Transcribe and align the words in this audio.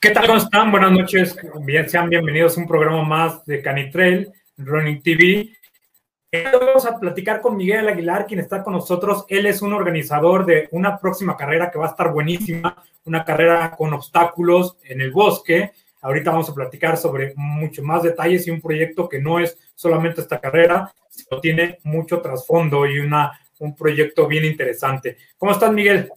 ¿Qué 0.00 0.10
tal? 0.10 0.26
¿Cómo 0.28 0.38
están? 0.38 0.70
Buenas 0.70 0.92
noches. 0.92 1.36
Bien, 1.62 1.88
sean 1.88 2.08
bienvenidos 2.08 2.56
a 2.56 2.60
un 2.60 2.68
programa 2.68 3.02
más 3.02 3.44
de 3.46 3.60
Canitrail, 3.60 4.30
Running 4.56 5.02
TV. 5.02 5.50
Hoy 6.32 6.66
vamos 6.66 6.86
a 6.86 7.00
platicar 7.00 7.40
con 7.40 7.56
Miguel 7.56 7.88
Aguilar, 7.88 8.24
quien 8.24 8.38
está 8.38 8.62
con 8.62 8.74
nosotros. 8.74 9.24
Él 9.28 9.46
es 9.46 9.60
un 9.60 9.72
organizador 9.72 10.46
de 10.46 10.68
una 10.70 11.00
próxima 11.00 11.36
carrera 11.36 11.68
que 11.68 11.80
va 11.80 11.86
a 11.86 11.90
estar 11.90 12.12
buenísima, 12.12 12.80
una 13.06 13.24
carrera 13.24 13.74
con 13.76 13.92
obstáculos 13.92 14.76
en 14.84 15.00
el 15.00 15.10
bosque. 15.10 15.72
Ahorita 16.00 16.30
vamos 16.30 16.48
a 16.48 16.54
platicar 16.54 16.96
sobre 16.96 17.32
mucho 17.34 17.82
más 17.82 18.04
detalles 18.04 18.46
y 18.46 18.52
un 18.52 18.60
proyecto 18.60 19.08
que 19.08 19.20
no 19.20 19.40
es 19.40 19.58
solamente 19.74 20.20
esta 20.20 20.38
carrera, 20.38 20.94
sino 21.08 21.40
tiene 21.40 21.80
mucho 21.82 22.20
trasfondo 22.20 22.86
y 22.86 23.00
una, 23.00 23.32
un 23.58 23.74
proyecto 23.74 24.28
bien 24.28 24.44
interesante. 24.44 25.16
¿Cómo 25.36 25.50
estás, 25.50 25.72
Miguel? 25.72 26.08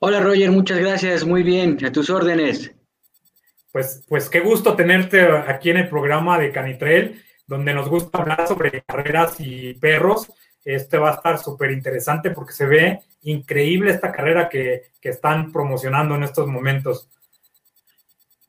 Hola, 0.00 0.18
Roger, 0.18 0.50
muchas 0.50 0.80
gracias. 0.80 1.24
Muy 1.24 1.44
bien, 1.44 1.78
a 1.84 1.92
tus 1.92 2.10
órdenes. 2.10 2.72
Pues, 3.72 4.04
pues 4.08 4.28
qué 4.28 4.40
gusto 4.40 4.74
tenerte 4.74 5.22
aquí 5.22 5.70
en 5.70 5.76
el 5.78 5.88
programa 5.88 6.38
de 6.38 6.50
Canitrail, 6.50 7.22
donde 7.46 7.72
nos 7.72 7.88
gusta 7.88 8.18
hablar 8.18 8.48
sobre 8.48 8.82
carreras 8.82 9.36
y 9.38 9.74
perros. 9.74 10.32
Este 10.64 10.98
va 10.98 11.10
a 11.10 11.14
estar 11.14 11.38
súper 11.38 11.70
interesante 11.70 12.30
porque 12.30 12.52
se 12.52 12.66
ve 12.66 13.00
increíble 13.22 13.90
esta 13.90 14.12
carrera 14.12 14.48
que, 14.48 14.90
están 15.02 15.52
promocionando 15.52 16.14
en 16.14 16.24
estos 16.24 16.46
momentos. 16.46 17.08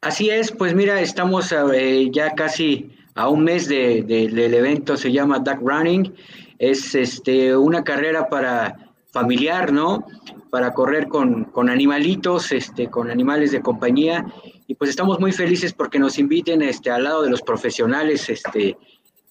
Así 0.01 0.29
es, 0.29 0.51
pues 0.51 0.73
mira, 0.73 0.99
estamos 1.01 1.53
eh, 1.73 2.09
ya 2.11 2.31
casi 2.31 2.91
a 3.15 3.29
un 3.29 3.43
mes 3.43 3.67
del 3.67 4.53
evento, 4.53 4.97
se 4.97 5.11
llama 5.11 5.39
Duck 5.39 5.59
Running. 5.61 6.13
Es 6.59 6.95
este, 6.95 7.55
una 7.55 7.83
carrera 7.83 8.27
para 8.27 8.75
familiar, 9.11 9.71
¿no? 9.71 10.05
Para 10.49 10.73
correr 10.73 11.07
con, 11.07 11.45
con 11.45 11.69
animalitos, 11.69 12.51
este, 12.51 12.87
con 12.89 13.09
animales 13.09 13.51
de 13.51 13.61
compañía 13.61 14.25
y 14.71 14.75
pues 14.75 14.89
estamos 14.89 15.19
muy 15.19 15.33
felices 15.33 15.73
porque 15.73 15.99
nos 15.99 16.17
inviten 16.17 16.61
este, 16.61 16.89
al 16.91 17.03
lado 17.03 17.23
de 17.23 17.29
los 17.29 17.41
profesionales. 17.41 18.29
Este, 18.29 18.77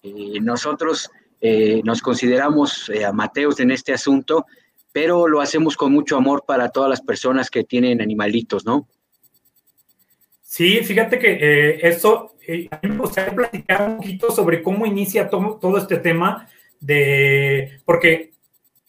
eh, 0.02 0.38
nosotros 0.42 1.10
eh, 1.41 1.80
nos 1.82 2.02
consideramos 2.02 2.91
eh, 2.91 3.06
amateos 3.06 3.58
en 3.58 3.70
este 3.70 3.94
asunto, 3.94 4.44
pero 4.92 5.27
lo 5.27 5.41
hacemos 5.41 5.78
con 5.78 5.94
mucho 5.94 6.19
amor 6.19 6.44
para 6.47 6.69
todas 6.69 6.91
las 6.91 7.00
personas 7.00 7.48
que 7.48 7.64
tienen 7.64 8.02
animalitos, 8.02 8.66
¿no? 8.66 8.86
Sí, 10.42 10.80
fíjate 10.84 11.19
que 11.19 11.78
eso, 11.88 12.34
a 12.70 12.80
mí 12.82 12.91
me 12.91 12.98
gustaría 12.98 13.34
platicar 13.34 13.88
un 13.88 13.97
poquito 13.97 14.30
sobre 14.30 14.62
cómo 14.62 14.84
inicia 14.84 15.30
todo, 15.30 15.56
todo 15.58 15.78
este 15.78 15.97
tema 15.97 16.50
de, 16.80 17.80
porque 17.86 18.32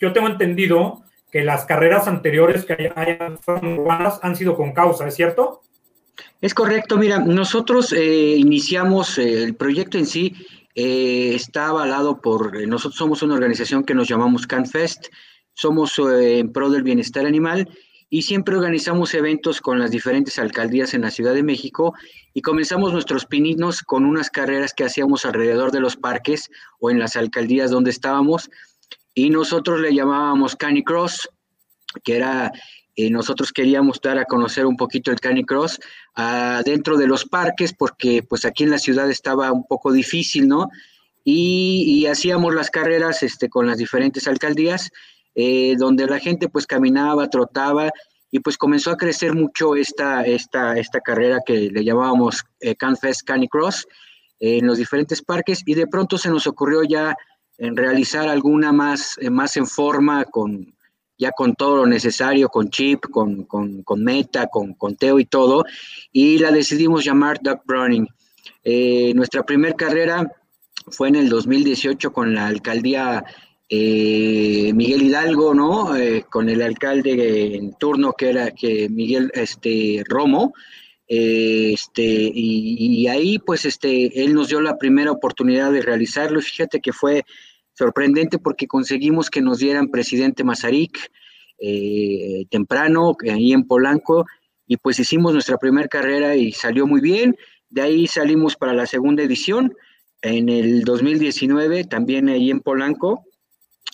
yo 0.01 0.11
tengo 0.11 0.27
entendido 0.27 1.03
que 1.31 1.45
las 1.45 1.63
carreras 1.63 2.09
anteriores 2.09 2.65
que 2.65 2.91
hayan 2.93 3.39
han 4.21 4.35
sido 4.35 4.57
con 4.57 4.73
causa, 4.73 5.07
¿es 5.07 5.15
cierto? 5.15 5.61
Es 6.41 6.55
correcto, 6.55 6.97
mira, 6.97 7.19
nosotros 7.19 7.93
eh, 7.93 8.35
iniciamos 8.35 9.19
eh, 9.19 9.43
el 9.43 9.55
proyecto 9.55 9.99
en 9.99 10.07
sí, 10.07 10.33
eh, 10.73 11.33
está 11.35 11.67
avalado 11.67 12.19
por, 12.19 12.67
nosotros 12.67 12.97
somos 12.97 13.21
una 13.21 13.35
organización 13.35 13.83
que 13.83 13.93
nos 13.93 14.07
llamamos 14.07 14.47
CanFest, 14.47 15.09
somos 15.53 15.93
en 15.99 16.51
pro 16.51 16.71
del 16.71 16.81
bienestar 16.81 17.27
animal 17.27 17.69
y 18.09 18.23
siempre 18.23 18.55
organizamos 18.55 19.13
eventos 19.13 19.61
con 19.61 19.77
las 19.77 19.91
diferentes 19.91 20.39
alcaldías 20.39 20.95
en 20.95 21.01
la 21.01 21.11
Ciudad 21.11 21.35
de 21.35 21.43
México 21.43 21.93
y 22.33 22.41
comenzamos 22.41 22.91
nuestros 22.91 23.27
pininos 23.27 23.83
con 23.83 24.03
unas 24.03 24.31
carreras 24.31 24.73
que 24.73 24.85
hacíamos 24.85 25.25
alrededor 25.25 25.71
de 25.71 25.81
los 25.81 25.95
parques 25.95 26.49
o 26.79 26.89
en 26.89 26.97
las 26.97 27.15
alcaldías 27.15 27.69
donde 27.69 27.91
estábamos 27.91 28.49
y 29.13 29.29
nosotros 29.29 29.79
le 29.79 29.93
llamábamos 29.93 30.55
Canicross, 30.55 31.29
que 32.03 32.15
era 32.15 32.51
eh, 32.95 33.09
nosotros 33.09 33.53
queríamos 33.53 34.01
dar 34.01 34.17
a 34.17 34.25
conocer 34.25 34.65
un 34.65 34.75
poquito 34.75 35.11
el 35.11 35.19
Canicross 35.19 35.79
uh, 36.17 36.61
dentro 36.63 36.97
de 36.97 37.07
los 37.07 37.25
parques, 37.25 37.73
porque 37.73 38.21
pues 38.21 38.43
aquí 38.43 38.63
en 38.63 38.69
la 38.69 38.79
ciudad 38.79 39.09
estaba 39.09 39.51
un 39.51 39.65
poco 39.65 39.91
difícil, 39.91 40.47
¿no? 40.47 40.69
Y, 41.23 42.05
hacíamos 42.07 42.53
las 42.53 42.71
carreras 42.71 43.21
este, 43.23 43.47
con 43.47 43.67
las 43.67 43.77
diferentes 43.77 44.27
alcaldías, 44.27 44.89
eh, 45.35 45.75
donde 45.77 46.07
la 46.07 46.19
gente 46.19 46.49
pues 46.49 46.65
caminaba, 46.65 47.29
trotaba, 47.29 47.91
y 48.31 48.39
pues 48.39 48.57
comenzó 48.57 48.91
a 48.91 48.97
crecer 48.97 49.33
mucho 49.33 49.75
esta, 49.75 50.23
esta, 50.23 50.77
esta 50.77 50.99
carrera 50.99 51.39
que 51.45 51.69
le 51.69 51.83
llamábamos 51.83 52.43
eh, 52.59 52.75
CanFest 52.75 53.21
Canicross 53.23 53.87
en 54.39 54.65
los 54.65 54.79
diferentes 54.79 55.21
parques, 55.21 55.61
y 55.65 55.75
de 55.75 55.87
pronto 55.87 56.17
se 56.17 56.29
nos 56.29 56.47
ocurrió 56.47 56.83
ya 56.83 57.15
en 57.59 57.77
realizar 57.77 58.27
alguna 58.27 58.71
más, 58.71 59.17
más 59.29 59.55
en 59.55 59.67
forma 59.67 60.25
con 60.25 60.73
ya 61.21 61.31
con 61.31 61.53
todo 61.53 61.75
lo 61.75 61.85
necesario, 61.85 62.49
con 62.49 62.71
chip, 62.71 63.05
con, 63.11 63.45
meta, 63.97 64.47
con 64.47 64.73
conteo 64.73 65.19
y 65.19 65.25
todo, 65.25 65.63
y 66.11 66.39
la 66.39 66.49
decidimos 66.49 67.05
llamar 67.05 67.39
Duck 67.43 67.61
Running. 67.67 68.07
Eh, 68.63 69.13
nuestra 69.13 69.43
primera 69.43 69.75
carrera 69.75 70.31
fue 70.87 71.09
en 71.09 71.15
el 71.17 71.29
2018 71.29 72.11
con 72.11 72.33
la 72.33 72.47
alcaldía 72.47 73.23
eh, 73.69 74.71
Miguel 74.73 75.03
Hidalgo, 75.03 75.53
¿no? 75.53 75.95
Eh, 75.95 76.25
con 76.27 76.49
el 76.49 76.63
alcalde 76.63 77.55
en 77.55 77.73
turno 77.73 78.13
que 78.13 78.31
era 78.31 78.49
que 78.49 78.89
Miguel 78.89 79.29
este, 79.35 80.03
Romo. 80.09 80.55
este, 81.07 82.01
y, 82.03 83.03
y, 83.03 83.07
ahí, 83.09 83.37
pues, 83.37 83.65
este, 83.65 84.23
él 84.23 84.33
nos 84.33 84.47
dio 84.47 84.59
la 84.59 84.79
primera 84.79 85.11
oportunidad 85.11 85.71
de 85.71 85.83
realizarlo. 85.83 86.41
Fíjate 86.41 86.79
que 86.79 86.93
fue 86.93 87.25
sorprendente 87.81 88.37
porque 88.37 88.67
conseguimos 88.67 89.31
que 89.31 89.41
nos 89.41 89.57
dieran 89.57 89.89
presidente 89.89 90.43
Mazarik 90.43 91.11
eh, 91.57 92.45
temprano, 92.51 93.15
ahí 93.27 93.53
en 93.53 93.65
Polanco, 93.65 94.25
y 94.67 94.77
pues 94.77 94.99
hicimos 94.99 95.33
nuestra 95.33 95.57
primera 95.57 95.87
carrera 95.87 96.35
y 96.35 96.51
salió 96.51 96.85
muy 96.85 97.01
bien. 97.01 97.35
De 97.69 97.81
ahí 97.81 98.05
salimos 98.05 98.55
para 98.55 98.73
la 98.73 98.85
segunda 98.85 99.23
edición 99.23 99.73
en 100.21 100.49
el 100.49 100.83
2019, 100.83 101.85
también 101.85 102.29
ahí 102.29 102.51
en 102.51 102.59
Polanco, 102.59 103.25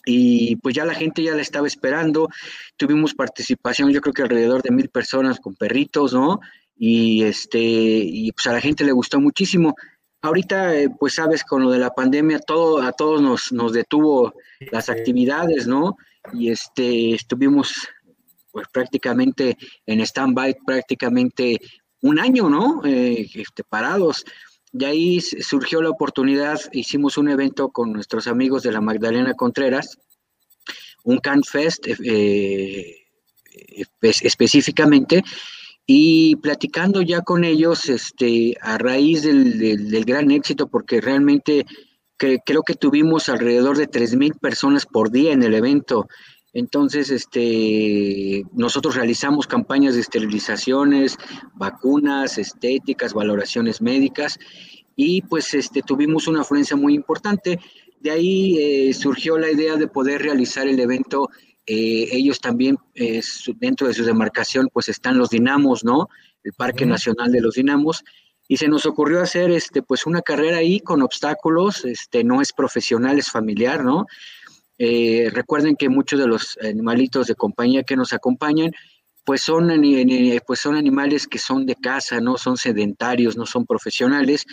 y 0.05 0.57
pues 0.57 0.75
ya 0.75 0.83
la 0.83 0.93
gente 0.93 1.23
ya 1.23 1.33
la 1.33 1.41
estaba 1.41 1.67
esperando. 1.67 2.27
Tuvimos 2.75 3.13
participación, 3.13 3.91
yo 3.91 4.01
creo 4.01 4.13
que 4.13 4.23
alrededor 4.23 4.63
de 4.63 4.71
mil 4.71 4.89
personas 4.89 5.39
con 5.39 5.55
perritos, 5.55 6.13
¿no? 6.13 6.41
Y 6.75 7.23
este, 7.23 7.59
y 7.59 8.33
pues 8.33 8.47
a 8.47 8.51
la 8.51 8.59
gente 8.59 8.83
le 8.83 8.91
gustó 8.91 9.21
muchísimo. 9.21 9.75
Ahorita, 10.21 10.75
eh, 10.75 10.89
pues 10.89 11.15
sabes, 11.15 11.43
con 11.43 11.63
lo 11.63 11.71
de 11.71 11.79
la 11.79 11.91
pandemia, 11.91 12.39
todo, 12.39 12.81
a 12.81 12.91
todos 12.91 13.21
nos, 13.21 13.51
nos 13.51 13.73
detuvo 13.73 14.33
las 14.71 14.89
actividades, 14.89 15.67
¿no? 15.67 15.95
Y 16.33 16.49
este, 16.49 17.13
estuvimos 17.13 17.87
pues 18.51 18.67
prácticamente 18.71 19.57
en 19.85 20.01
stand-by 20.01 20.57
prácticamente 20.65 21.59
un 22.01 22.19
año, 22.19 22.49
¿no? 22.49 22.81
Eh, 22.85 23.29
este, 23.35 23.63
parados. 23.63 24.25
De 24.71 24.85
ahí 24.85 25.21
surgió 25.21 25.81
la 25.81 25.89
oportunidad, 25.89 26.59
hicimos 26.71 27.17
un 27.17 27.29
evento 27.29 27.69
con 27.69 27.93
nuestros 27.93 28.27
amigos 28.27 28.63
de 28.63 28.71
la 28.71 28.81
Magdalena 28.81 29.33
Contreras, 29.33 29.97
un 31.03 31.19
Can 31.19 31.43
Fest 31.43 31.87
eh, 31.87 33.05
específicamente, 34.01 35.23
y 35.89 36.35
platicando 36.35 37.01
ya 37.01 37.21
con 37.21 37.45
ellos, 37.45 37.87
este, 37.87 38.57
a 38.61 38.77
raíz 38.77 39.23
del, 39.23 40.03
gran 40.05 40.31
éxito, 40.31 40.67
porque 40.67 40.99
realmente 40.99 41.65
creo 42.17 42.63
que 42.63 42.75
tuvimos 42.75 43.29
alrededor 43.29 43.77
de 43.77 43.89
3.000 43.89 44.37
personas 44.37 44.85
por 44.85 45.11
día 45.11 45.31
en 45.31 45.43
el 45.43 45.53
evento. 45.53 46.09
Entonces, 46.51 47.09
este, 47.09 48.43
nosotros 48.51 48.95
realizamos 48.95 49.47
campañas 49.47 49.95
de 49.95 50.01
esterilizaciones, 50.01 51.17
vacunas, 51.55 52.37
estéticas, 52.37 53.13
valoraciones 53.13 53.81
médicas, 53.81 54.37
y 54.97 55.21
pues 55.21 55.53
este, 55.53 55.83
tuvimos 55.83 56.27
una 56.27 56.41
afluencia 56.41 56.75
muy 56.75 56.95
importante. 56.95 57.61
De 58.01 58.11
ahí 58.11 58.57
eh, 58.59 58.93
surgió 58.93 59.37
la 59.37 59.49
idea 59.49 59.77
de 59.77 59.87
poder 59.87 60.21
realizar 60.21 60.67
el 60.67 60.79
evento 60.81 61.29
eh, 61.67 62.07
ellos 62.11 62.39
también, 62.39 62.77
dentro 63.59 63.87
de 63.87 63.93
su 63.93 64.05
demarcación, 64.05 64.69
pues 64.71 64.89
están 64.89 65.17
los 65.17 65.29
dinamos, 65.29 65.83
¿no? 65.83 66.07
El 66.43 66.53
Parque 66.53 66.85
Nacional 66.85 67.31
de 67.31 67.41
los 67.41 67.55
Dinamos. 67.55 68.03
Y 68.47 68.57
se 68.57 68.69
nos 68.69 68.85
ocurrió 68.85 69.21
hacer, 69.21 69.51
este, 69.51 69.81
pues 69.81 70.05
una 70.05 70.21
carrera 70.21 70.57
ahí 70.57 70.79
con 70.79 71.01
obstáculos, 71.01 71.83
este, 71.83 72.23
no 72.23 72.41
es 72.41 72.53
profesional, 72.53 73.19
es 73.19 73.29
familiar, 73.29 73.83
¿no? 73.83 74.05
Eh, 74.77 75.29
recuerden 75.33 75.75
que 75.75 75.89
muchos 75.89 76.19
de 76.19 76.27
los 76.27 76.57
animalitos 76.61 77.27
de 77.27 77.35
compañía 77.35 77.83
que 77.83 77.97
nos 77.97 78.13
acompañan, 78.13 78.71
pues 79.25 79.41
son, 79.41 79.69
pues 80.45 80.59
son 80.61 80.75
animales 80.75 81.27
que 81.27 81.39
son 81.39 81.65
de 81.65 81.75
casa, 81.75 82.21
no 82.21 82.37
son 82.37 82.55
sedentarios, 82.55 83.35
no 83.35 83.45
son 83.45 83.65
profesionales, 83.65 84.45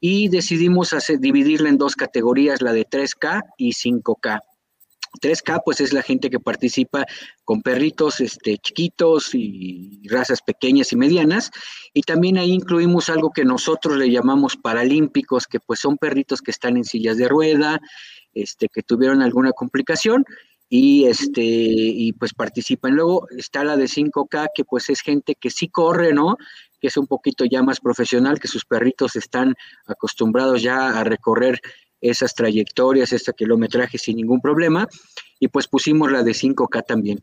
y 0.00 0.28
decidimos 0.28 0.94
hacer, 0.94 1.18
dividirla 1.18 1.68
en 1.68 1.76
dos 1.76 1.96
categorías, 1.96 2.62
la 2.62 2.72
de 2.72 2.86
3K 2.86 3.42
y 3.58 3.72
5K. 3.72 4.40
3K, 5.20 5.62
pues 5.64 5.80
es 5.80 5.92
la 5.92 6.02
gente 6.02 6.30
que 6.30 6.40
participa 6.40 7.06
con 7.44 7.62
perritos 7.62 8.20
este, 8.20 8.58
chiquitos 8.58 9.30
y 9.34 10.02
razas 10.08 10.42
pequeñas 10.42 10.92
y 10.92 10.96
medianas. 10.96 11.50
Y 11.92 12.02
también 12.02 12.38
ahí 12.38 12.52
incluimos 12.52 13.08
algo 13.08 13.30
que 13.30 13.44
nosotros 13.44 13.96
le 13.96 14.10
llamamos 14.10 14.56
paralímpicos, 14.56 15.46
que 15.46 15.60
pues 15.60 15.80
son 15.80 15.98
perritos 15.98 16.40
que 16.40 16.50
están 16.50 16.76
en 16.76 16.84
sillas 16.84 17.16
de 17.16 17.28
rueda, 17.28 17.80
este, 18.32 18.68
que 18.68 18.82
tuvieron 18.82 19.22
alguna 19.22 19.52
complicación 19.52 20.24
y 20.68 21.04
este 21.04 21.42
y 21.42 22.12
pues 22.14 22.34
participan. 22.34 22.94
Luego 22.94 23.28
está 23.36 23.64
la 23.64 23.76
de 23.76 23.84
5K, 23.84 24.48
que 24.54 24.64
pues 24.64 24.90
es 24.90 25.00
gente 25.00 25.34
que 25.34 25.50
sí 25.50 25.68
corre, 25.68 26.12
¿no? 26.12 26.36
que 26.84 26.88
es 26.88 26.98
un 26.98 27.06
poquito 27.06 27.46
ya 27.46 27.62
más 27.62 27.80
profesional, 27.80 28.38
que 28.38 28.46
sus 28.46 28.66
perritos 28.66 29.16
están 29.16 29.54
acostumbrados 29.86 30.60
ya 30.60 30.90
a 30.90 31.02
recorrer 31.02 31.58
esas 32.10 32.34
trayectorias, 32.34 33.12
este 33.12 33.32
kilometraje 33.32 33.98
sin 33.98 34.16
ningún 34.16 34.40
problema, 34.40 34.88
y 35.40 35.48
pues 35.48 35.66
pusimos 35.66 36.10
la 36.12 36.22
de 36.22 36.32
5K 36.32 36.84
también. 36.86 37.22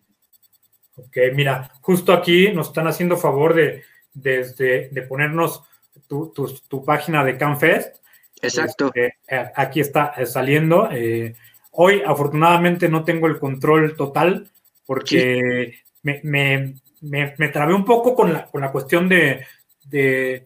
Ok, 0.96 1.18
mira, 1.34 1.72
justo 1.82 2.14
aquí 2.14 2.52
nos 2.52 2.68
están 2.68 2.88
haciendo 2.88 3.18
favor 3.18 3.54
de, 3.54 3.84
de, 4.14 5.06
ponernos 5.08 5.64
tu, 6.08 6.34
tu, 6.68 6.84
página 6.84 7.24
de 7.24 7.38
CanFest. 7.38 7.98
Exacto. 8.42 8.88
Este, 8.88 9.18
eh, 9.28 9.52
aquí 9.56 9.80
está 9.80 10.14
eh, 10.18 10.26
saliendo. 10.26 10.90
Eh, 10.92 11.36
hoy, 11.72 12.02
afortunadamente, 12.06 12.90
no 12.90 13.04
tengo 13.04 13.28
el 13.28 13.40
control 13.40 13.96
total 13.96 14.52
porque 14.86 15.80
me, 16.04 16.20
me, 16.24 16.76
me, 17.02 17.48
trabé 17.50 17.74
un 17.74 17.86
poco 17.86 18.16
con 18.16 18.34
la, 18.34 18.46
con 18.48 18.62
la 18.62 18.72
cuestión 18.72 19.08
de, 19.08 19.46
de, 19.86 20.46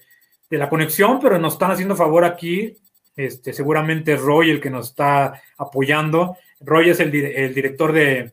la 0.51 0.69
conexión, 0.69 1.19
pero 1.19 1.39
nos 1.39 1.53
están 1.53 1.71
haciendo 1.71 1.95
favor 1.95 2.23
aquí. 2.23 2.77
Este, 3.15 3.53
seguramente 3.53 4.15
Roy 4.15 4.51
el 4.51 4.61
que 4.61 4.69
nos 4.69 4.89
está 4.89 5.41
apoyando. 5.57 6.37
Roy 6.59 6.89
es 6.89 6.99
el, 6.99 7.13
el 7.15 7.53
director 7.53 7.91
de, 7.93 8.31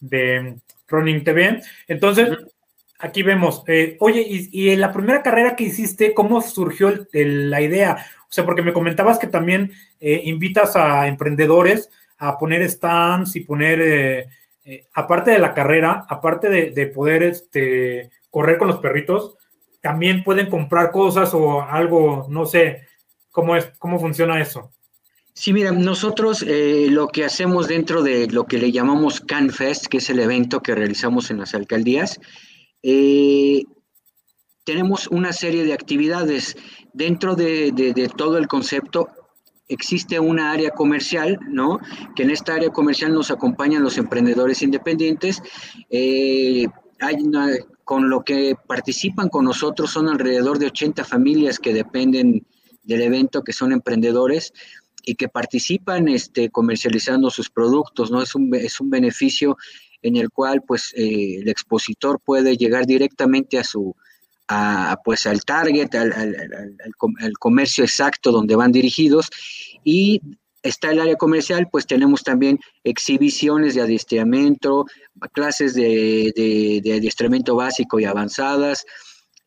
de 0.00 0.56
Running 0.88 1.24
TV. 1.24 1.62
Entonces, 1.88 2.36
aquí 2.98 3.22
vemos, 3.22 3.62
eh, 3.66 3.96
oye, 4.00 4.24
y, 4.28 4.70
en 4.70 4.80
la 4.80 4.92
primera 4.92 5.22
carrera 5.22 5.56
que 5.56 5.64
hiciste, 5.64 6.14
¿cómo 6.14 6.40
surgió 6.40 7.06
la 7.12 7.60
idea? 7.60 8.06
O 8.22 8.32
sea, 8.32 8.44
porque 8.44 8.62
me 8.62 8.72
comentabas 8.72 9.18
que 9.18 9.26
también 9.26 9.72
eh, 10.00 10.22
invitas 10.24 10.76
a 10.76 11.06
emprendedores 11.06 11.90
a 12.18 12.38
poner 12.38 12.68
stands 12.68 13.36
y 13.36 13.40
poner, 13.40 13.80
eh, 14.64 14.86
aparte 14.94 15.30
de 15.30 15.38
la 15.38 15.54
carrera, 15.54 16.06
aparte 16.08 16.48
de, 16.48 16.86
poder 16.86 17.22
este, 17.22 18.10
correr 18.30 18.58
con 18.58 18.68
los 18.68 18.78
perritos, 18.78 19.36
también 19.80 20.24
pueden 20.24 20.48
comprar 20.50 20.90
cosas 20.90 21.32
o 21.34 21.62
algo, 21.62 22.26
no 22.28 22.46
sé, 22.46 22.86
¿cómo, 23.36 23.54
es, 23.54 23.70
cómo 23.78 24.00
funciona 24.00 24.40
eso? 24.40 24.72
Sí, 25.34 25.52
mira, 25.52 25.70
nosotros 25.70 26.42
eh, 26.42 26.86
lo 26.88 27.08
que 27.08 27.22
hacemos 27.22 27.68
dentro 27.68 28.02
de 28.02 28.28
lo 28.28 28.46
que 28.46 28.56
le 28.56 28.72
llamamos 28.72 29.20
CanFest, 29.20 29.88
que 29.88 29.98
es 29.98 30.08
el 30.08 30.20
evento 30.20 30.62
que 30.62 30.74
realizamos 30.74 31.30
en 31.30 31.40
las 31.40 31.54
alcaldías, 31.54 32.18
eh, 32.82 33.64
tenemos 34.64 35.06
una 35.08 35.34
serie 35.34 35.64
de 35.64 35.74
actividades. 35.74 36.56
Dentro 36.94 37.36
de, 37.36 38.10
todo 38.16 38.38
el 38.38 38.48
concepto 38.48 39.10
existe 39.68 40.18
una 40.18 40.52
área 40.52 40.70
comercial, 40.70 41.38
¿no? 41.46 41.78
Que 42.16 42.22
en 42.22 42.30
esta 42.30 42.54
área 42.54 42.70
comercial 42.70 43.12
nos 43.12 43.30
acompañan 43.30 43.82
los 43.82 43.98
emprendedores 43.98 44.62
independientes. 44.62 45.42
Eh, 45.90 46.68
con 47.84 48.08
lo 48.08 48.24
que 48.24 48.54
participan 48.66 49.28
con 49.28 49.44
nosotros 49.44 49.90
son 49.90 50.08
alrededor 50.08 50.58
de 50.58 50.68
80 50.68 51.04
familias 51.04 51.58
que 51.58 51.74
dependen 51.74 52.46
del 52.86 53.02
evento, 53.02 53.42
que 53.42 53.52
son 53.52 53.72
emprendedores 53.72 54.52
y 55.04 55.14
que 55.14 55.28
participan 55.28 56.08
este, 56.08 56.50
comercializando 56.50 57.30
sus 57.30 57.50
productos, 57.50 58.10
¿no? 58.10 58.22
Es 58.22 58.34
un, 58.34 58.54
es 58.54 58.80
un 58.80 58.90
beneficio 58.90 59.56
en 60.02 60.16
el 60.16 60.30
cual 60.30 60.62
pues 60.66 60.92
eh, 60.96 61.36
el 61.40 61.48
expositor 61.48 62.20
puede 62.20 62.56
llegar 62.56 62.86
directamente 62.86 63.58
a 63.58 63.64
su, 63.64 63.94
a, 64.48 64.98
pues 65.04 65.26
al 65.26 65.42
target, 65.42 65.94
al, 65.94 66.12
al, 66.12 67.32
comercio 67.38 67.84
exacto 67.84 68.30
donde 68.32 68.56
van 68.56 68.72
dirigidos 68.72 69.30
y 69.84 70.20
está 70.62 70.90
el 70.90 71.00
área 71.00 71.16
comercial, 71.16 71.68
pues 71.70 71.86
tenemos 71.86 72.22
también 72.22 72.58
exhibiciones 72.84 73.74
de 73.74 73.82
adiestramiento, 73.82 74.86
clases 75.32 75.74
de, 75.74 76.32
de, 76.82 76.92
adiestramiento 76.92 77.54
básico 77.54 78.00
y 78.00 78.04
avanzadas, 78.04 78.84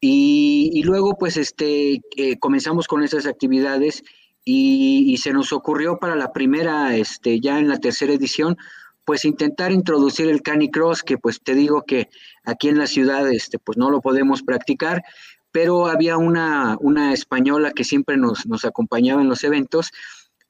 y, 0.01 0.81
luego 0.83 1.17
pues 1.17 1.37
este, 1.37 2.01
eh, 2.15 2.37
comenzamos 2.39 2.87
con 2.87 3.03
esas 3.03 3.25
actividades 3.25 4.03
y, 4.45 5.17
se 5.17 5.33
nos 5.33 5.51
ocurrió 5.51 5.97
para 5.99 6.15
la 6.15 6.31
primera, 6.31 6.95
este, 6.95 7.39
ya 7.39 7.59
en 7.59 7.67
la 7.67 7.77
tercera 7.77 8.13
edición, 8.13 8.57
pues 9.05 9.25
intentar 9.25 9.71
introducir 9.71 10.29
el 10.29 10.41
canicross, 10.41 11.03
que 11.03 11.17
pues 11.17 11.41
te 11.41 11.55
digo 11.55 11.83
que 11.83 12.09
aquí 12.45 12.69
en 12.69 12.77
la 12.77 12.87
ciudad, 12.87 13.27
este, 13.31 13.59
pues 13.59 13.77
no 13.77 13.89
lo 13.89 14.01
podemos 14.01 14.43
practicar, 14.43 15.03
pero 15.51 15.87
había 15.87 16.17
una, 16.17 16.77
una 16.79 17.13
española 17.13 17.71
que 17.71 17.83
siempre 17.83 18.17
nos, 18.17 18.45
nos 18.45 18.65
acompañaba 18.65 19.21
en 19.21 19.29
los 19.29 19.43
eventos, 19.43 19.91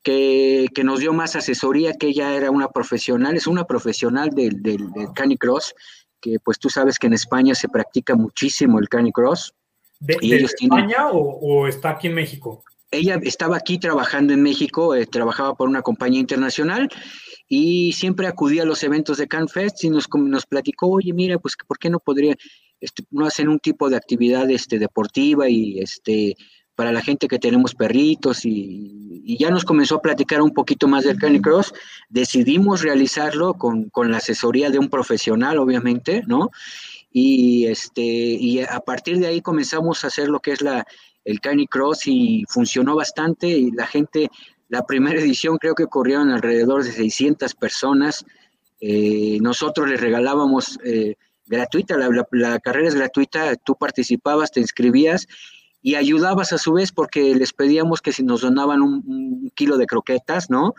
que, 0.04 0.68
que, 0.74 0.84
nos 0.84 1.00
dio 1.00 1.14
más 1.14 1.36
asesoría, 1.36 1.94
que 1.94 2.08
ella 2.08 2.34
era 2.36 2.52
una 2.52 2.70
profesional, 2.70 3.36
es 3.36 3.48
una 3.48 3.66
profesional 3.66 4.30
del, 4.30 4.62
del, 4.62 4.88
canicross, 5.14 5.74
que 6.20 6.40
pues 6.40 6.60
tú 6.60 6.70
sabes 6.70 6.98
que 7.00 7.08
en 7.08 7.14
España 7.14 7.56
se 7.56 7.70
practica 7.70 8.16
muchísimo 8.16 8.80
el 8.80 8.90
canicross. 8.90 9.54
¿De, 10.00 10.18
y 10.22 10.34
España 10.34 11.10
o, 11.12 11.20
o, 11.20 11.68
está 11.68 11.90
aquí 11.92 12.08
en 12.08 12.14
México? 12.14 12.64
ella 12.92 13.20
estaba 13.24 13.58
aquí 13.58 13.78
trabajando 13.78 14.34
en 14.34 14.42
México, 14.42 14.96
eh, 14.96 15.06
trabajaba 15.06 15.56
por 15.56 15.70
una 15.70 15.82
compañía 15.82 16.20
internacional 16.20 16.90
y 17.48 17.94
siempre 17.94 18.28
acudía 18.28 18.64
a 18.64 18.66
los 18.66 18.84
eventos 18.84 19.18
de 19.18 19.28
CanFest 19.28 19.84
y 19.84 19.90
nos, 19.90 20.08
nos 20.14 20.46
platicó, 20.46 20.88
oye, 20.88 21.14
mira, 21.14 21.38
pues, 21.38 21.56
¿por 21.68 21.78
qué 21.78 21.90
no 21.90 22.00
podría, 22.00 22.36
este, 22.80 23.04
no 23.12 23.26
hacer 23.26 23.50
un 23.50 23.60
tipo 23.60 23.90
de 23.90 23.98
actividad 23.98 24.50
este, 24.50 24.80
deportiva 24.80 25.50
y 25.50 25.80
este, 25.80 26.36
para 26.80 26.94
la 26.94 27.02
gente 27.02 27.28
que 27.28 27.40
tenemos 27.40 27.76
perritos 27.76 28.46
y, 28.46 29.22
y, 29.26 29.38
ya 29.38 29.50
nos 29.50 29.66
comenzó 29.66 29.96
a 29.96 30.02
platicar 30.02 30.42
un 30.42 30.52
poquito 30.52 30.88
más 30.88 31.04
del 31.04 31.18
Canicross. 31.18 31.74
Decidimos 32.08 32.84
realizarlo 32.84 33.56
con, 33.56 33.90
con, 33.90 34.10
la 34.10 34.20
asesoría 34.20 34.70
de 34.70 34.80
un 34.80 34.88
profesional, 34.88 35.58
obviamente, 35.58 36.24
¿no? 36.26 36.52
Y, 37.12 37.66
este, 37.66 38.02
y 38.02 38.62
a 38.62 38.80
partir 38.80 39.20
de 39.20 39.28
ahí 39.28 39.42
comenzamos 39.42 40.06
a 40.06 40.08
hacer 40.08 40.30
lo 40.30 40.40
que 40.40 40.54
es 40.54 40.62
la, 40.62 40.88
el 41.26 41.42
Canicross 41.42 42.08
y 42.08 42.46
funcionó 42.48 42.96
bastante 42.96 43.50
y 43.50 43.72
la 43.72 43.86
gente, 43.86 44.30
la 44.70 44.86
primera 44.86 45.20
edición 45.20 45.58
creo 45.58 45.76
que 45.76 45.88
corrieron 45.88 46.30
alrededor 46.30 46.86
de 46.86 46.94
600 46.94 47.56
personas. 47.56 48.24
Eh, 48.80 49.38
nosotros 49.42 49.90
les 49.90 50.00
regalábamos 50.00 50.80
eh, 50.86 51.16
gratuita, 51.46 51.98
la, 51.98 52.60
carrera 52.60 52.88
es 52.88 52.96
gratuita, 52.96 53.58
tú 53.58 53.76
participabas, 53.76 54.54
te 54.54 54.62
inscribías 54.62 55.28
y 55.82 55.96
ayudabas 55.96 56.54
a 56.54 56.58
su 56.58 56.74
vez 56.74 56.92
porque 56.92 57.34
les 57.36 57.54
pedíamos 57.54 58.02
que 58.02 58.12
si 58.12 58.24
nos 58.24 58.42
donaban 58.42 58.82
un, 58.82 59.52
kilo 59.56 59.78
de 59.78 59.86
croquetas, 59.86 60.50
¿no? 60.50 60.74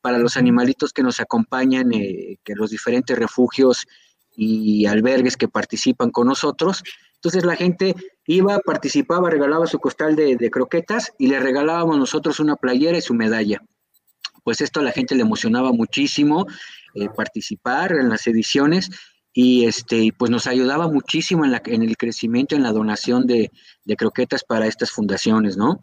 Para 0.00 0.18
los 0.18 0.36
animalitos 0.36 0.92
que 0.92 1.02
nos 1.02 1.20
acompañan, 1.20 1.92
eh, 1.92 2.38
que 2.44 2.54
los 2.54 2.70
diferentes 2.70 3.18
refugios 3.18 3.86
y 4.36 4.86
albergues 4.86 5.36
que 5.36 5.48
participan 5.48 6.10
con 6.10 6.26
nosotros. 6.26 6.82
Entonces 7.14 7.44
la 7.44 7.56
gente 7.56 7.94
iba, 8.26 8.58
participaba, 8.60 9.28
regalaba 9.28 9.66
su 9.66 9.78
costal 9.78 10.16
de, 10.16 10.50
croquetas 10.50 11.12
y 11.18 11.26
le 11.26 11.38
regalábamos 11.38 11.98
nosotros 11.98 12.40
una 12.40 12.56
playera 12.56 12.96
y 12.96 13.02
su 13.02 13.12
medalla. 13.14 13.62
Pues 14.42 14.62
esto 14.62 14.80
a 14.80 14.82
la 14.82 14.92
gente 14.92 15.14
le 15.14 15.22
emocionaba 15.22 15.72
muchísimo 15.72 16.46
eh, 16.94 17.08
participar 17.14 17.92
en 17.92 18.08
las 18.08 18.26
ediciones 18.26 18.90
y 19.32 19.64
este 19.64 20.10
pues 20.16 20.30
nos 20.30 20.46
ayudaba 20.46 20.88
muchísimo 20.88 21.44
en, 21.44 21.52
la, 21.52 21.62
en 21.66 21.82
el 21.82 21.96
crecimiento, 21.96 22.56
en 22.56 22.62
la 22.62 22.72
donación 22.72 23.26
de, 23.26 23.50
croquetas 23.96 24.44
para 24.44 24.66
estas 24.66 24.90
fundaciones, 24.90 25.56
¿no? 25.56 25.80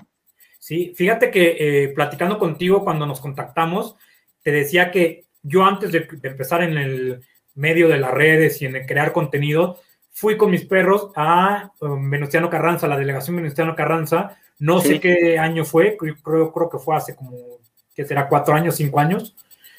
Sí, 0.59 0.93
fíjate 0.95 1.31
que 1.31 1.55
eh, 1.59 1.87
platicando 1.89 2.37
contigo 2.37 2.83
cuando 2.83 3.05
nos 3.05 3.19
contactamos, 3.19 3.95
te 4.41 4.51
decía 4.51 4.91
que 4.91 5.25
yo 5.43 5.63
antes 5.63 5.91
de, 5.91 6.07
de 6.11 6.29
empezar 6.29 6.63
en 6.63 6.77
el 6.77 7.21
medio 7.55 7.87
de 7.87 7.97
las 7.97 8.11
redes 8.11 8.61
y 8.61 8.65
en 8.65 8.75
el 8.75 8.85
crear 8.85 9.11
contenido, 9.11 9.79
fui 10.17 10.35
con 10.35 10.49
mis 10.49 10.65
perros 10.65 11.11
a 11.15 11.71
um, 11.79 12.09
Venustiano 12.09 12.49
Carranza, 12.49 12.87
la 12.87 12.97
delegación 12.97 13.35
Venustiano 13.35 13.75
Carranza. 13.75 14.35
No 14.57 14.81
sé 14.81 14.99
qué 14.99 15.37
año 15.37 15.63
fue, 15.63 15.95
creo, 15.95 16.51
creo 16.51 16.69
que 16.71 16.79
fue 16.79 16.95
hace 16.95 17.15
como, 17.15 17.59
¿qué 17.93 18.03
será? 18.03 18.27
¿Cuatro 18.27 18.55
años, 18.55 18.75
cinco 18.75 18.99
años? 18.99 19.35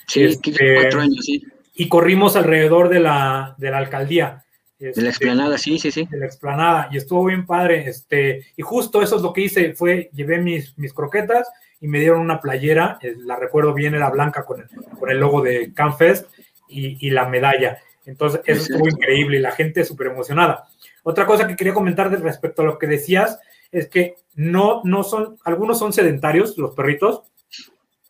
Sí, 0.06 0.22
este, 0.22 0.52
cuatro 0.76 1.00
años, 1.00 1.25
sí. 1.25 1.44
Y 1.78 1.88
corrimos 1.88 2.35
alrededor 2.35 2.88
de 2.88 2.99
la, 2.99 3.54
de 3.56 3.70
la 3.70 3.78
alcaldía. 3.78 4.44
de 4.78 4.87
la 4.87 4.90
este, 4.90 5.08
explanada, 5.08 5.56
sí, 5.56 5.78
sí, 5.78 5.92
sí. 5.92 6.06
De 6.11 6.18
la 6.18 6.26
explanada, 6.26 6.88
y 6.90 6.97
estuvo 6.97 7.25
bien 7.25 7.47
padre. 7.47 7.88
Este, 7.88 8.44
y 8.56 8.62
justo 8.62 9.00
eso 9.00 9.16
es 9.16 9.23
lo 9.23 9.32
que 9.32 9.42
hice, 9.42 9.75
fue, 9.75 10.11
llevé 10.12 10.38
mis, 10.38 10.76
mis 10.76 10.92
croquetas 10.92 11.49
y 11.80 11.87
me 11.87 12.00
dieron 12.00 12.20
una 12.20 12.40
playera, 12.40 12.99
eh, 13.00 13.14
la 13.18 13.37
recuerdo 13.37 13.73
bien, 13.73 13.94
era 13.94 14.11
blanca 14.11 14.44
con 14.44 14.61
el, 14.61 14.68
con 14.99 15.08
el 15.08 15.18
logo 15.18 15.40
de 15.40 15.73
CanFest 15.73 16.28
y, 16.68 17.06
y 17.06 17.11
la 17.11 17.28
medalla. 17.28 17.78
Entonces, 18.06 18.40
eso 18.44 18.62
estuvo 18.62 18.88
increíble 18.88 19.38
y 19.38 19.40
la 19.40 19.52
gente 19.52 19.85
súper 19.85 20.08
emocionada. 20.08 20.66
Otra 21.04 21.26
cosa 21.26 21.47
que 21.47 21.54
quería 21.54 21.75
comentar 21.75 22.11
respecto 22.11 22.62
a 22.62 22.64
lo 22.64 22.78
que 22.78 22.88
decías 22.88 23.38
es 23.70 23.88
que 23.88 24.16
no, 24.35 24.80
no 24.82 25.04
son, 25.04 25.37
algunos 25.44 25.78
son 25.78 25.92
sedentarios, 25.92 26.58
los 26.58 26.75
perritos, 26.75 27.23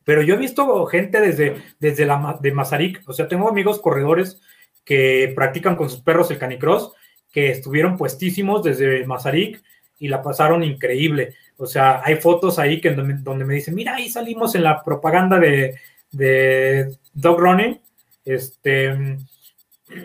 pero 0.09 0.23
yo 0.23 0.37
he 0.37 0.39
visto 0.39 0.87
gente 0.87 1.21
desde, 1.21 1.57
desde 1.79 2.07
la 2.07 2.39
de 2.41 2.51
Mazarik, 2.51 3.03
o 3.07 3.13
sea, 3.13 3.29
tengo 3.29 3.47
amigos 3.47 3.79
corredores 3.79 4.41
que 4.83 5.31
practican 5.37 5.77
con 5.77 5.91
sus 5.91 6.01
perros 6.01 6.31
el 6.31 6.39
canicross, 6.39 6.93
que 7.31 7.51
estuvieron 7.51 7.99
puestísimos 7.99 8.63
desde 8.63 9.05
Mazarik 9.05 9.63
y 9.99 10.09
la 10.09 10.23
pasaron 10.23 10.63
increíble. 10.63 11.35
O 11.59 11.67
sea, 11.67 12.01
hay 12.03 12.17
fotos 12.17 12.59
ahí 12.59 12.81
que 12.81 12.93
donde, 12.93 13.45
me 13.45 13.53
dicen, 13.53 13.75
mira, 13.75 13.97
ahí 13.97 14.09
salimos 14.09 14.55
en 14.55 14.63
la 14.63 14.83
propaganda 14.83 15.39
de, 15.39 15.75
de 16.11 16.97
Dog 17.13 17.39
Running, 17.39 17.79
este, 18.25 19.19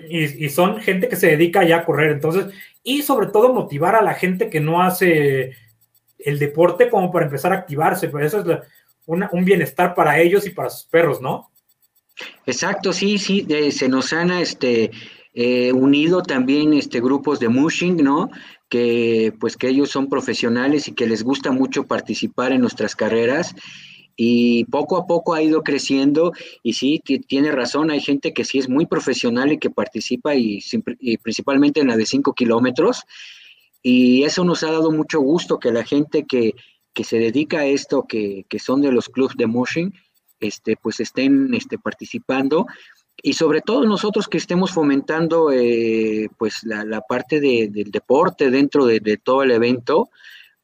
y, 0.09 0.49
son 0.49 0.81
gente 0.81 1.07
que 1.07 1.15
se 1.15 1.27
dedica 1.27 1.63
ya 1.63 1.77
a 1.77 1.85
correr. 1.85 2.11
Entonces, 2.11 2.47
y 2.83 3.03
sobre 3.03 3.27
todo 3.27 3.53
motivar 3.53 3.95
a 3.95 4.01
la 4.01 4.15
gente 4.15 4.49
que 4.49 4.59
no 4.59 4.81
hace 4.81 5.53
el 6.19 6.39
deporte 6.39 6.89
como 6.89 7.09
para 7.09 7.27
empezar 7.27 7.53
a 7.53 7.59
activarse, 7.59 8.09
pues 8.09 8.25
eso 8.25 8.41
es 8.41 8.59
un 9.05 9.45
bienestar 9.45 9.93
para 9.95 10.19
ellos 10.19 10.45
y 10.47 10.51
para 10.51 10.69
sus 10.69 10.85
perros, 10.85 11.21
¿no? 11.21 11.49
Exacto, 12.45 12.93
sí, 12.93 13.17
sí, 13.17 13.47
se 13.71 13.87
nos 13.87 14.13
han 14.13 14.31
este, 14.31 14.91
eh, 15.33 15.71
unido 15.71 16.21
también 16.21 16.73
este, 16.73 17.01
grupos 17.01 17.39
de 17.39 17.49
mushing, 17.49 17.97
¿no? 17.97 18.29
Que 18.69 19.33
pues 19.39 19.57
que 19.57 19.67
ellos 19.67 19.89
son 19.89 20.09
profesionales 20.09 20.87
y 20.87 20.93
que 20.93 21.07
les 21.07 21.23
gusta 21.23 21.51
mucho 21.51 21.85
participar 21.85 22.51
en 22.51 22.61
nuestras 22.61 22.95
carreras 22.95 23.55
y 24.15 24.65
poco 24.65 24.97
a 24.97 25.07
poco 25.07 25.33
ha 25.33 25.41
ido 25.41 25.63
creciendo 25.63 26.33
y 26.61 26.73
sí, 26.73 27.01
tiene 27.27 27.51
razón, 27.51 27.89
hay 27.89 27.99
gente 27.99 28.31
que 28.31 28.45
sí 28.45 28.59
es 28.59 28.69
muy 28.69 28.85
profesional 28.85 29.51
y 29.51 29.57
que 29.57 29.71
participa 29.71 30.35
y, 30.35 30.61
principalmente 31.23 31.79
en 31.79 31.87
la 31.87 31.97
de 31.97 32.05
5 32.05 32.33
kilómetros 32.33 33.03
y 33.81 34.23
eso 34.23 34.43
nos 34.43 34.63
ha 34.63 34.71
dado 34.71 34.91
mucho 34.91 35.19
gusto 35.19 35.59
que 35.59 35.71
la 35.71 35.83
gente 35.83 36.25
que, 36.27 36.53
se 37.03 37.17
dedica 37.17 37.59
a 37.59 37.65
esto, 37.65 38.05
que, 38.07 38.45
que 38.49 38.59
son 38.59 38.81
de 38.81 38.91
los 38.91 39.09
clubs 39.09 39.35
de 39.35 39.47
mushing, 39.47 39.93
este, 40.43 40.75
pues 40.75 40.99
estén 40.99 41.53
este, 41.53 41.77
participando. 41.79 42.67
Y 43.21 43.33
sobre 43.33 43.61
todo 43.61 43.85
nosotros 43.85 44.27
que 44.27 44.37
estemos 44.37 44.71
fomentando 44.71 45.51
eh, 45.51 46.27
pues 46.37 46.63
la, 46.63 47.01
parte 47.01 47.39
del 47.39 47.91
deporte 47.91 48.49
dentro 48.49 48.85
de, 48.85 49.19
todo 49.23 49.43
el 49.43 49.51
evento 49.51 50.09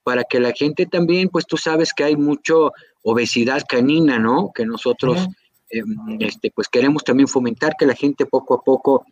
para 0.04 0.24
que 0.24 0.40
la 0.40 0.52
gente 0.52 0.86
también 0.86 1.30
pues 1.30 1.46
tú 1.46 1.58
sabes 1.58 1.94
que 1.94 2.04
hay 2.04 2.16
mucho 2.16 2.72
obesidad 3.04 3.64
canina 3.68 4.18
no 4.18 4.52
que 4.54 4.66
nosotros 4.66 5.28
em, 5.70 6.18
este 6.20 6.52
pues 6.52 6.68
queremos 6.68 7.04
también 7.04 7.28
fomentar 7.28 7.76
que 7.78 7.86
la 7.86 7.94
gente 7.94 8.26
poco 8.26 8.56
a 8.56 8.64
poco 8.64 9.06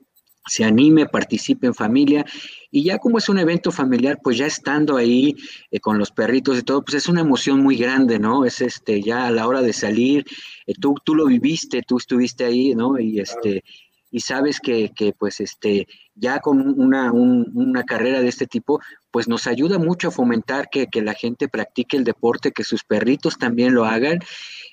se 0.47 0.63
anime, 0.63 1.05
participe 1.05 1.67
en 1.67 1.73
familia 1.73 2.25
y 2.71 2.83
ya 2.83 2.97
como 2.97 3.17
es 3.17 3.29
un 3.29 3.39
evento 3.39 3.71
familiar, 3.71 4.19
pues 4.21 4.37
ya 4.37 4.45
estando 4.45 4.97
ahí 4.97 5.35
eh, 5.71 5.79
con 5.79 5.97
los 5.97 6.11
perritos 6.11 6.57
y 6.57 6.63
todo, 6.63 6.83
pues 6.83 6.95
es 6.95 7.07
una 7.07 7.21
emoción 7.21 7.61
muy 7.61 7.77
grande, 7.77 8.19
¿no? 8.19 8.45
Es 8.45 8.61
este, 8.61 9.01
ya 9.01 9.27
a 9.27 9.31
la 9.31 9.47
hora 9.47 9.61
de 9.61 9.73
salir, 9.73 10.25
eh, 10.65 10.73
tú, 10.79 10.95
tú 11.03 11.15
lo 11.15 11.25
viviste, 11.25 11.81
tú 11.81 11.97
estuviste 11.97 12.45
ahí, 12.45 12.75
¿no? 12.75 12.99
Y 12.99 13.19
este, 13.19 13.63
y 14.09 14.21
sabes 14.21 14.59
que, 14.59 14.91
que 14.93 15.13
pues 15.13 15.39
este, 15.41 15.87
ya 16.15 16.39
con 16.39 16.79
una, 16.79 17.11
una, 17.11 17.83
carrera 17.83 18.21
de 18.21 18.29
este 18.29 18.47
tipo, 18.47 18.79
pues 19.11 19.27
nos 19.27 19.47
ayuda 19.47 19.79
mucho 19.79 20.07
a 20.07 20.11
fomentar 20.11 20.69
que, 20.71 20.87
que 20.87 21.01
la 21.01 21.13
gente 21.13 21.49
practique 21.49 21.97
el 21.97 22.03
deporte, 22.03 22.51
que 22.51 22.63
sus 22.63 22.83
perritos 22.83 23.37
también 23.37 23.73
lo 23.73 23.85
hagan 23.85 24.19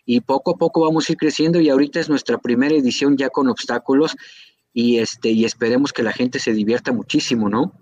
y 0.07 0.21
poco 0.21 0.53
a 0.53 0.57
poco 0.57 0.83
vamos 0.83 1.09
a 1.09 1.13
ir 1.13 1.19
creciendo 1.19 1.61
y 1.61 1.69
ahorita 1.69 1.99
es 2.01 2.09
nuestra 2.09 2.39
primera 2.39 2.75
edición 2.75 3.17
ya 3.17 3.29
con 3.31 3.49
obstáculos 3.49 4.17
y, 4.75 4.99
este, 4.99 5.31
y 5.31 5.45
esperemos 5.45 5.93
que 5.93 6.03
la 6.03 6.13
gente 6.13 6.41
se 6.41 6.53
divierta 6.53 6.93
muchísimo, 6.93 7.49
¿no? 7.49 7.73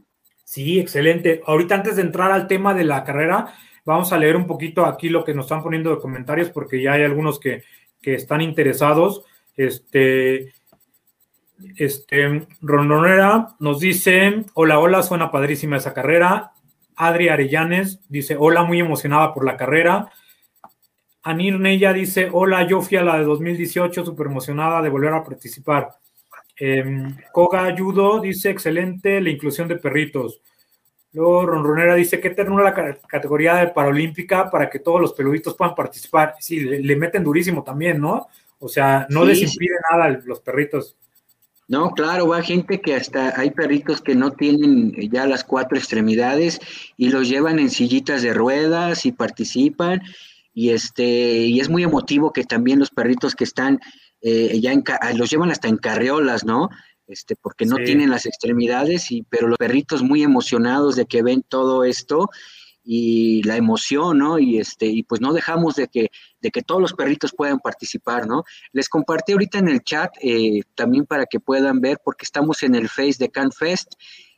Sí, 0.45 0.79
excelente. 0.79 1.41
Ahorita 1.47 1.75
antes 1.75 1.97
de 1.97 2.03
entrar 2.03 2.31
al 2.31 2.47
tema 2.47 2.75
de 2.75 2.85
la 2.85 3.03
carrera, 3.03 3.55
vamos 3.87 4.13
a 4.13 4.19
leer 4.19 4.37
un 4.37 4.47
poquito 4.47 4.85
aquí 4.85 5.09
lo 5.09 5.25
que 5.25 5.33
nos 5.33 5.47
están 5.47 5.63
poniendo 5.63 5.91
de 5.91 5.99
comentarios 5.99 6.51
porque 6.51 6.83
ya 6.83 6.93
hay 6.93 7.03
algunos 7.03 7.41
que, 7.41 7.65
están 8.03 8.41
interesados. 8.41 9.25
Este, 9.57 10.53
este, 11.77 12.47
Rondonera 12.61 13.55
nos 13.61 13.79
dice, 13.79 14.45
hola, 14.55 14.81
hola, 14.81 15.03
suena 15.03 15.31
padrísima 15.31 15.77
esa 15.77 15.95
carrera. 15.95 16.53
Adri 16.97 17.29
Arellanes 17.29 18.01
dice, 18.09 18.37
hola, 18.39 18.65
muy 18.65 18.81
emocionada 18.81 19.33
por 19.33 19.47
la 19.47 19.57
carrera. 19.57 20.11
Anir 21.23 21.61
Nella 21.61 21.93
dice, 21.93 22.29
hola, 22.33 22.67
yo 22.67 22.83
fui 22.83 22.99
a 22.99 23.05
la 23.05 23.17
de 23.19 23.25
2018, 23.25 24.05
súper 24.05 24.27
emocionada 24.27 24.83
de 24.83 24.89
volver 24.89 25.15
a 25.15 25.23
participar. 25.23 26.02
Eh, 26.59 26.85
Koga 27.33 27.65
Ayudo 27.65 28.21
dice, 28.21 28.51
excelente 28.51 29.21
la 29.21 29.31
inclusión 29.31 29.69
de 29.69 29.77
perritos. 29.77 30.41
Luego 31.13 31.45
Ronronera 31.45 31.95
dice, 31.95 32.21
qué 32.21 32.31
ternura 32.31 32.65
la 32.65 32.99
categoría 33.07 33.57
de 33.57 33.69
paralímpica 33.69 34.51
para 34.51 34.71
que 34.71 34.79
todos 34.79 35.01
los 35.01 35.13
peluditos 35.13 35.55
puedan 35.55 35.75
participar. 35.75 36.35
Sí, 36.41 36.61
le, 36.61 36.97
meten 36.97 37.23
durísimo 37.23 37.63
también, 37.63 38.01
¿no? 38.01 38.29
O 38.59 38.69
sea, 38.69 39.07
no 39.11 39.25
les 39.25 39.43
impide 39.43 39.75
nada 39.91 40.21
los 40.25 40.41
perritos. 40.41 40.97
No, 41.69 41.91
claro, 41.93 42.29
va 42.29 42.43
gente 42.43 42.81
que 42.81 42.95
hasta 42.95 43.39
hay 43.39 43.51
perritos 43.51 44.01
que 44.01 44.15
no 44.15 44.33
tienen 44.33 44.93
ya 45.11 45.27
las 45.27 45.45
cuatro 45.45 45.77
extremidades 45.77 46.61
y 46.97 47.11
los 47.11 47.29
llevan 47.29 47.59
en 47.59 47.71
sillitas 47.71 48.23
de 48.23 48.35
ruedas 48.35 49.07
y 49.07 49.13
participan 49.13 50.03
y 50.55 50.71
este 50.71 51.05
y 51.47 51.61
es 51.61 51.71
muy 51.71 51.83
emotivo 51.83 52.33
que 52.33 52.45
también 52.45 52.79
los 52.79 52.91
perritos 52.91 53.35
que 53.35 53.45
están 53.45 53.81
eh, 54.23 54.59
ya 54.61 54.73
ah, 55.01 55.13
los 55.13 55.31
llevan 55.31 55.51
hasta 55.51 55.69
en 55.69 55.77
carriolas, 55.77 56.45
¿no? 56.45 56.69
Este, 57.07 57.37
porque 57.37 57.67
no 57.67 57.77
tienen 57.77 58.11
las 58.11 58.25
extremidades, 58.25 59.11
y, 59.11 59.23
pero 59.23 59.49
los 59.49 59.59
perritos 59.59 60.03
muy 60.03 60.23
emocionados 60.23 60.97
de 60.97 61.07
que 61.07 61.23
ven 61.23 61.43
todo 61.47 61.85
esto 61.85 62.31
y 62.85 63.43
la 63.43 63.57
emoción, 63.57 64.19
¿no? 64.19 64.39
Y 64.39 64.59
este, 64.59 64.87
y 64.87 65.03
pues 65.03 65.21
no 65.21 65.33
dejamos 65.33 65.77
de 65.77 65.89
que, 65.89 66.11
de 66.41 66.51
que 66.51 66.63
todos 66.63 66.81
los 66.81 66.93
perritos 66.95 67.33
puedan 67.37 67.59
participar, 67.59 68.27
¿no? 68.27 68.45
Les 68.73 68.89
compartí 68.89 69.33
ahorita 69.33 69.59
en 69.59 69.69
el 69.69 69.83
chat 69.83 70.13
eh, 70.21 70.63
también 70.75 71.07
para 71.07 71.27
que 71.27 71.41
puedan 71.41 71.81
ver, 71.81 71.99
porque 72.05 72.25
estamos 72.25 72.63
en 72.63 72.75
el 72.75 72.89
Face 72.89 73.17
de 73.19 73.31
CanFest 73.31 73.95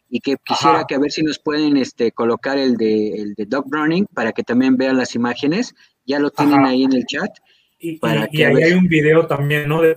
y 0.08 0.20
que 0.20 0.36
quisiera 0.44 0.84
que 0.86 0.94
a 0.94 0.98
ver 0.98 1.10
si 1.10 1.22
nos 1.22 1.38
pueden 1.38 1.76
este, 1.76 2.12
colocar 2.12 2.58
el 2.58 2.76
de, 2.76 3.08
el 3.14 3.34
de 3.34 3.46
Dog 3.46 3.66
Running 3.70 4.06
para 4.06 4.32
que 4.32 4.42
también 4.42 4.76
vean 4.76 4.96
las 4.96 5.14
imágenes. 5.14 5.74
Ya 6.06 6.18
lo 6.18 6.30
tienen 6.30 6.64
ahí 6.64 6.84
en 6.84 6.92
el 6.92 7.04
chat. 7.06 7.30
Y, 7.84 8.00
ahí 8.42 8.62
hay 8.62 8.72
un 8.72 8.88
video 8.88 9.26
también, 9.26 9.68
¿no? 9.68 9.82
De 9.82 9.94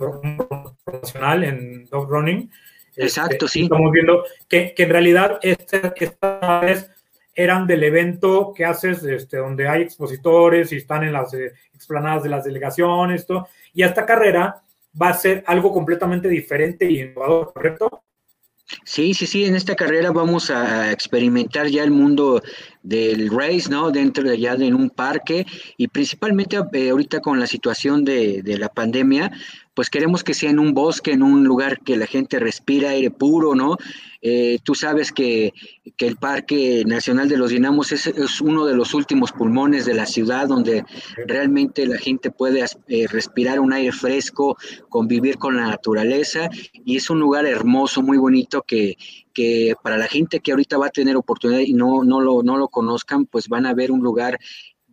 profesional 0.84 1.44
en 1.44 1.86
Dog 1.86 2.10
Running. 2.10 2.50
Exacto, 2.96 3.46
este, 3.46 3.48
sí. 3.48 3.62
Estamos 3.62 3.90
viendo 3.92 4.24
que, 4.46 4.74
en 4.76 4.90
realidad 4.90 5.38
estas 5.40 5.92
vez 6.60 6.90
eran 7.34 7.66
del 7.66 7.84
evento 7.84 8.52
que 8.54 8.64
haces, 8.64 9.02
este, 9.04 9.38
donde 9.38 9.68
hay 9.68 9.82
expositores 9.82 10.72
y 10.72 10.76
están 10.76 11.04
en 11.04 11.12
las 11.12 11.32
eh, 11.34 11.52
explanadas 11.72 12.24
de 12.24 12.28
las 12.28 12.44
delegaciones, 12.44 13.22
esto, 13.22 13.48
y 13.72 13.84
esta 13.84 14.04
carrera 14.04 14.62
va 15.00 15.10
a 15.10 15.14
ser 15.14 15.44
algo 15.46 15.72
completamente 15.72 16.28
diferente 16.28 16.90
y 16.90 17.00
innovador, 17.00 17.52
¿correcto? 17.54 18.02
Sí, 18.84 19.14
sí, 19.14 19.26
sí, 19.26 19.46
en 19.46 19.56
esta 19.56 19.74
carrera 19.74 20.10
vamos 20.10 20.50
a 20.50 20.92
experimentar 20.92 21.68
ya 21.68 21.84
el 21.84 21.90
mundo 21.90 22.42
del 22.88 23.30
race, 23.30 23.68
¿no? 23.68 23.90
Dentro 23.90 24.24
de 24.24 24.32
allá 24.32 24.54
en 24.54 24.74
un 24.74 24.88
parque 24.88 25.46
y 25.76 25.88
principalmente 25.88 26.56
eh, 26.72 26.88
ahorita 26.88 27.20
con 27.20 27.38
la 27.38 27.46
situación 27.46 28.02
de, 28.04 28.42
de, 28.42 28.56
la 28.56 28.70
pandemia, 28.70 29.30
pues 29.78 29.90
queremos 29.90 30.24
que 30.24 30.34
sea 30.34 30.50
en 30.50 30.58
un 30.58 30.74
bosque, 30.74 31.12
en 31.12 31.22
un 31.22 31.44
lugar 31.44 31.78
que 31.78 31.96
la 31.96 32.08
gente 32.08 32.40
respira 32.40 32.90
aire 32.90 33.12
puro, 33.12 33.54
¿no? 33.54 33.76
Eh, 34.20 34.58
tú 34.64 34.74
sabes 34.74 35.12
que, 35.12 35.52
el 35.98 36.16
Parque 36.16 36.82
Nacional 36.84 37.28
de 37.28 37.36
los 37.36 37.50
Dinamos 37.50 37.92
es, 37.92 38.40
uno 38.40 38.66
de 38.66 38.74
los 38.74 38.92
últimos 38.92 39.30
pulmones 39.30 39.86
de 39.86 39.94
la 39.94 40.06
ciudad 40.06 40.48
donde 40.48 40.84
realmente 41.28 41.86
la 41.86 41.96
gente 41.96 42.32
puede 42.32 42.64
eh, 42.88 43.06
respirar 43.06 43.60
un 43.60 43.72
aire 43.72 43.92
fresco, 43.92 44.56
convivir 44.88 45.38
con 45.38 45.56
la 45.56 45.68
naturaleza 45.68 46.50
y 46.84 46.96
es 46.96 47.08
un 47.08 47.20
lugar 47.20 47.46
hermoso, 47.46 48.02
muy 48.02 48.18
bonito 48.18 48.62
que, 48.62 48.96
que 49.32 49.74
para 49.80 49.96
la 49.96 50.08
gente 50.08 50.40
que 50.40 50.50
ahorita 50.50 50.76
va 50.76 50.86
a 50.86 50.90
tener 50.90 51.16
oportunidad 51.16 51.60
y 51.60 51.72
no, 51.72 52.02
no, 52.02 52.20
lo, 52.20 52.42
no 52.42 52.56
lo 52.56 52.66
conozcan, 52.66 53.26
pues 53.26 53.46
van 53.48 53.64
a 53.64 53.74
ver 53.74 53.92
un 53.92 54.00
lugar 54.00 54.40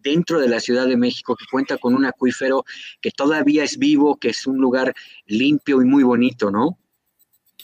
dentro 0.05 0.39
de 0.39 0.47
la 0.47 0.59
Ciudad 0.59 0.87
de 0.87 0.95
México, 0.95 1.35
que 1.35 1.45
cuenta 1.51 1.77
con 1.77 1.95
un 1.95 2.05
acuífero 2.05 2.63
que 3.01 3.09
todavía 3.09 3.63
es 3.63 3.77
vivo, 3.79 4.17
que 4.17 4.29
es 4.29 4.45
un 4.45 4.57
lugar 4.59 4.93
limpio 5.25 5.81
y 5.81 5.85
muy 5.85 6.03
bonito, 6.03 6.51
¿no? 6.51 6.77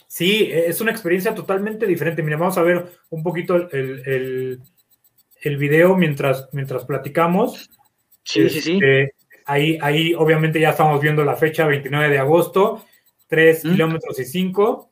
Sí, 0.08 0.50
es 0.50 0.80
una 0.80 0.90
experiencia 0.90 1.34
totalmente 1.34 1.86
diferente. 1.86 2.22
Mira, 2.22 2.36
vamos 2.36 2.58
a 2.58 2.62
ver 2.62 2.86
un 3.10 3.22
poquito 3.22 3.70
el, 3.70 4.58
el, 5.42 5.56
video 5.56 5.96
mientras, 5.96 6.48
mientras 6.52 6.84
platicamos. 6.84 7.70
Sí, 8.24 8.50
sí, 8.50 8.60
sí. 8.60 8.72
Este, 8.72 9.14
ahí, 9.46 9.78
ahí 9.80 10.12
obviamente 10.14 10.60
ya 10.60 10.70
estamos 10.70 11.00
viendo 11.00 11.24
la 11.24 11.36
fecha, 11.36 11.66
29 11.66 12.10
de 12.10 12.18
agosto, 12.18 12.84
3 13.28 13.62
kilómetros 13.62 14.18
y 14.18 14.24
5. 14.24 14.90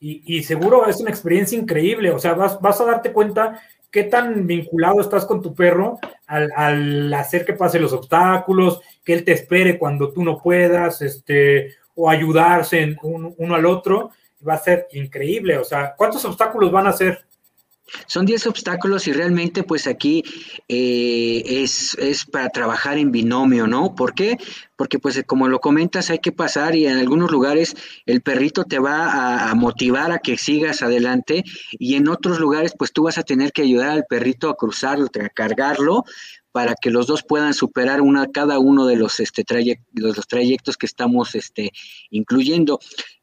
Y, 0.00 0.38
y, 0.38 0.42
seguro 0.44 0.86
es 0.86 1.00
una 1.00 1.10
experiencia 1.10 1.58
increíble. 1.58 2.10
O 2.12 2.18
sea, 2.18 2.34
vas, 2.34 2.58
vas 2.60 2.80
a 2.80 2.84
darte 2.84 3.12
cuenta 3.12 3.60
qué 3.90 4.04
tan 4.04 4.46
vinculado 4.46 5.00
estás 5.00 5.24
con 5.24 5.42
tu 5.42 5.54
perro 5.54 5.98
al, 6.26 7.12
hacer 7.14 7.44
que 7.44 7.54
pase 7.54 7.80
los 7.80 7.92
obstáculos, 7.92 8.80
que 9.04 9.14
él 9.14 9.24
te 9.24 9.32
espere 9.32 9.78
cuando 9.78 10.12
tú 10.12 10.22
no 10.22 10.38
puedas, 10.38 11.02
este, 11.02 11.74
o 11.94 12.08
ayudarse 12.08 12.80
en 12.80 12.96
uno 13.02 13.54
al 13.54 13.66
otro, 13.66 14.10
va 14.46 14.54
a 14.54 14.58
ser 14.58 14.88
increíble. 14.92 15.58
O 15.58 15.64
sea, 15.64 15.94
¿cuántos 15.96 16.24
obstáculos 16.24 16.70
van 16.70 16.86
a 16.86 16.92
ser? 16.92 17.24
Son 18.06 18.26
10 18.26 18.46
obstáculos 18.46 19.06
y 19.08 19.12
realmente 19.12 19.62
pues 19.62 19.86
aquí 19.86 20.22
eh, 20.68 21.42
es, 21.46 21.96
para 22.30 22.50
trabajar 22.50 22.98
en 22.98 23.10
binomio, 23.10 23.66
¿no? 23.66 23.94
¿Por 23.94 24.14
qué? 24.14 24.36
Porque 24.76 24.98
pues 24.98 25.22
como 25.26 25.48
lo 25.48 25.60
comentas 25.60 26.10
hay 26.10 26.18
que 26.18 26.32
pasar 26.32 26.74
y 26.74 26.86
en 26.86 26.98
algunos 26.98 27.30
lugares 27.30 27.74
el 28.06 28.20
perrito 28.20 28.64
te 28.64 28.78
va 28.78 29.50
a, 29.50 29.54
motivar 29.54 30.12
a 30.12 30.18
que 30.18 30.36
sigas 30.36 30.82
adelante 30.82 31.44
y 31.72 31.94
en 31.94 32.08
otros 32.08 32.38
lugares 32.38 32.74
pues 32.78 32.92
tú 32.92 33.04
vas 33.04 33.18
a 33.18 33.22
tener 33.22 33.52
que 33.52 33.62
ayudar 33.62 33.90
al 33.90 34.04
perrito 34.08 34.50
a 34.50 34.56
cruzarlo, 34.56 35.06
a 35.06 35.28
cargarlo 35.30 36.04
para 36.52 36.74
que 36.74 36.90
los 36.90 37.06
dos 37.06 37.22
puedan 37.22 37.54
superar 37.54 38.00
una, 38.00 38.26
cada 38.26 38.58
uno 38.58 38.86
de 38.86 38.96
los, 38.96 39.20
este, 39.20 39.44
los, 39.92 40.26
trayectos 40.26 40.76
que 40.76 40.86
estamos 40.86 41.34
este, 41.34 41.72
incluyendo. 42.10 42.80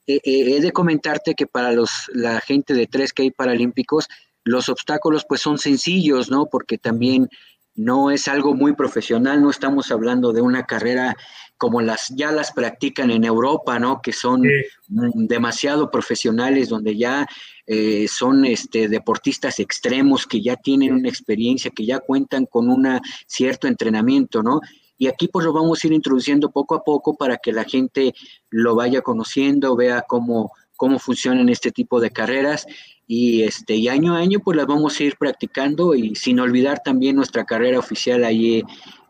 Eh, 0.08 0.22
eh, 0.24 0.56
he 0.56 0.62
de 0.62 0.72
comentarte 0.72 1.34
que 1.34 1.48
para 1.48 1.72
los, 1.72 1.92
la 2.14 2.40
gente 2.40 2.74
de 2.74 2.88
3K 2.88 3.34
Paralímpicos, 3.36 4.08
los 4.46 4.70
obstáculos 4.70 5.26
pues 5.28 5.42
son 5.42 5.58
sencillos, 5.58 6.32
¿no? 6.32 6.46
Porque 6.46 6.78
también 6.78 7.30
no 7.74 8.10
es 8.10 8.30
algo 8.30 8.54
muy 8.54 8.74
profesional, 8.74 9.42
no 9.42 9.50
estamos 9.50 9.92
hablando 9.92 10.32
de 10.32 10.42
una 10.42 10.66
carrera 10.66 11.18
como 11.58 11.82
las 11.82 12.08
ya 12.16 12.32
las 12.32 12.52
practican 12.52 13.12
en 13.12 13.26
Europa, 13.26 13.80
¿no? 13.80 14.02
Que 14.02 14.14
son 14.14 14.44
demasiado 14.88 15.92
profesionales, 15.92 16.70
donde 16.70 16.96
ya 16.96 17.28
eh, 17.66 18.08
son 18.08 18.46
este, 18.46 18.88
deportistas 18.88 19.60
extremos 19.60 20.26
que 20.26 20.42
ya 20.42 20.56
tienen 20.56 20.94
una 20.94 21.10
experiencia, 21.10 21.72
que 21.72 21.86
ya 21.86 22.00
cuentan 22.00 22.46
con 22.46 22.70
un 22.70 23.00
cierto 23.28 23.68
entrenamiento, 23.68 24.44
¿no? 24.44 24.62
Y 24.98 25.08
aquí 25.08 25.28
pues 25.28 25.46
lo 25.46 25.52
vamos 25.52 25.84
a 25.84 25.88
ir 25.88 25.94
introduciendo 25.94 26.52
poco 26.52 26.76
a 26.76 26.84
poco 26.84 27.18
para 27.18 27.38
que 27.38 27.52
la 27.52 27.66
gente 27.66 28.14
lo 28.50 28.76
vaya 28.76 29.02
conociendo, 29.02 29.76
vea 29.76 30.04
cómo, 30.08 30.52
cómo 30.78 31.00
funcionan 31.00 31.50
este 31.50 31.72
tipo 31.72 32.00
de 32.00 32.12
carreras 32.12 32.66
y 33.08 33.44
este 33.44 33.76
y 33.76 33.88
año 33.88 34.16
a 34.16 34.20
año 34.20 34.40
pues 34.40 34.58
las 34.58 34.66
vamos 34.66 35.00
a 35.00 35.04
ir 35.04 35.16
practicando 35.18 35.94
y 35.94 36.16
sin 36.16 36.40
olvidar 36.40 36.82
también 36.84 37.16
nuestra 37.16 37.46
carrera 37.46 37.80
oficial 37.80 38.24
ahí 38.24 38.64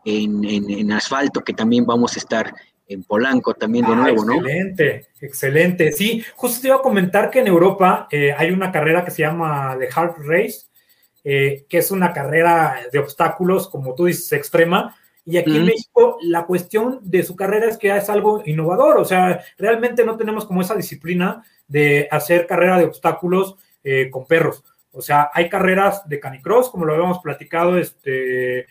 en, 0.04 0.44
en, 0.44 0.92
asfalto 0.92 1.42
que 1.42 1.52
también 1.52 1.84
vamos 1.84 2.14
a 2.14 2.20
estar 2.20 2.54
en 2.88 3.02
Polanco 3.02 3.54
también 3.54 3.84
de 3.84 3.92
ah, 3.92 3.96
nuevo, 3.96 4.24
¿no? 4.24 4.34
Excelente, 4.34 5.08
excelente. 5.20 5.92
Sí, 5.92 6.22
justo 6.36 6.60
te 6.60 6.68
iba 6.68 6.76
a 6.76 6.82
comentar 6.82 7.30
que 7.30 7.40
en 7.40 7.48
Europa 7.48 8.06
eh, 8.12 8.32
hay 8.36 8.50
una 8.50 8.70
carrera 8.70 9.04
que 9.04 9.10
se 9.10 9.22
llama 9.22 9.76
The 9.78 9.88
Hard 9.92 10.14
Race, 10.24 10.66
eh, 11.24 11.64
que 11.68 11.78
es 11.78 11.90
una 11.90 12.12
carrera 12.12 12.76
de 12.92 13.00
obstáculos, 13.00 13.68
como 13.68 13.96
tú 13.96 14.04
dices, 14.04 14.32
extrema, 14.32 14.94
y 15.24 15.38
aquí 15.38 15.56
en 15.56 15.64
México 15.64 16.18
la 16.22 16.46
cuestión 16.46 17.00
de 17.02 17.24
su 17.24 17.34
carrera 17.34 17.68
es 17.68 17.76
que 17.76 17.94
es 17.94 18.08
algo 18.08 18.44
innovador, 18.46 18.98
o 18.98 19.04
sea, 19.04 19.40
realmente 19.58 20.04
no 20.04 20.16
tenemos 20.16 20.44
como 20.46 20.60
esa 20.60 20.76
disciplina 20.76 21.42
de 21.66 22.06
hacer 22.12 22.46
carrera 22.46 22.78
de 22.78 22.84
obstáculos 22.84 23.56
eh, 23.88 24.10
con 24.10 24.26
perros. 24.26 24.64
O 24.90 25.00
sea, 25.00 25.30
hay 25.32 25.48
carreras 25.48 26.08
de 26.08 26.18
canicross, 26.18 26.70
como 26.70 26.84
lo 26.84 26.92
habíamos 26.92 27.20
platicado 27.20 27.78
este, 27.78 28.58
eh, 28.58 28.66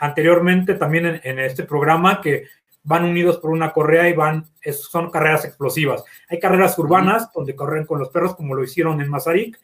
anteriormente 0.00 0.72
también 0.72 1.20
en, 1.22 1.38
este 1.38 1.64
programa, 1.64 2.22
que 2.22 2.44
van 2.82 3.04
unidos 3.04 3.36
por 3.36 3.50
una 3.50 3.74
correa 3.74 4.08
y 4.08 4.14
van, 4.14 4.46
son 4.72 5.10
carreras 5.10 5.44
explosivas. 5.44 6.02
Hay 6.30 6.38
carreras 6.38 6.78
urbanas 6.78 7.30
donde 7.34 7.54
corren 7.54 7.84
con 7.84 7.98
los 7.98 8.08
perros, 8.08 8.34
como 8.36 8.54
lo 8.54 8.64
hicieron 8.64 9.02
en 9.02 9.10
Mazarik, 9.10 9.60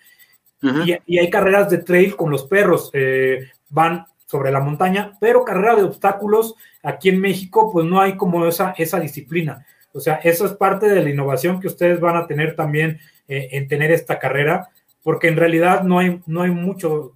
y, 1.07 1.17
hay 1.17 1.31
carreras 1.31 1.71
de 1.71 1.79
trail 1.79 2.15
con 2.15 2.31
los 2.31 2.45
perros, 2.45 2.91
eh, 2.93 3.49
van 3.71 4.05
sobre 4.27 4.53
la 4.53 4.61
montaña, 4.61 5.13
pero 5.19 5.47
carrera 5.47 5.77
de 5.77 5.85
obstáculos 5.85 6.57
aquí 6.83 7.09
en 7.09 7.23
México, 7.23 7.71
pues 7.73 7.87
no 7.87 8.03
hay 8.03 8.19
como 8.19 8.47
esa, 8.47 8.75
esa 8.77 9.01
disciplina. 9.01 9.65
O 9.95 10.01
sea, 10.01 10.17
eso 10.17 10.45
es 10.45 10.53
parte 10.53 10.91
de 10.91 11.03
la 11.03 11.09
innovación 11.09 11.59
que 11.59 11.69
ustedes 11.69 12.01
van 12.01 12.19
a 12.19 12.27
tener 12.27 12.55
también 12.55 13.01
en 13.27 13.67
tener 13.69 13.91
esta 13.91 14.19
carrera 14.19 14.69
porque 15.05 15.29
en 15.29 15.37
realidad 15.37 15.85
no 15.85 16.01
hay, 16.01 16.21
no 16.27 16.43
hay 16.43 16.51
mucho 16.51 17.13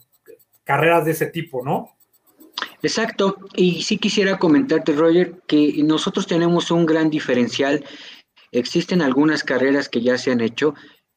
carreras 0.62 1.04
de 1.04 1.11
ese 1.11 1.26
tipo, 1.26 1.64
¿no? 1.64 1.97
Exacto, 2.83 3.38
y 3.57 3.83
sí 3.83 3.99
quisiera 3.99 4.38
comentarte, 4.38 4.92
Roger, 4.92 5.40
que 5.49 5.83
nosotros 5.83 6.28
tenemos 6.28 6.71
un 6.71 6.87
gran 6.87 7.11
diferencial. 7.11 7.85
Existen 8.52 9.02
algunas 9.02 9.42
carreras 9.42 9.88
que 9.88 10.02
ya 10.02 10.16
se 10.16 10.30
han 10.30 10.40
hecho 10.40 10.75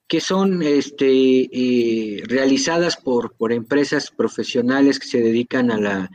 que 0.07 0.19
son 0.19 0.61
este, 0.61 1.07
eh, 1.07 2.23
realizadas 2.25 2.97
por, 2.97 3.33
por 3.37 3.53
empresas 3.53 4.11
profesionales 4.11 4.99
que 4.99 5.07
se 5.07 5.21
dedican 5.21 5.71
a 5.71 5.79
la, 5.79 6.11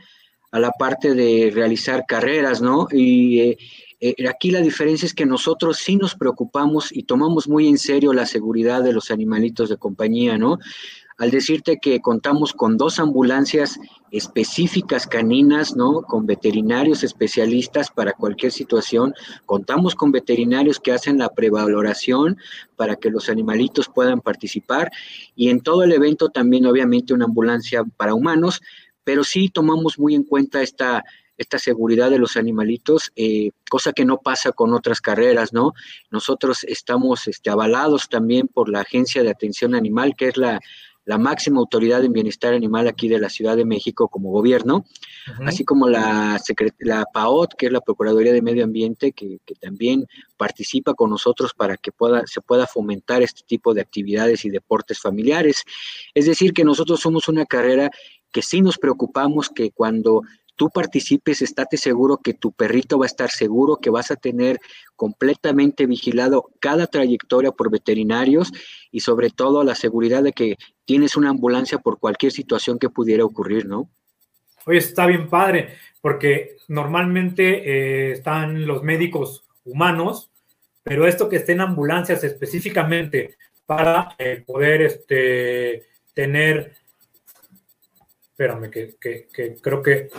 a 0.51 0.59
la 0.59 0.69
parte 0.69 1.15
de 1.15 1.51
realizar 1.51 2.05
carreras, 2.07 2.61
¿no? 2.61 2.87
Y 2.91 3.39
eh, 3.39 3.57
eh, 3.99 4.27
aquí 4.29 4.51
la 4.51 4.61
diferencia 4.61 5.05
es 5.05 5.13
que 5.13 5.25
nosotros 5.25 5.77
sí 5.77 5.95
nos 5.95 6.15
preocupamos 6.15 6.91
y 6.91 7.03
tomamos 7.03 7.47
muy 7.47 7.67
en 7.67 7.79
serio 7.79 8.13
la 8.13 8.27
seguridad 8.27 8.83
de 8.83 8.93
los 8.93 9.09
animalitos 9.09 9.69
de 9.69 9.77
compañía, 9.77 10.37
¿no? 10.37 10.59
Al 11.17 11.31
decirte 11.31 11.79
que 11.81 11.99
contamos 11.99 12.53
con 12.53 12.77
dos 12.77 12.99
ambulancias 12.99 13.79
específicas 14.11 15.07
caninas, 15.07 15.75
¿no? 15.75 16.03
Con 16.03 16.27
veterinarios 16.27 17.03
especialistas 17.03 17.89
para 17.89 18.13
cualquier 18.13 18.51
situación. 18.51 19.15
Contamos 19.47 19.95
con 19.95 20.11
veterinarios 20.11 20.79
que 20.79 20.91
hacen 20.91 21.17
la 21.17 21.29
prevaloración 21.29 22.37
para 22.75 22.97
que 22.97 23.09
los 23.09 23.29
animalitos 23.29 23.89
puedan 23.89 24.21
participar. 24.21 24.91
Y 25.35 25.49
en 25.49 25.61
todo 25.61 25.83
el 25.83 25.91
evento 25.91 26.29
también, 26.29 26.67
obviamente, 26.67 27.15
una 27.15 27.25
ambulancia 27.25 27.83
para 27.97 28.13
humanos, 28.13 28.61
pero 29.03 29.23
sí 29.23 29.49
tomamos 29.49 29.97
muy 29.97 30.13
en 30.13 30.23
cuenta 30.23 30.61
esta 30.61 31.03
esta 31.37 31.59
seguridad 31.59 32.09
de 32.09 32.19
los 32.19 32.35
animalitos, 32.35 33.11
eh, 33.15 33.51
cosa 33.69 33.93
que 33.93 34.05
no 34.05 34.17
pasa 34.17 34.51
con 34.51 34.73
otras 34.73 35.01
carreras, 35.01 35.53
¿no? 35.53 35.73
Nosotros 36.11 36.63
estamos 36.63 37.27
este, 37.27 37.49
avalados 37.49 38.09
también 38.09 38.47
por 38.47 38.69
la 38.69 38.81
Agencia 38.81 39.23
de 39.23 39.29
Atención 39.29 39.75
Animal, 39.75 40.15
que 40.15 40.29
es 40.29 40.37
la, 40.37 40.59
máxima 41.19 41.59
autoridad 41.59 42.03
en 42.03 42.11
bienestar 42.11 42.53
animal 42.53 42.85
aquí 42.85 43.07
de 43.07 43.17
la 43.17 43.29
Ciudad 43.29 43.55
de 43.55 43.63
México 43.63 44.09
como 44.09 44.29
gobierno, 44.29 44.85
así 45.45 45.63
como 45.63 45.87
la, 45.87 46.37
la 46.79 47.05
PAOT, 47.05 47.53
que 47.53 47.67
es 47.67 47.71
la 47.71 47.79
Procuraduría 47.79 48.33
de 48.33 48.41
Medio 48.41 48.65
Ambiente, 48.65 49.13
que, 49.13 49.39
que, 49.45 49.55
también 49.55 50.05
participa 50.35 50.95
con 50.95 51.09
nosotros 51.09 51.53
para 51.53 51.77
que 51.77 51.93
pueda, 51.93 52.27
se 52.27 52.41
pueda 52.41 52.67
fomentar 52.67 53.21
este 53.21 53.43
tipo 53.47 53.73
de 53.73 53.79
actividades 53.79 54.43
y 54.43 54.49
deportes 54.49 54.99
familiares. 54.99 55.63
Es 56.13 56.25
decir, 56.25 56.51
que 56.51 56.65
nosotros 56.65 56.99
somos 56.99 57.29
una 57.29 57.45
carrera 57.45 57.89
que 58.33 58.41
sí 58.41 58.61
nos 58.61 58.77
preocupamos 58.77 59.49
que 59.49 59.71
cuando 59.71 60.23
tú 60.57 60.69
participes, 60.69 61.41
estate 61.41 61.77
seguro 61.77 62.17
que 62.17 62.33
tu 62.33 62.51
perrito 62.51 62.99
va 62.99 63.05
a 63.05 63.07
estar 63.07 63.29
seguro, 63.29 63.77
que 63.77 63.89
vas 63.89 64.11
a 64.11 64.17
tener 64.17 64.59
completamente 64.95 65.85
vigilado 65.85 66.49
cada 66.59 66.87
trayectoria 66.87 67.51
por 67.51 67.71
veterinarios 67.71 68.51
y 68.91 68.99
sobre 68.99 69.29
todo 69.29 69.63
la 69.63 69.75
seguridad 69.75 70.23
de 70.23 70.33
que 70.33 70.57
tienes 70.83 71.15
una 71.15 71.29
ambulancia 71.29 71.77
por 71.77 71.99
cualquier 71.99 72.31
situación 72.31 72.79
que 72.79 72.89
pudiera 72.89 73.23
ocurrir, 73.23 73.65
¿no? 73.65 73.89
Oye, 74.65 74.79
está 74.79 75.05
bien 75.05 75.29
padre, 75.29 75.75
porque 76.01 76.57
normalmente 76.67 78.09
eh, 78.09 78.11
están 78.11 78.65
los 78.65 78.83
médicos 78.83 79.45
humanos, 79.63 80.29
pero 80.83 81.07
esto 81.07 81.29
que 81.29 81.37
estén 81.37 81.61
ambulancias 81.61 82.23
específicamente 82.23 83.37
para 83.65 84.15
eh, 84.17 84.43
poder 84.45 84.81
este, 84.81 85.85
tener 86.13 86.75
espérame, 88.37 88.69
que, 88.69 89.57
creo 89.61 89.81
que 89.81 90.09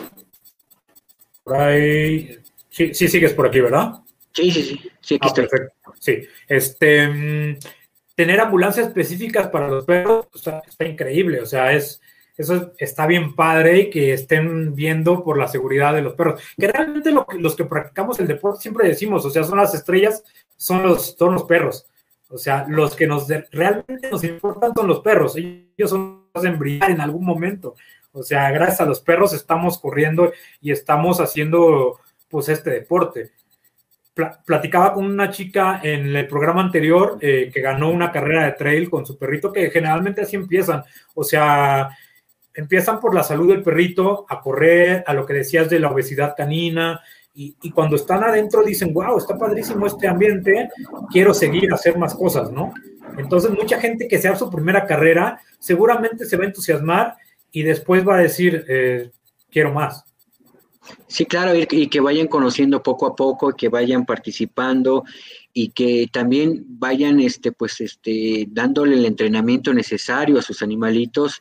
Sí, 2.71 2.95
sí 2.95 3.09
sigues 3.09 3.33
por 3.33 3.47
aquí, 3.47 3.61
¿verdad? 3.61 3.95
Sí, 4.33 4.51
sí, 4.51 4.63
sí. 4.63 4.91
Sí, 5.01 5.15
aquí 5.17 5.29
ah, 5.31 5.35
Perfecto. 5.35 5.75
Sí. 5.99 6.23
Este, 6.47 7.09
mm, 7.09 7.59
tener 8.15 8.41
ambulancias 8.41 8.89
específicas 8.89 9.49
para 9.49 9.69
los 9.69 9.85
perros 9.85 10.27
está 10.35 10.85
increíble. 10.85 11.41
O 11.41 11.47
sea, 11.47 11.73
es, 11.73 12.01
eso 12.37 12.73
está 12.79 13.07
bien 13.07 13.35
padre 13.35 13.81
y 13.81 13.91
que 13.91 14.13
estén 14.13 14.75
viendo 14.75 15.25
por 15.25 15.39
la 15.39 15.49
seguridad 15.49 15.95
de 15.95 16.03
los 16.03 16.15
perros. 16.15 16.41
Que 16.57 16.69
realmente 16.69 17.13
los 17.13 17.57
que 17.57 17.65
practicamos 17.65 18.21
el 18.21 18.29
deporte 18.29 18.63
siempre 18.63 18.87
decimos, 18.87 19.25
o 19.25 19.31
sea, 19.31 19.43
son 19.45 19.59
las 19.59 19.75
estrellas, 19.75 20.23
son 20.57 20.83
los, 20.85 21.17
son 21.19 21.35
los 21.35 21.45
perros. 21.45 21.87
O 22.31 22.37
sea, 22.37 22.67
los 22.69 22.95
que 22.95 23.07
nos 23.07 23.27
realmente 23.51 24.11
nos 24.11 24.23
importan 24.23 24.73
son 24.75 24.87
los 24.87 25.01
perros. 25.01 25.35
Ellos 25.37 25.91
son 25.91 26.27
los 26.35 26.45
hacen 26.45 26.59
brillar 26.59 26.91
en 26.91 27.01
algún 27.01 27.25
momento. 27.25 27.75
O 28.19 28.23
sea, 28.23 28.51
gracias 28.51 28.81
a 28.81 28.87
los 28.87 29.01
perros 29.01 29.33
estamos 29.33 29.79
corriendo 29.79 30.33
y 30.61 30.73
estamos 30.73 31.21
haciendo 31.21 32.01
pues 32.29 32.49
este 32.49 32.71
deporte. 32.71 33.31
platicaba 34.45 34.95
con 34.95 35.05
una 35.05 35.31
chica 35.31 35.81
en 35.83 36.15
el 36.17 36.27
programa 36.27 36.61
anterior 36.61 37.19
eh, 37.21 37.51
que 37.55 37.61
ganó 37.61 37.91
una 37.91 38.11
carrera 38.11 38.45
de 38.47 38.53
trail 38.53 38.91
con 38.91 39.07
su 39.07 39.17
perrito, 39.17 39.53
que 39.53 39.71
generalmente 39.71 40.23
así 40.23 40.37
empiezan. 40.37 40.83
O 41.15 41.23
sea, 41.23 41.91
empiezan 42.53 42.99
por 42.99 43.15
la 43.15 43.23
salud 43.23 43.49
del 43.49 43.63
perrito, 43.63 44.27
a 44.29 44.41
correr, 44.41 45.05
a 45.07 45.15
lo 45.15 45.25
que 45.25 45.35
decías 45.35 45.71
de 45.71 45.79
la 45.79 45.91
obesidad 45.91 46.35
canina, 46.37 47.01
y, 47.35 47.57
y, 47.63 47.71
cuando 47.71 47.95
están 47.95 48.25
adentro 48.25 48.65
dicen, 48.65 48.93
wow, 48.93 49.17
está 49.17 49.39
padrísimo 49.39 49.87
este 49.87 50.09
ambiente, 50.09 50.71
quiero 51.09 51.33
seguir 51.33 51.71
a 51.71 51.77
hacer 51.77 51.97
más 51.97 52.13
cosas, 52.17 52.51
¿no? 52.51 52.73
Entonces, 53.17 53.53
mucha 53.53 53.79
gente 53.79 54.09
que 54.09 54.19
sea 54.19 54.35
su 54.35 54.51
primera 54.51 54.85
carrera 54.87 55.41
seguramente 55.61 56.25
se 56.25 56.37
va 56.37 56.43
a 56.43 56.49
entusiasmar 56.49 57.17
y 57.53 57.63
después 57.63 58.07
va 58.07 58.17
a 58.17 58.23
decir, 58.23 58.65
eh, 58.69 59.11
quiero 59.51 59.73
más. 59.73 60.05
Sí, 61.07 61.27
claro, 61.27 61.53
y, 61.55 61.89
que 61.89 62.01
vayan 62.01 62.29
conociendo 62.29 62.83
poco 62.83 63.07
a 63.07 63.17
poco, 63.17 63.53
que 63.53 63.69
vayan 63.69 64.07
participando 64.07 65.05
y 65.53 65.71
que 65.71 66.09
también 66.11 66.65
vayan, 66.67 67.21
este, 67.21 67.53
pues, 67.53 67.81
este, 67.81 68.47
dándole 68.49 68.95
el 68.95 69.05
entrenamiento 69.05 69.75
necesario 69.75 70.39
a 70.39 70.43
sus 70.43 70.63
animalitos 70.63 71.41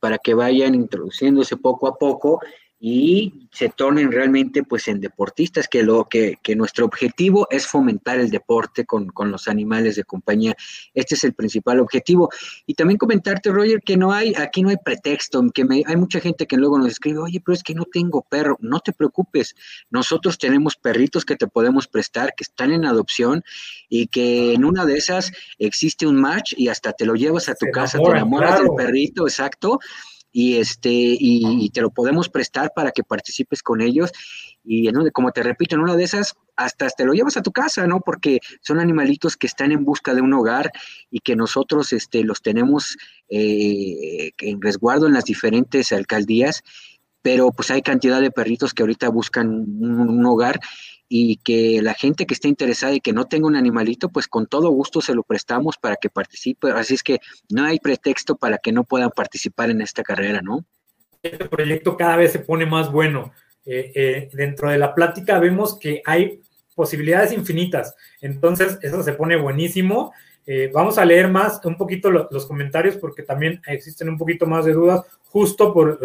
para 0.00 0.18
que 0.18 0.34
vayan 0.34 0.74
introduciéndose 0.74 1.56
poco 1.56 1.88
a 1.88 1.96
poco 1.96 2.40
y 2.80 3.48
se 3.50 3.70
tornen 3.70 4.12
realmente 4.12 4.62
pues 4.62 4.86
en 4.86 5.00
deportistas, 5.00 5.66
que 5.66 5.82
lo 5.82 6.04
que, 6.04 6.38
que 6.42 6.54
nuestro 6.54 6.84
objetivo 6.84 7.48
es 7.50 7.66
fomentar 7.66 8.20
el 8.20 8.30
deporte 8.30 8.84
con, 8.84 9.08
con, 9.08 9.32
los 9.32 9.48
animales 9.48 9.96
de 9.96 10.04
compañía. 10.04 10.54
Este 10.94 11.16
es 11.16 11.24
el 11.24 11.34
principal 11.34 11.80
objetivo. 11.80 12.30
Y 12.66 12.74
también 12.74 12.98
comentarte, 12.98 13.50
Roger, 13.50 13.82
que 13.82 13.96
no 13.96 14.12
hay, 14.12 14.32
aquí 14.34 14.62
no 14.62 14.68
hay 14.68 14.76
pretexto, 14.76 15.44
que 15.52 15.64
me, 15.64 15.82
hay 15.86 15.96
mucha 15.96 16.20
gente 16.20 16.46
que 16.46 16.56
luego 16.56 16.78
nos 16.78 16.88
escribe, 16.88 17.18
oye, 17.18 17.42
pero 17.44 17.54
es 17.54 17.64
que 17.64 17.74
no 17.74 17.84
tengo 17.84 18.22
perro, 18.22 18.56
no 18.60 18.78
te 18.78 18.92
preocupes, 18.92 19.56
nosotros 19.90 20.38
tenemos 20.38 20.76
perritos 20.76 21.24
que 21.24 21.36
te 21.36 21.48
podemos 21.48 21.88
prestar, 21.88 22.34
que 22.36 22.44
están 22.44 22.72
en 22.72 22.84
adopción 22.84 23.42
y 23.88 24.06
que 24.06 24.54
en 24.54 24.64
una 24.64 24.86
de 24.86 24.94
esas 24.94 25.32
existe 25.58 26.06
un 26.06 26.16
match 26.20 26.54
y 26.56 26.68
hasta 26.68 26.92
te 26.92 27.06
lo 27.06 27.14
llevas 27.14 27.48
a 27.48 27.54
tu 27.54 27.66
casa, 27.72 27.98
te 27.98 28.08
enamoras 28.08 28.60
del 28.60 28.70
perrito, 28.76 29.26
exacto 29.26 29.80
y 30.32 30.56
este 30.56 30.90
y, 30.90 31.70
te 31.70 31.80
lo 31.80 31.90
podemos 31.90 32.28
prestar 32.28 32.72
para 32.74 32.90
que 32.90 33.02
participes 33.02 33.62
con 33.62 33.80
ellos. 33.80 34.12
Y 34.64 34.88
en 34.88 35.10
como 35.10 35.32
te 35.32 35.42
repito 35.42 35.74
en 35.74 35.82
una 35.82 35.96
de 35.96 36.04
esas 36.04 36.34
hasta 36.56 36.88
te 36.90 37.04
lo 37.04 37.12
llevas 37.12 37.36
a 37.36 37.42
tu 37.42 37.52
casa 37.52 37.86
no 37.86 38.00
porque 38.00 38.40
son 38.60 38.80
animalitos 38.80 39.36
que 39.36 39.46
están 39.46 39.72
en 39.72 39.84
busca 39.84 40.14
de 40.14 40.20
un 40.20 40.34
hogar 40.34 40.70
y 41.10 41.20
que 41.20 41.36
nosotros 41.36 41.92
este 41.92 42.24
los 42.24 42.42
tenemos 42.42 42.96
eh, 43.28 44.32
en 44.38 44.60
resguardo 44.60 45.06
en 45.06 45.14
las 45.14 45.24
diferentes 45.24 45.92
alcaldías 45.92 46.62
pero 47.22 47.50
pues 47.52 47.70
hay 47.70 47.82
cantidad 47.82 48.20
de 48.20 48.30
perritos 48.30 48.74
que 48.74 48.82
ahorita 48.82 49.08
buscan 49.08 49.48
un 49.48 50.24
hogar 50.24 50.60
y 51.08 51.36
que 51.38 51.80
la 51.82 51.94
gente 51.94 52.26
que 52.26 52.34
esté 52.34 52.48
interesada 52.48 52.92
y 52.92 53.00
que 53.00 53.12
no 53.12 53.24
tenga 53.24 53.46
un 53.46 53.56
animalito, 53.56 54.10
pues 54.10 54.28
con 54.28 54.46
todo 54.46 54.68
gusto 54.70 55.00
se 55.00 55.14
lo 55.14 55.22
prestamos 55.22 55.76
para 55.78 55.96
que 55.96 56.10
participe. 56.10 56.70
Así 56.70 56.94
es 56.94 57.02
que 57.02 57.18
no 57.50 57.64
hay 57.64 57.78
pretexto 57.78 58.36
para 58.36 58.58
que 58.58 58.72
no 58.72 58.84
puedan 58.84 59.10
participar 59.10 59.70
en 59.70 59.80
esta 59.80 60.02
carrera, 60.02 60.42
¿no? 60.42 60.64
Este 61.22 61.46
proyecto 61.46 61.96
cada 61.96 62.16
vez 62.16 62.32
se 62.32 62.40
pone 62.40 62.66
más 62.66 62.92
bueno. 62.92 63.32
Eh, 63.64 63.92
eh, 63.94 64.30
dentro 64.32 64.70
de 64.70 64.78
la 64.78 64.94
plática 64.94 65.38
vemos 65.38 65.78
que 65.78 66.02
hay 66.04 66.40
posibilidades 66.74 67.32
infinitas. 67.32 67.94
Entonces, 68.20 68.78
eso 68.82 69.02
se 69.02 69.12
pone 69.14 69.36
buenísimo. 69.36 70.12
Eh, 70.46 70.70
vamos 70.72 70.96
a 70.96 71.04
leer 71.04 71.28
más 71.28 71.60
un 71.64 71.76
poquito 71.76 72.10
los 72.10 72.46
comentarios 72.46 72.96
porque 72.96 73.22
también 73.22 73.60
existen 73.66 74.08
un 74.08 74.16
poquito 74.16 74.46
más 74.46 74.64
de 74.64 74.72
dudas, 74.72 75.02
justo 75.30 75.72
por 75.72 76.00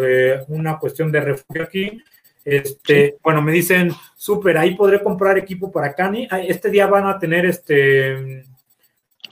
una 0.48 0.78
cuestión 0.78 1.10
de 1.10 1.20
refugio 1.20 1.62
aquí. 1.62 2.02
Este, 2.44 3.16
bueno, 3.22 3.40
me 3.40 3.52
dicen, 3.52 3.90
súper, 4.16 4.58
ahí 4.58 4.74
podré 4.74 5.02
comprar 5.02 5.38
equipo 5.38 5.72
para 5.72 5.94
Cani. 5.94 6.28
Este 6.46 6.70
día 6.70 6.86
van 6.86 7.06
a 7.06 7.18
tener 7.18 7.46
este 7.46 8.44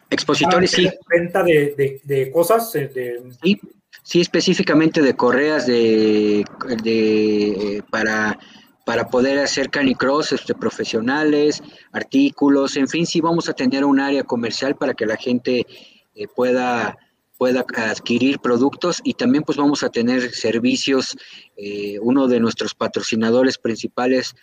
expositores, 0.09 0.71
sí. 0.71 0.91
Venta 1.09 1.43
de, 1.43 2.31
cosas. 2.33 2.75
Eh, 2.75 3.23
sí, 3.43 3.61
sí, 4.03 4.21
específicamente 4.21 5.03
de 5.03 5.15
correas 5.15 5.67
de, 5.67 6.45
de 6.83 7.83
para 7.91 8.39
para 8.85 9.09
poder 9.09 9.39
hacer 9.39 9.71
canicross 9.71 10.33
este, 10.33 10.55
profesionales, 10.55 11.63
artículos, 11.93 12.77
en 12.77 12.89
fin, 12.89 13.07
sí 13.07 13.21
vamos 13.21 13.49
a 13.49 13.53
tener 13.53 13.85
un 13.85 14.01
área 14.01 14.25
comercial 14.25 14.75
para 14.75 14.93
que 14.95 15.07
la 15.07 15.17
gente 15.17 15.65
eh, 16.15 16.27
pueda 16.35 16.99
pueda 17.43 17.67
adquirir 17.75 18.39
productos 18.39 19.01
y 19.03 19.15
también 19.15 19.43
pues 19.43 19.59
vamos 19.59 19.83
a 19.83 19.89
tener 19.89 20.31
servicios, 20.31 21.17
eh, 21.57 21.99
uno 22.01 22.29
de 22.29 22.39
nuestros 22.39 22.73
patrocinadores 22.73 23.59
principales 23.59 24.37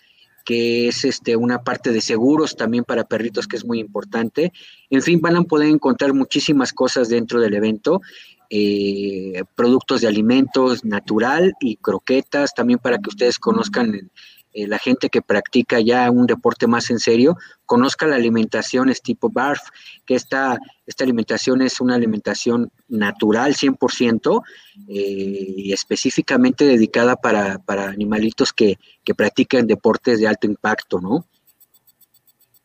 que 0.44 0.90
es 0.90 1.06
este, 1.06 1.38
una 1.38 1.64
parte 1.64 1.94
de 1.94 2.02
seguros 2.02 2.58
también 2.58 2.84
para 2.84 3.06
perritos 3.06 3.48
que 3.48 3.56
es 3.56 3.64
muy 3.64 3.80
importante. 3.80 4.52
En 4.90 5.02
fin, 5.02 5.22
van 5.22 5.38
a 5.38 5.44
poder 5.44 5.70
encontrar 5.70 6.14
muchísimas 6.14 6.74
cosas 6.74 7.08
dentro 7.08 7.40
del 7.40 7.54
evento, 7.54 8.02
eh, 8.50 9.44
productos 9.56 10.02
de 10.02 10.10
alimentos 10.10 10.84
natural 10.84 11.54
y 11.62 11.78
croquetas, 11.78 12.54
también 12.54 12.80
para 12.80 12.98
que 12.98 13.12
ustedes 13.12 13.40
conozcan 13.40 14.12
eh, 14.54 14.68
la 14.68 14.80
gente 14.80 15.10
que 15.10 15.22
practica 15.22 15.80
ya 15.80 16.10
un 16.10 16.26
deporte 16.26 16.66
más 16.66 16.90
en 16.90 17.00
serio 17.00 17.38
conozca 17.66 18.08
la 18.08 18.16
alimentación 18.16 18.90
es 18.90 19.02
tipo 19.02 19.30
BARF, 19.30 19.62
que 20.06 20.16
esta, 20.16 20.58
esta 20.88 21.04
alimentación 21.04 21.62
es 21.62 21.80
una 21.80 21.96
alimentación 21.96 22.72
natural 22.88 23.54
100% 23.54 24.42
eh, 24.88 25.54
y 25.58 25.72
específicamente 25.72 26.66
dedicada 26.66 27.16
para, 27.16 27.62
animalitos 27.68 28.52
que, 28.54 28.78
que 29.04 29.14
practican 29.14 29.68
deportes 29.68 30.20
de 30.20 30.28
alto 30.28 30.48
impacto, 30.48 31.00
¿no? 31.00 31.26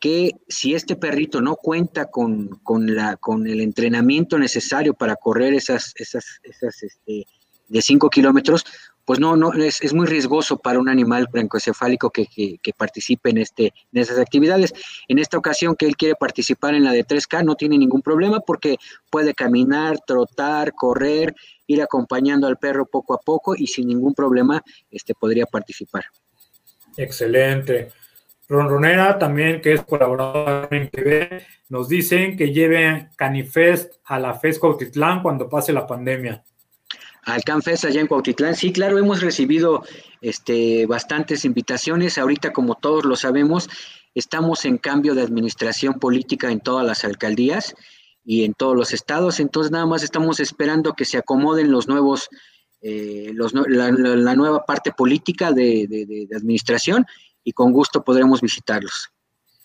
que 0.00 0.32
si 0.48 0.74
este 0.74 0.96
perrito 0.96 1.40
no 1.40 1.56
cuenta 1.56 2.06
con, 2.06 2.48
con, 2.62 2.94
la, 2.94 3.16
con 3.16 3.46
el 3.46 3.60
entrenamiento 3.60 4.38
necesario 4.38 4.94
para 4.94 5.16
correr 5.16 5.54
esas, 5.54 5.92
esas, 5.96 6.40
esas 6.42 6.82
este, 6.82 7.26
de 7.68 7.82
5 7.82 8.08
kilómetros, 8.10 8.64
pues 9.08 9.20
no, 9.20 9.36
no, 9.36 9.54
es, 9.54 9.80
es, 9.80 9.94
muy 9.94 10.06
riesgoso 10.06 10.58
para 10.58 10.78
un 10.78 10.86
animal 10.86 11.28
brancoencefálico 11.32 12.10
que, 12.10 12.26
que, 12.26 12.72
participe 12.76 13.30
en, 13.30 13.38
este, 13.38 13.72
en 13.90 14.02
esas 14.02 14.18
actividades. 14.18 14.74
En 15.08 15.18
esta 15.18 15.38
ocasión 15.38 15.76
que 15.76 15.86
él 15.86 15.96
quiere 15.96 16.14
participar 16.14 16.74
en 16.74 16.84
la 16.84 16.92
de 16.92 17.06
3K 17.06 17.42
no 17.42 17.54
tiene 17.54 17.78
ningún 17.78 18.02
problema 18.02 18.40
porque 18.40 18.76
puede 19.10 19.32
caminar, 19.32 19.96
trotar, 20.06 20.74
correr, 20.74 21.34
ir 21.66 21.80
acompañando 21.80 22.46
al 22.46 22.58
perro 22.58 22.84
poco 22.84 23.14
a 23.14 23.18
poco 23.18 23.54
y 23.56 23.68
sin 23.68 23.88
ningún 23.88 24.12
problema 24.12 24.62
este, 24.90 25.14
podría 25.14 25.46
participar. 25.46 26.04
Excelente. 26.94 27.88
Ronronera 28.46 29.18
también, 29.18 29.62
que 29.62 29.72
es 29.72 29.84
colaborador 29.84 30.68
en 30.70 30.90
TV, 30.90 31.46
nos 31.70 31.88
dicen 31.88 32.36
que 32.36 32.52
lleve 32.52 33.08
Canifest 33.16 33.94
a 34.04 34.18
la 34.18 34.34
FES 34.34 34.58
Cuautitlán 34.58 35.22
cuando 35.22 35.48
pase 35.48 35.72
la 35.72 35.86
pandemia. 35.86 36.44
Al 37.28 37.44
CanFest 37.44 37.84
allá 37.84 38.00
en 38.00 38.06
Cuautitlán, 38.06 38.54
sí, 38.54 38.72
claro, 38.72 38.96
hemos 38.96 39.20
recibido 39.20 39.84
este, 40.22 40.86
bastantes 40.86 41.44
invitaciones. 41.44 42.16
Ahorita, 42.16 42.54
como 42.54 42.74
todos 42.74 43.04
lo 43.04 43.16
sabemos, 43.16 43.68
estamos 44.14 44.64
en 44.64 44.78
cambio 44.78 45.14
de 45.14 45.20
administración 45.20 46.00
política 46.00 46.50
en 46.50 46.60
todas 46.60 46.86
las 46.86 47.04
alcaldías 47.04 47.74
y 48.24 48.44
en 48.44 48.54
todos 48.54 48.74
los 48.74 48.94
estados. 48.94 49.40
Entonces 49.40 49.70
nada 49.70 49.84
más 49.84 50.02
estamos 50.02 50.40
esperando 50.40 50.94
que 50.94 51.04
se 51.04 51.18
acomoden 51.18 51.70
los 51.70 51.86
nuevos, 51.86 52.30
eh, 52.80 53.34
la, 53.34 54.34
nueva 54.34 54.64
parte 54.64 54.92
política 54.92 55.52
de, 55.52 56.26
administración 56.34 57.04
y 57.44 57.52
con 57.52 57.74
gusto 57.74 58.02
podremos 58.02 58.40
visitarlos. 58.40 59.10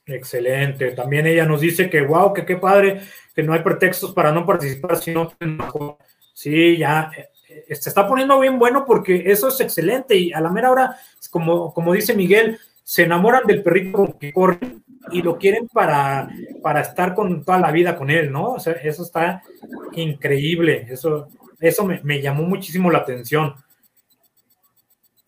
Excelente. 0.06 0.92
También 0.92 1.28
ella 1.28 1.46
nos 1.46 1.62
dice 1.62 1.90
que, 1.90 2.02
wow, 2.02 2.34
que 2.34 2.46
qué 2.46 2.58
padre, 2.58 3.04
que 3.34 3.42
no 3.42 3.54
hay 3.54 3.62
pretextos 3.62 4.12
para 4.12 4.34
no 4.34 4.46
participar, 4.46 4.98
sino 4.98 5.32
Sí, 6.34 6.78
ya 6.78 7.12
eh, 7.16 7.28
se 7.70 7.90
está 7.90 8.08
poniendo 8.08 8.40
bien 8.40 8.60
bueno 8.60 8.86
porque 8.86 9.24
eso 9.26 9.48
es 9.48 9.60
excelente 9.60 10.16
y 10.16 10.34
a 10.34 10.42
la 10.42 10.50
mera 10.50 10.72
hora, 10.72 10.98
como, 11.30 11.74
como 11.74 11.94
dice 11.94 12.16
Miguel, 12.16 12.60
se 12.84 13.04
enamoran 13.04 13.48
del 13.48 13.64
perrito 13.64 14.18
que 14.20 14.34
corre 14.34 14.60
y 15.12 15.22
lo 15.22 15.38
quieren 15.38 15.68
para, 15.68 16.30
para 16.62 16.82
estar 16.82 17.14
con 17.14 17.44
toda 17.44 17.60
la 17.60 17.72
vida 17.72 17.98
con 17.98 18.10
él, 18.10 18.32
¿no? 18.32 18.54
O 18.54 18.60
sea, 18.60 18.74
eso 18.74 19.04
está 19.04 19.42
increíble, 19.94 20.88
eso, 20.90 21.28
eso 21.60 21.86
me, 21.86 22.02
me 22.04 22.22
llamó 22.22 22.44
muchísimo 22.44 22.92
la 22.92 23.00
atención. 23.00 23.56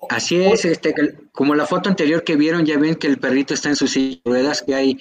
Así 0.10 0.42
es, 0.42 0.66
este, 0.66 0.94
como 1.32 1.56
la 1.56 1.66
foto 1.66 1.90
anterior 1.90 2.24
que 2.24 2.36
vieron, 2.36 2.66
ya 2.66 2.78
ven 2.78 2.96
que 2.96 3.08
el 3.08 3.18
perrito 3.18 3.54
está 3.54 3.70
en 3.70 3.76
sus 3.76 3.98
ruedas, 4.24 4.62
que 4.62 4.76
hay 4.76 5.00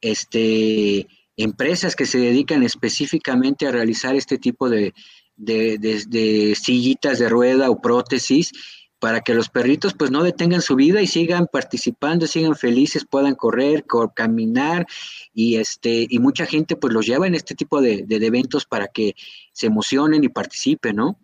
este, 0.00 1.06
empresas 1.36 1.94
que 1.94 2.06
se 2.06 2.18
dedican 2.18 2.62
específicamente 2.62 3.66
a 3.66 3.72
realizar 3.72 4.14
este 4.14 4.38
tipo 4.38 4.68
de, 4.68 4.94
de, 5.36 5.78
de, 5.78 6.54
sillitas 6.54 7.18
de 7.18 7.28
rueda 7.28 7.70
o 7.70 7.80
prótesis 7.80 8.52
para 8.98 9.20
que 9.20 9.34
los 9.34 9.50
perritos 9.50 9.92
pues 9.92 10.10
no 10.10 10.22
detengan 10.22 10.62
su 10.62 10.74
vida 10.74 11.02
y 11.02 11.06
sigan 11.06 11.46
participando, 11.52 12.26
sigan 12.26 12.56
felices, 12.56 13.04
puedan 13.04 13.34
correr, 13.34 13.84
caminar 14.14 14.86
y 15.34 15.56
este 15.56 16.06
y 16.08 16.18
mucha 16.18 16.46
gente 16.46 16.76
pues 16.76 16.94
los 16.94 17.06
lleva 17.06 17.26
en 17.26 17.34
este 17.34 17.54
tipo 17.54 17.80
de, 17.80 18.04
de, 18.06 18.26
eventos 18.26 18.64
para 18.64 18.88
que 18.88 19.14
se 19.52 19.66
emocionen 19.66 20.24
y 20.24 20.28
participen, 20.28 20.96
¿no? 20.96 21.18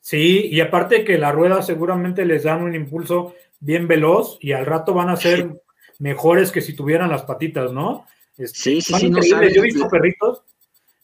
Sí, 0.00 0.48
y 0.50 0.60
aparte 0.60 1.04
que 1.04 1.18
la 1.18 1.32
rueda 1.32 1.62
seguramente 1.62 2.24
les 2.24 2.42
dan 2.42 2.62
un 2.62 2.74
impulso 2.74 3.34
bien 3.60 3.86
veloz 3.86 4.38
y 4.40 4.52
al 4.52 4.66
rato 4.66 4.94
van 4.94 5.10
a 5.10 5.16
ser 5.16 5.60
mejores 5.98 6.50
que 6.50 6.62
si 6.62 6.74
tuvieran 6.74 7.10
las 7.10 7.22
patitas, 7.22 7.72
¿no? 7.72 8.06
Este, 8.36 8.58
sí, 8.58 8.80
sí, 8.80 8.94
sí, 8.94 9.10
no 9.10 9.20
Yo 9.22 9.40
he 9.40 9.60
visto 9.62 9.88
perritos, 9.88 10.42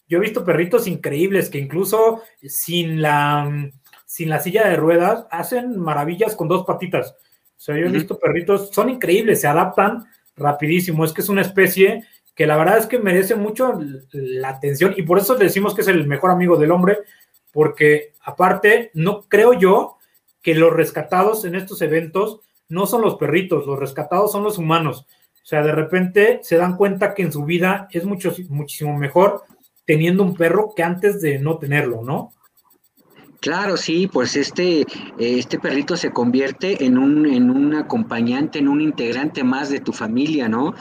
yo 0.09 0.19
he 0.19 0.21
visto 0.21 0.45
perritos 0.45 0.87
increíbles 0.87 1.49
que 1.49 1.59
incluso 1.59 2.23
sin 2.43 3.01
la, 3.01 3.71
sin 4.07 4.29
la 4.29 4.41
silla 4.41 4.69
de 4.69 4.77
ruedas 4.77 5.27
hacen 5.31 5.79
maravillas 5.79 6.37
con 6.37 6.49
dos 6.49 6.65
patitas. 6.65 7.17
O 7.57 7.61
sea, 7.61 7.77
yo 7.77 7.87
he 7.87 7.91
visto 7.91 8.19
perritos, 8.19 8.71
son 8.73 8.91
increíbles, 8.91 9.41
se 9.41 9.47
adaptan 9.47 10.05
rapidísimo. 10.37 11.05
Es 11.05 11.13
que 11.13 11.23
es 11.23 11.29
una 11.29 11.43
especie 11.43 12.05
que 12.35 12.47
la 12.47 12.57
verdad 12.57 12.79
es 12.79 12.87
que 12.87 12.99
merece 12.99 13.37
mucho 13.37 13.79
la 14.13 14.49
atención 14.51 14.93
y 14.97 15.03
por 15.03 15.19
eso 15.19 15.37
decimos 15.37 15.75
que 15.75 15.83
es 15.83 15.89
el 15.89 16.07
mejor 16.07 16.31
amigo 16.31 16.57
del 16.57 16.73
hombre, 16.73 16.99
porque 17.53 18.13
aparte, 18.23 18.91
no 18.95 19.23
creo 19.23 19.53
yo 19.53 19.99
que 20.43 20.55
los 20.55 20.73
rescatados 20.73 21.45
en 21.45 21.55
estos 21.55 21.81
eventos 21.81 22.41
no 22.69 22.87
son 22.87 23.03
los 23.03 23.17
perritos, 23.17 23.67
los 23.67 23.79
rescatados 23.79 24.33
son 24.33 24.43
los 24.43 24.59
humanos. 24.59 25.07
O 25.43 25.47
sea, 25.47 25.63
de 25.63 25.73
repente 25.73 26.41
se 26.43 26.57
dan 26.57 26.77
cuenta 26.77 27.15
que 27.15 27.23
en 27.23 27.33
su 27.33 27.45
vida 27.45 27.87
es 27.91 28.05
mucho, 28.05 28.35
muchísimo 28.49 28.97
mejor 28.97 29.45
teniendo 29.85 30.23
un 30.23 30.35
perro 30.35 30.73
que 30.75 30.83
antes 30.83 31.21
de 31.21 31.39
no 31.39 31.59
tenerlo, 31.59 32.03
¿no? 32.03 32.31
Claro, 33.41 33.77
sí, 33.77 34.07
pues 34.07 34.37
este, 34.37 34.87
este 35.19 35.59
perrito 35.59 35.99
se 35.99 36.11
convierte 36.11 36.83
en 36.87 36.97
un, 36.97 37.27
en 37.27 37.51
un 37.51 37.75
acompañante, 37.75 38.59
en 38.59 38.69
un 38.69 38.81
integrante 38.81 39.45
más 39.45 39.69
de 39.69 39.81
tu 39.81 39.93
familia, 39.93 40.49
¿no? 40.49 40.75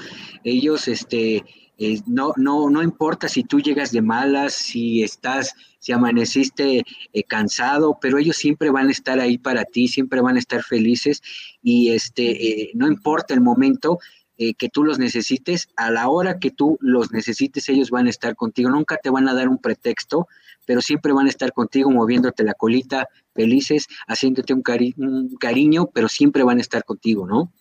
Ellos, 0.46 0.88
este, 0.88 1.44
eh, 1.78 2.00
no, 2.06 2.32
no, 2.38 2.70
no 2.70 2.82
importa 2.82 3.28
si 3.28 3.44
tú 3.44 3.60
llegas 3.60 3.92
de 3.92 4.02
malas, 4.02 4.54
si 4.54 5.04
estás, 5.04 5.54
si 5.80 5.92
amaneciste 5.92 6.84
eh, 7.12 7.24
cansado, 7.24 7.98
pero 8.00 8.18
ellos 8.18 8.38
siempre 8.38 8.70
van 8.70 8.88
a 8.88 8.92
estar 8.92 9.20
ahí 9.20 9.38
para 9.38 9.66
ti, 9.66 9.90
siempre 9.90 10.22
van 10.22 10.38
a 10.38 10.40
estar 10.40 10.64
felices 10.64 11.22
y 11.62 11.90
este, 11.90 12.48
eh, 12.48 12.72
no 12.76 12.88
importa 12.88 13.34
el 13.34 13.42
momento 13.42 14.00
que 14.38 14.70
tú 14.70 14.84
los 14.84 15.00
necesites, 15.00 15.70
a 15.76 15.92
la 15.92 16.10
hora 16.10 16.40
que 16.40 16.52
tú 16.52 16.78
los 16.82 17.12
necesites, 17.12 17.70
ellos 17.70 17.92
van 17.92 18.08
a 18.08 18.10
estar 18.10 18.36
contigo, 18.36 18.70
nunca 18.70 18.98
te 18.98 19.10
van 19.10 19.28
a 19.28 19.34
dar 19.34 19.48
un 19.48 19.60
pretexto, 19.60 20.28
pero 20.66 20.82
siempre 20.82 21.14
van 21.14 21.28
a 21.28 21.30
estar 21.30 21.54
contigo 21.54 21.92
moviéndote 21.92 22.44
la 22.44 22.54
colita, 22.54 23.08
felices, 23.34 23.88
haciéndote 24.08 24.54
un, 24.54 24.64
un 24.98 25.36
cariño, 25.38 25.90
pero 25.94 26.08
siempre 26.08 26.44
van 26.44 26.58
a 26.58 26.62
estar 26.62 26.84
contigo, 26.84 27.28
¿no? 27.28 27.52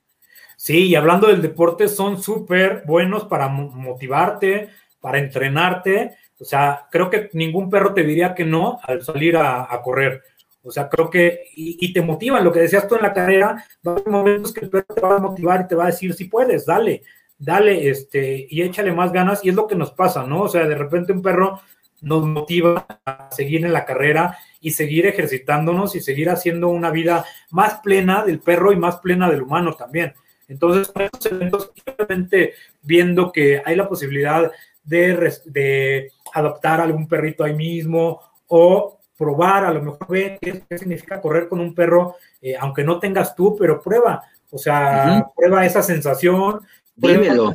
Sí, 0.57 0.87
y 0.87 0.95
hablando 0.95 1.27
del 1.27 1.43
deporte, 1.43 1.89
son 1.89 2.23
súper 2.23 2.85
buenos 2.87 3.25
para 3.25 3.49
motivarte, 3.49 4.69
para 5.01 5.19
entrenarte. 5.19 6.17
O 6.39 6.45
sea, 6.45 6.87
creo 6.91 7.11
que 7.11 7.31
ningún 7.33 7.69
perro 7.69 7.93
te 7.93 8.05
diría 8.05 8.33
que 8.33 8.45
no 8.45 8.79
al 8.85 9.03
salir 9.03 9.37
a, 9.37 9.69
correr. 9.83 10.23
O 10.63 10.71
sea, 10.71 10.89
creo 10.89 11.11
que, 11.11 11.47
y, 11.57 11.93
te 11.93 12.03
motivan, 12.03 12.45
lo 12.45 12.53
que 12.53 12.61
decías 12.61 12.87
tú 12.87 12.95
en 12.95 13.03
la 13.03 13.13
carrera, 13.13 13.65
va 13.87 13.93
a 13.93 13.95
haber 13.97 14.09
momentos 14.09 14.53
que 14.53 14.65
el 14.65 14.71
perro 14.71 14.95
te 14.95 15.01
va 15.01 15.17
a 15.17 15.21
motivar 15.21 15.63
y 15.63 15.69
te 15.69 15.75
va 15.75 15.85
a 15.85 15.89
decir, 15.89 16.15
si 16.15 16.27
puedes, 16.27 16.67
dale, 16.67 17.03
dale, 17.37 17.89
este, 17.89 18.47
y 18.49 18.63
échale 18.63 18.93
más 18.93 19.13
ganas, 19.13 19.45
y 19.45 19.49
es 19.49 19.55
lo 19.57 19.67
que 19.67 19.75
nos 19.75 19.91
pasa, 19.91 20.25
¿no? 20.25 20.43
O 20.43 20.49
sea, 20.49 20.67
de 20.67 20.77
repente 20.77 21.13
un 21.13 21.23
perro 21.23 21.61
nos 22.01 22.25
motiva 22.25 22.87
a 23.05 23.29
seguir 23.33 23.65
en 23.65 23.73
la 23.73 23.85
carrera 23.85 24.39
y 24.61 24.71
seguir 24.71 25.07
ejercitándonos 25.07 25.97
y 25.97 26.01
seguir 26.01 26.31
haciendo 26.31 26.69
una 26.69 26.91
vida 26.91 27.25
más 27.51 27.81
plena 27.81 28.25
del 28.25 28.39
perro 28.39 28.73
y 28.73 28.77
más 28.77 28.99
plena 28.99 29.29
del 29.29 29.43
humano 29.43 29.75
también. 29.75 30.15
Entonces, 30.47 30.89
con 30.89 31.03
estos 31.03 31.33
eventos, 31.33 31.73
simplemente 31.75 32.55
viendo 32.83 33.33
que 33.33 33.63
hay 33.65 33.75
la 33.75 33.89
posibilidad 33.89 34.51
de, 34.85 35.33
de 35.47 36.11
adoptar 36.35 36.81
algún 36.81 37.09
perrito 37.09 37.43
ahí 37.43 37.55
mismo 37.55 38.21
o 38.47 39.01
probar, 39.23 39.65
a 39.65 39.73
lo 39.73 39.83
mejor 39.83 40.09
ver 40.09 40.39
qué, 40.41 40.65
significa 40.77 41.21
correr 41.21 41.49
con 41.49 41.61
un 41.61 41.75
perro, 41.75 42.17
eh, 42.41 42.57
aunque 42.59 42.83
no 42.83 42.99
tengas 42.99 43.37
tú, 43.37 43.57
pero 43.57 43.81
prueba, 43.81 44.23
o 44.51 44.59
sea, 44.59 45.31
prueba 45.37 45.65
esa 45.65 45.83
sensación, 45.83 46.61
perrito, 47.01 47.53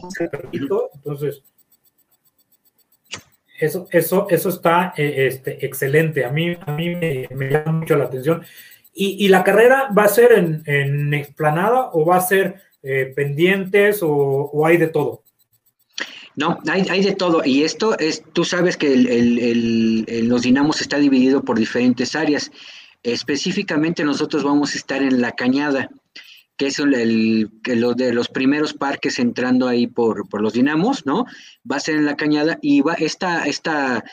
entonces, 0.95 1.43
eso, 3.59 3.87
eso, 3.91 4.27
eso 4.29 4.49
está 4.49 4.93
eh, 4.95 5.27
este, 5.27 5.65
excelente, 5.65 6.23
a 6.23 6.29
mí, 6.29 6.55
a 6.65 6.71
mí 6.71 6.95
me, 6.95 7.49
llama 7.49 7.71
mucho 7.71 7.97
la 7.97 8.05
atención. 8.05 8.43
Y, 8.99 9.27
la 9.27 9.43
carrera 9.43 9.89
va 9.95 10.05
a 10.05 10.07
ser 10.07 10.31
en, 10.31 10.63
en 10.65 11.13
explanada 11.13 11.91
o 11.93 12.03
va 12.03 12.15
a 12.15 12.21
ser 12.21 12.55
eh, 12.89 13.11
pendientes 13.13 13.99
o, 14.01 14.65
hay 14.65 14.77
de 14.77 14.87
todo? 14.87 15.23
No, 16.37 16.59
hay, 16.69 17.03
de 17.03 17.15
todo. 17.15 17.41
Y 17.43 17.63
esto 17.63 17.97
es, 17.97 18.23
tú 18.31 18.45
sabes 18.45 18.77
que 18.77 18.95
los 20.23 20.41
dinamos 20.43 20.81
está 20.81 20.99
dividido 20.99 21.41
por 21.41 21.57
diferentes 21.57 22.15
áreas. 22.15 22.51
Específicamente 23.01 24.03
nosotros 24.03 24.43
vamos 24.43 24.73
a 24.73 24.77
estar 24.77 25.01
en 25.01 25.19
la 25.19 25.31
cañada, 25.31 25.89
que 26.55 26.67
es 26.67 26.77
el, 26.77 27.49
de 27.63 28.13
los 28.13 28.29
primeros 28.29 28.73
parques 28.73 29.17
entrando 29.17 29.67
ahí 29.67 29.87
por, 29.87 30.29
por, 30.29 30.41
los 30.41 30.53
dinamos, 30.53 31.07
¿no? 31.07 31.25
Va 31.69 31.77
a 31.77 31.79
ser 31.79 31.95
en 31.95 32.05
la 32.05 32.15
cañada 32.15 32.59
y 32.61 32.81
va 32.81 32.93
esta, 32.93 33.47
esta 33.47 34.03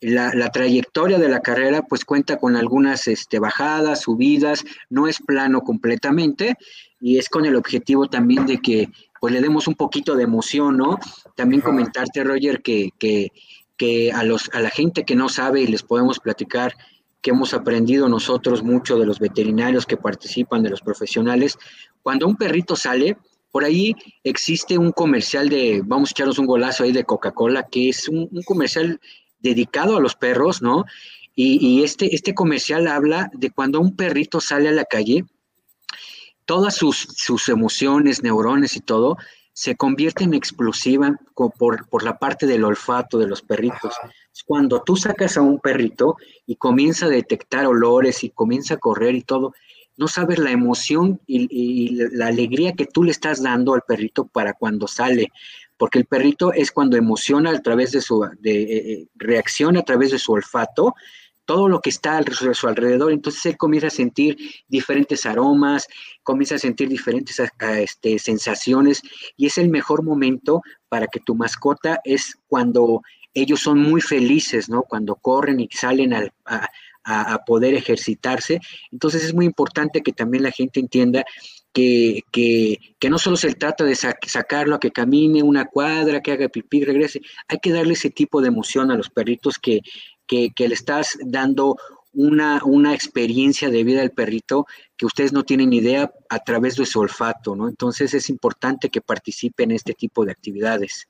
la, 0.00 0.32
la, 0.32 0.50
trayectoria 0.50 1.18
de 1.18 1.28
la 1.28 1.40
carrera 1.40 1.82
pues 1.82 2.06
cuenta 2.06 2.38
con 2.38 2.56
algunas 2.56 3.06
este, 3.06 3.38
bajadas, 3.38 4.00
subidas, 4.00 4.64
no 4.88 5.08
es 5.08 5.18
plano 5.20 5.60
completamente, 5.60 6.56
y 7.00 7.18
es 7.18 7.28
con 7.28 7.44
el 7.44 7.56
objetivo 7.56 8.08
también 8.08 8.46
de 8.46 8.58
que 8.58 8.88
pues 9.20 9.34
le 9.34 9.40
demos 9.40 9.66
un 9.68 9.74
poquito 9.74 10.14
de 10.14 10.24
emoción, 10.24 10.76
¿no? 10.76 10.98
También 11.36 11.62
comentarte, 11.62 12.24
Roger, 12.24 12.62
que, 12.62 12.90
que, 12.98 13.30
que, 13.76 14.10
a, 14.10 14.24
los, 14.24 14.50
a 14.52 14.60
la 14.60 14.70
gente 14.70 15.04
que 15.04 15.14
no 15.14 15.28
sabe 15.28 15.60
y 15.60 15.66
les 15.68 15.82
podemos 15.82 16.18
platicar 16.18 16.74
que 17.20 17.30
hemos 17.30 17.54
aprendido 17.54 18.08
nosotros 18.08 18.62
mucho 18.62 18.98
de 18.98 19.06
los 19.06 19.18
veterinarios 19.18 19.86
que 19.86 19.96
participan, 19.96 20.62
de 20.62 20.70
los 20.70 20.80
profesionales, 20.80 21.58
cuando 22.02 22.26
un 22.26 22.36
perrito 22.36 22.76
sale, 22.76 23.16
por 23.50 23.64
ahí 23.64 23.94
existe 24.22 24.78
un 24.78 24.92
comercial 24.92 25.48
de, 25.48 25.82
vamos 25.84 26.10
a 26.10 26.12
echarnos 26.12 26.38
un 26.38 26.46
golazo 26.46 26.84
ahí 26.84 26.92
de 26.92 27.04
Coca-Cola, 27.04 27.64
que 27.64 27.88
es 27.88 28.08
un, 28.08 28.28
comercial 28.44 29.00
dedicado 29.40 29.96
a 29.96 30.00
los 30.00 30.14
perros, 30.14 30.62
¿no? 30.62 30.84
Y, 31.34 31.58
y, 31.66 31.84
este, 31.84 32.14
este 32.14 32.32
comercial 32.32 32.86
habla 32.86 33.30
de 33.34 33.50
cuando 33.50 33.80
un 33.80 33.94
perrito 33.94 34.40
sale 34.40 34.68
a 34.68 34.72
la 34.72 34.84
calle, 34.84 35.24
todas 36.46 36.76
sus, 36.76 37.08
sus 37.16 37.48
emociones, 37.48 38.22
neurones 38.22 38.76
y 38.76 38.80
todo, 38.80 39.18
se 39.56 39.74
convierte 39.74 40.22
en 40.22 40.34
explosiva 40.34 41.18
por, 41.34 41.88
por, 41.88 42.02
la 42.04 42.18
parte 42.18 42.46
del 42.46 42.62
olfato 42.62 43.16
de 43.16 43.26
los 43.26 43.40
perritos. 43.40 43.94
Cuando 44.44 44.82
tú 44.82 44.96
sacas 44.96 45.38
a 45.38 45.40
un 45.40 45.60
perrito 45.60 46.16
y 46.46 46.56
comienza 46.56 47.06
a 47.06 47.08
detectar 47.08 47.64
olores 47.64 48.22
y 48.22 48.28
comienza 48.28 48.74
a 48.74 48.76
correr 48.76 49.14
y 49.14 49.22
todo, 49.22 49.54
no 49.96 50.08
sabes 50.08 50.38
la 50.38 50.50
emoción 50.50 51.22
y, 51.26 51.96
la 52.12 52.26
alegría 52.26 52.74
que 52.74 52.84
tú 52.84 53.02
le 53.02 53.12
estás 53.12 53.42
dando 53.42 53.72
al 53.72 53.80
perrito 53.80 54.26
para 54.26 54.52
cuando 54.52 54.86
sale, 54.86 55.28
porque 55.78 56.00
el 56.00 56.04
perrito 56.04 56.52
es 56.52 56.70
cuando 56.70 56.98
emociona 56.98 57.50
a 57.50 57.62
través 57.62 57.92
de 57.92 58.02
su, 58.02 58.28
de, 58.38 58.62
eh, 58.62 58.92
eh, 58.92 59.06
reacciona 59.14 59.80
a 59.80 59.84
través 59.84 60.10
de 60.10 60.18
su 60.18 60.32
olfato, 60.32 60.94
todo 61.46 61.68
lo 61.68 61.80
que 61.80 61.90
está 61.90 62.18
a 62.18 62.54
su 62.54 62.68
alrededor. 62.68 63.12
Entonces 63.12 63.46
él 63.46 63.56
comienza 63.56 63.86
a 63.86 63.90
sentir 63.90 64.36
diferentes 64.68 65.24
aromas, 65.24 65.88
comienza 66.22 66.56
a 66.56 66.58
sentir 66.58 66.88
diferentes 66.88 67.40
este, 67.60 68.18
sensaciones 68.18 69.00
y 69.36 69.46
es 69.46 69.56
el 69.56 69.70
mejor 69.70 70.02
momento 70.02 70.62
para 70.88 71.06
que 71.06 71.20
tu 71.20 71.34
mascota 71.34 72.00
es 72.04 72.36
cuando 72.48 73.02
ellos 73.32 73.60
son 73.60 73.78
muy 73.78 74.00
felices, 74.00 74.68
¿no? 74.68 74.82
Cuando 74.82 75.14
corren 75.14 75.60
y 75.60 75.68
salen 75.70 76.14
a, 76.14 76.30
a 77.04 77.44
poder 77.44 77.74
ejercitarse. 77.74 78.60
Entonces 78.90 79.24
es 79.24 79.32
muy 79.32 79.46
importante 79.46 80.02
que 80.02 80.12
también 80.12 80.42
la 80.42 80.50
gente 80.50 80.80
entienda 80.80 81.24
que, 81.72 82.22
que, 82.32 82.78
que, 82.98 83.10
no 83.10 83.18
solo 83.18 83.36
se 83.36 83.54
trata 83.54 83.84
de 83.84 83.94
sacarlo 83.94 84.74
a 84.74 84.80
que 84.80 84.90
camine 84.90 85.42
una 85.42 85.66
cuadra, 85.66 86.22
que 86.22 86.32
haga 86.32 86.48
pipí, 86.48 86.82
regrese, 86.82 87.20
hay 87.48 87.58
que 87.58 87.70
darle 87.70 87.92
ese 87.92 88.08
tipo 88.08 88.40
de 88.40 88.48
emoción 88.48 88.90
a 88.90 88.96
los 88.96 89.10
perritos 89.10 89.58
que, 89.58 89.82
que, 90.26 90.52
le 90.56 90.74
estás 90.74 91.18
dando 91.24 91.76
una, 92.12 92.60
una, 92.64 92.94
experiencia 92.94 93.68
de 93.70 93.84
vida 93.84 94.02
al 94.02 94.10
perrito 94.10 94.66
que 94.96 95.06
ustedes 95.06 95.32
no 95.32 95.44
tienen 95.44 95.72
idea 95.72 96.10
a 96.28 96.38
través 96.38 96.76
de 96.76 96.86
su 96.86 97.00
olfato, 97.00 97.54
¿no? 97.54 97.68
Entonces 97.68 98.14
es 98.14 98.30
importante 98.30 98.88
que 98.88 99.00
participen 99.00 99.70
en 99.70 99.76
este 99.76 99.92
tipo 99.94 100.24
de 100.24 100.32
actividades. 100.32 101.08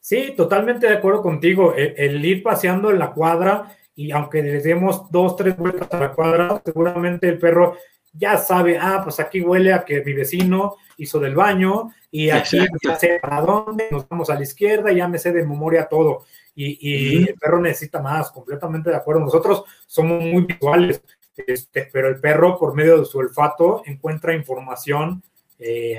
Sí, 0.00 0.32
totalmente 0.36 0.86
de 0.86 0.94
acuerdo 0.94 1.22
contigo. 1.22 1.74
El, 1.76 2.24
ir 2.24 2.42
paseando 2.42 2.90
en 2.90 2.98
la 2.98 3.12
cuadra 3.12 3.76
y 3.94 4.10
aunque 4.12 4.42
le 4.42 4.60
demos 4.60 5.10
dos, 5.10 5.36
tres 5.36 5.56
vueltas 5.56 5.92
a 5.92 6.00
la 6.00 6.12
cuadra, 6.12 6.62
seguramente 6.64 7.28
el 7.28 7.38
perro 7.38 7.76
ya 8.12 8.38
sabe, 8.38 8.78
ah, 8.78 9.00
pues 9.04 9.20
aquí 9.20 9.40
huele 9.40 9.72
a 9.72 9.84
que 9.84 10.02
mi 10.02 10.14
vecino 10.14 10.76
hizo 11.02 11.18
del 11.18 11.34
baño 11.34 11.90
y 12.10 12.30
aquí 12.30 12.58
ya 12.82 12.96
sé 12.96 13.18
para 13.20 13.40
dónde, 13.40 13.88
nos 13.90 14.08
vamos 14.08 14.30
a 14.30 14.34
la 14.34 14.42
izquierda, 14.42 14.92
ya 14.92 15.08
me 15.08 15.18
sé 15.18 15.32
de 15.32 15.44
memoria 15.44 15.86
todo 15.86 16.24
y, 16.54 17.28
el 17.28 17.34
perro 17.34 17.60
necesita 17.60 18.00
más, 18.00 18.30
completamente 18.30 18.90
de 18.90 18.96
acuerdo. 18.96 19.20
Nosotros 19.22 19.64
somos 19.86 20.22
muy 20.22 20.44
visuales, 20.44 21.02
este, 21.34 21.88
pero 21.92 22.08
el 22.08 22.20
perro 22.20 22.58
por 22.58 22.74
medio 22.74 22.98
de 22.98 23.04
su 23.04 23.18
olfato 23.18 23.82
encuentra 23.86 24.34
información, 24.34 25.22
eh, 25.58 25.98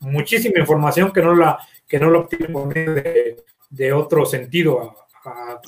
muchísima 0.00 0.60
información 0.60 1.12
que 1.12 1.22
no 1.22 1.34
la, 1.34 1.58
que 1.86 1.98
no 1.98 2.10
lo 2.10 2.20
obtiene 2.20 2.48
por 2.48 2.66
medio 2.66 2.94
de, 3.70 3.92
otro 3.92 4.24
sentido. 4.26 4.94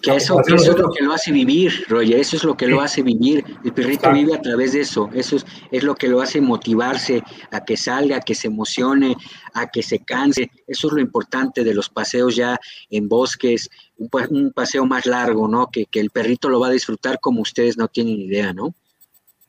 Que 0.02 0.16
eso, 0.16 0.40
es 0.40 0.66
lo 0.66 0.90
que 0.90 1.02
lo 1.02 1.12
hace 1.12 1.32
vivir, 1.32 1.72
Roger, 1.88 2.18
eso 2.18 2.36
es 2.36 2.44
lo 2.44 2.56
que 2.56 2.66
lo 2.66 2.80
hace 2.80 3.02
vivir. 3.02 3.44
El 3.64 3.72
perrito 3.72 4.12
vive 4.12 4.34
a 4.34 4.40
través 4.42 4.72
de 4.72 4.80
eso, 4.80 5.08
eso 5.14 5.36
es, 5.36 5.46
es, 5.70 5.82
lo 5.82 5.94
que 5.94 6.08
lo 6.08 6.20
hace 6.20 6.40
motivarse 6.40 7.22
a 7.50 7.64
que 7.64 7.76
salga, 7.76 8.18
a 8.18 8.20
que 8.20 8.34
se 8.34 8.48
emocione, 8.48 9.14
a 9.54 9.68
que 9.68 9.82
se 9.82 10.00
canse. 10.00 10.50
Eso 10.66 10.88
es 10.88 10.92
lo 10.92 11.00
importante 11.00 11.64
de 11.64 11.74
los 11.74 11.88
paseos 11.88 12.36
ya 12.36 12.58
en 12.90 13.08
bosques, 13.08 13.70
un, 13.96 14.52
paseo 14.52 14.84
más 14.84 15.06
largo, 15.06 15.48
¿no? 15.48 15.70
Que, 15.70 15.86
el 15.94 16.10
perrito 16.10 16.48
lo 16.48 16.60
va 16.60 16.68
a 16.68 16.72
disfrutar 16.72 17.18
como 17.20 17.40
ustedes 17.40 17.78
no 17.78 17.88
tienen 17.88 18.20
idea, 18.20 18.52
¿no? 18.52 18.74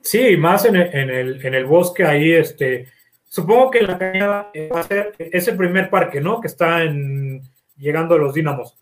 Sí, 0.01 0.37
más 0.37 0.63
en 0.65 0.77
el, 0.77 1.45
en 1.45 1.53
el, 1.53 1.65
bosque 1.65 2.05
ahí, 2.05 2.31
este, 2.31 2.87
supongo 3.27 3.71
que 3.71 3.81
la 3.81 3.97
cañada 3.97 4.51
va 4.73 4.79
a 4.79 4.83
ser, 4.83 5.13
es 5.19 5.47
el 5.49 5.57
primer 5.57 5.89
parque, 5.89 6.21
¿no? 6.21 6.39
Que 6.39 6.47
está 6.47 6.83
en, 6.83 7.41
llegando 7.77 8.15
a 8.15 8.17
los 8.17 8.33
dínamos. 8.33 8.77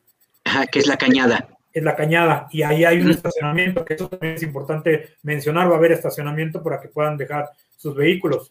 Ajá, 0.45 0.67
que 0.67 0.79
es 0.79 0.87
la 0.87 0.97
cañada. 0.97 1.49
Es 1.73 1.83
la 1.83 1.95
cañada, 1.95 2.47
y 2.51 2.61
ahí 2.61 2.85
hay 2.85 3.01
un 3.01 3.11
estacionamiento, 3.11 3.83
que 3.83 3.95
eso 3.95 4.07
también 4.07 4.35
es 4.35 4.43
importante 4.43 5.15
mencionar, 5.23 5.69
va 5.69 5.73
a 5.73 5.77
haber 5.77 5.91
estacionamiento 5.91 6.63
para 6.63 6.79
que 6.79 6.87
puedan 6.87 7.17
dejar 7.17 7.49
sus 7.75 7.93
vehículos. 7.93 8.49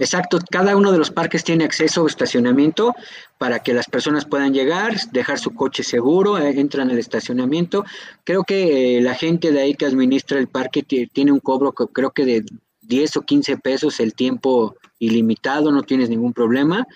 Exacto, 0.00 0.38
cada 0.50 0.76
uno 0.76 0.92
de 0.92 0.98
los 0.98 1.10
parques 1.10 1.42
tiene 1.42 1.64
acceso 1.64 2.04
a 2.04 2.08
estacionamiento 2.08 2.94
para 3.36 3.60
que 3.60 3.74
las 3.74 3.86
personas 3.86 4.24
puedan 4.24 4.52
llegar, 4.52 4.94
dejar 5.12 5.38
su 5.38 5.54
coche 5.54 5.82
seguro, 5.82 6.38
eh, 6.38 6.50
entran 6.58 6.90
al 6.90 6.98
estacionamiento. 6.98 7.84
Creo 8.24 8.44
que 8.44 8.98
eh, 8.98 9.00
la 9.00 9.14
gente 9.14 9.50
de 9.50 9.60
ahí 9.60 9.74
que 9.74 9.86
administra 9.86 10.38
el 10.38 10.48
parque 10.48 10.82
tiene 10.82 11.32
un 11.32 11.40
cobro, 11.40 11.72
creo 11.72 12.10
que 12.12 12.24
de 12.24 12.44
10 12.82 13.16
o 13.16 13.22
15 13.22 13.56
pesos 13.58 13.98
el 13.98 14.14
tiempo 14.14 14.76
ilimitado, 14.98 15.72
no 15.72 15.82
tienes 15.82 16.08
ningún 16.10 16.32
problema. 16.32 16.86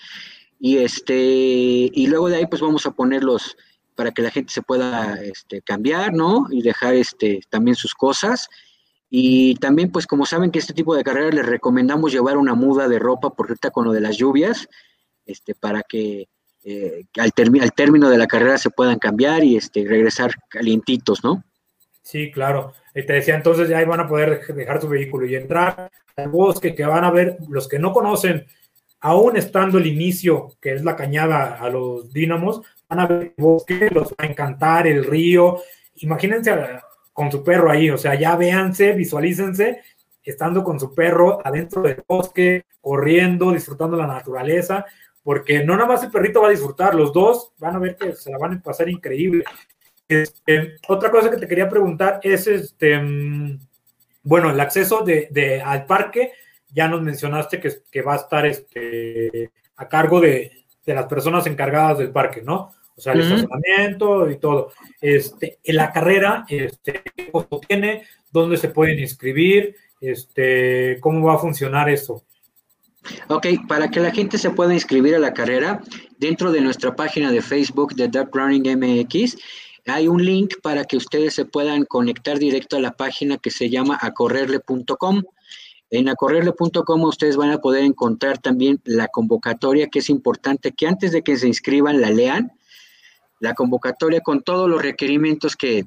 Y 0.60 0.78
este 0.78 1.14
y 1.14 2.06
luego 2.06 2.28
de 2.28 2.36
ahí 2.36 2.46
pues 2.46 2.62
vamos 2.62 2.86
a 2.86 2.92
ponerlos 2.92 3.56
para 4.02 4.10
que 4.10 4.22
la 4.22 4.32
gente 4.32 4.52
se 4.52 4.62
pueda 4.62 5.14
este, 5.22 5.62
cambiar, 5.62 6.12
¿no? 6.12 6.48
Y 6.50 6.60
dejar 6.60 6.94
este 6.94 7.40
también 7.48 7.76
sus 7.76 7.94
cosas 7.94 8.48
y 9.08 9.54
también, 9.56 9.92
pues 9.92 10.08
como 10.08 10.26
saben 10.26 10.50
que 10.50 10.58
este 10.58 10.74
tipo 10.74 10.96
de 10.96 11.04
carreras 11.04 11.32
les 11.32 11.46
recomendamos 11.46 12.12
llevar 12.12 12.36
una 12.36 12.54
muda 12.54 12.88
de 12.88 12.98
ropa, 12.98 13.30
porque 13.30 13.52
ahorita 13.52 13.70
con 13.70 13.84
lo 13.84 13.92
de 13.92 14.00
las 14.00 14.16
lluvias, 14.16 14.68
este, 15.24 15.54
para 15.54 15.82
que, 15.82 16.26
eh, 16.64 17.04
al, 17.16 17.30
al, 17.60 17.72
término 17.74 18.10
de 18.10 18.18
la 18.18 18.26
carrera 18.26 18.58
se 18.58 18.70
puedan 18.70 18.98
cambiar 18.98 19.44
y 19.44 19.56
este, 19.56 19.86
regresar 19.86 20.32
calientitos, 20.48 21.22
¿no? 21.22 21.44
Sí, 22.02 22.32
claro. 22.32 22.72
te 22.92 23.02
decía, 23.12 23.36
entonces 23.36 23.68
ya 23.68 23.84
van 23.84 24.00
a 24.00 24.08
poder 24.08 24.44
dejar 24.52 24.80
su 24.80 24.88
vehículo 24.88 25.26
y 25.26 25.36
entrar 25.36 25.92
al 26.16 26.28
bosque, 26.28 26.74
que 26.74 26.84
van 26.84 27.04
a 27.04 27.12
ver, 27.12 27.38
los 27.48 27.68
que 27.68 27.78
no 27.78 27.92
conocen, 27.92 28.46
aún 28.98 29.36
estando 29.36 29.78
el 29.78 29.86
inicio, 29.86 30.48
que 30.60 30.72
es 30.72 30.82
la 30.82 30.96
cañada 30.96 31.56
a 31.60 31.68
los 31.68 32.12
dínamos, 32.12 32.62
van 32.92 33.00
a 33.00 33.06
ver 33.06 33.22
el 33.22 33.34
bosque, 33.42 33.88
los 33.90 34.10
va 34.12 34.16
a 34.18 34.26
encantar, 34.26 34.86
el 34.86 35.04
río. 35.04 35.58
Imagínense 35.96 36.54
con 37.12 37.30
su 37.30 37.42
perro 37.42 37.70
ahí, 37.70 37.88
o 37.90 37.96
sea, 37.96 38.14
ya 38.14 38.36
véanse, 38.36 38.92
visualícense 38.92 39.82
estando 40.24 40.62
con 40.62 40.78
su 40.78 40.94
perro 40.94 41.44
adentro 41.44 41.82
del 41.82 42.04
bosque, 42.06 42.64
corriendo, 42.80 43.50
disfrutando 43.50 43.96
la 43.96 44.06
naturaleza, 44.06 44.84
porque 45.22 45.64
no 45.64 45.74
nada 45.74 45.88
más 45.88 46.04
el 46.04 46.12
perrito 46.12 46.42
va 46.42 46.48
a 46.48 46.52
disfrutar, 46.52 46.94
los 46.94 47.12
dos 47.12 47.52
van 47.58 47.74
a 47.74 47.78
ver 47.80 47.96
que 47.96 48.12
se 48.12 48.30
la 48.30 48.38
van 48.38 48.54
a 48.54 48.62
pasar 48.62 48.88
increíble. 48.88 49.44
Este, 50.06 50.76
otra 50.86 51.10
cosa 51.10 51.28
que 51.28 51.38
te 51.38 51.48
quería 51.48 51.68
preguntar 51.68 52.20
es, 52.22 52.46
este, 52.46 52.98
mm, 53.00 53.58
bueno, 54.22 54.50
el 54.50 54.60
acceso 54.60 55.02
de, 55.02 55.60
al 55.64 55.86
parque, 55.86 56.32
ya 56.68 56.86
nos 56.86 57.02
mencionaste 57.02 57.58
que, 57.58 57.70
que 57.90 58.02
va 58.02 58.12
a 58.12 58.16
estar 58.16 58.46
este, 58.46 59.50
a 59.76 59.88
cargo 59.88 60.20
de, 60.20 60.62
de 60.84 60.94
las 60.94 61.06
personas 61.06 61.46
encargadas 61.46 61.98
del 61.98 62.10
parque, 62.10 62.42
¿no? 62.42 62.72
O 62.96 63.00
sea, 63.00 63.12
el 63.14 63.20
estacionamiento 63.20 64.30
y 64.30 64.38
todo. 64.38 64.72
Este, 65.00 65.58
en 65.64 65.76
la 65.76 65.92
carrera, 65.92 66.44
este, 66.48 67.02
¿qué 67.16 67.30
costo 67.30 67.60
tiene? 67.66 68.04
¿Dónde 68.30 68.56
se 68.56 68.68
pueden 68.68 68.98
inscribir? 68.98 69.76
Este, 70.00 70.98
¿Cómo 71.00 71.26
va 71.26 71.34
a 71.34 71.38
funcionar 71.38 71.88
eso? 71.88 72.22
Ok, 73.28 73.46
para 73.68 73.90
que 73.90 74.00
la 74.00 74.12
gente 74.12 74.38
se 74.38 74.50
pueda 74.50 74.74
inscribir 74.74 75.14
a 75.14 75.18
la 75.18 75.34
carrera, 75.34 75.80
dentro 76.18 76.52
de 76.52 76.60
nuestra 76.60 76.94
página 76.94 77.32
de 77.32 77.42
Facebook 77.42 77.94
de 77.94 78.08
Dark 78.08 78.30
Running 78.32 78.78
MX, 78.78 79.36
hay 79.86 80.06
un 80.06 80.24
link 80.24 80.54
para 80.62 80.84
que 80.84 80.96
ustedes 80.96 81.34
se 81.34 81.44
puedan 81.44 81.84
conectar 81.84 82.38
directo 82.38 82.76
a 82.76 82.80
la 82.80 82.92
página 82.92 83.38
que 83.38 83.50
se 83.50 83.68
llama 83.68 83.98
acorrerle.com. 84.00 85.22
En 85.90 86.08
acorrerle.com 86.08 87.02
ustedes 87.02 87.36
van 87.36 87.50
a 87.50 87.58
poder 87.58 87.82
encontrar 87.82 88.38
también 88.38 88.80
la 88.84 89.08
convocatoria, 89.08 89.88
que 89.88 89.98
es 89.98 90.08
importante 90.08 90.72
que 90.72 90.86
antes 90.86 91.10
de 91.12 91.22
que 91.22 91.36
se 91.36 91.48
inscriban 91.48 92.00
la 92.00 92.10
lean 92.10 92.52
la 93.42 93.54
convocatoria 93.54 94.20
con 94.20 94.42
todos 94.42 94.70
los 94.70 94.80
requerimientos 94.80 95.56
que, 95.56 95.84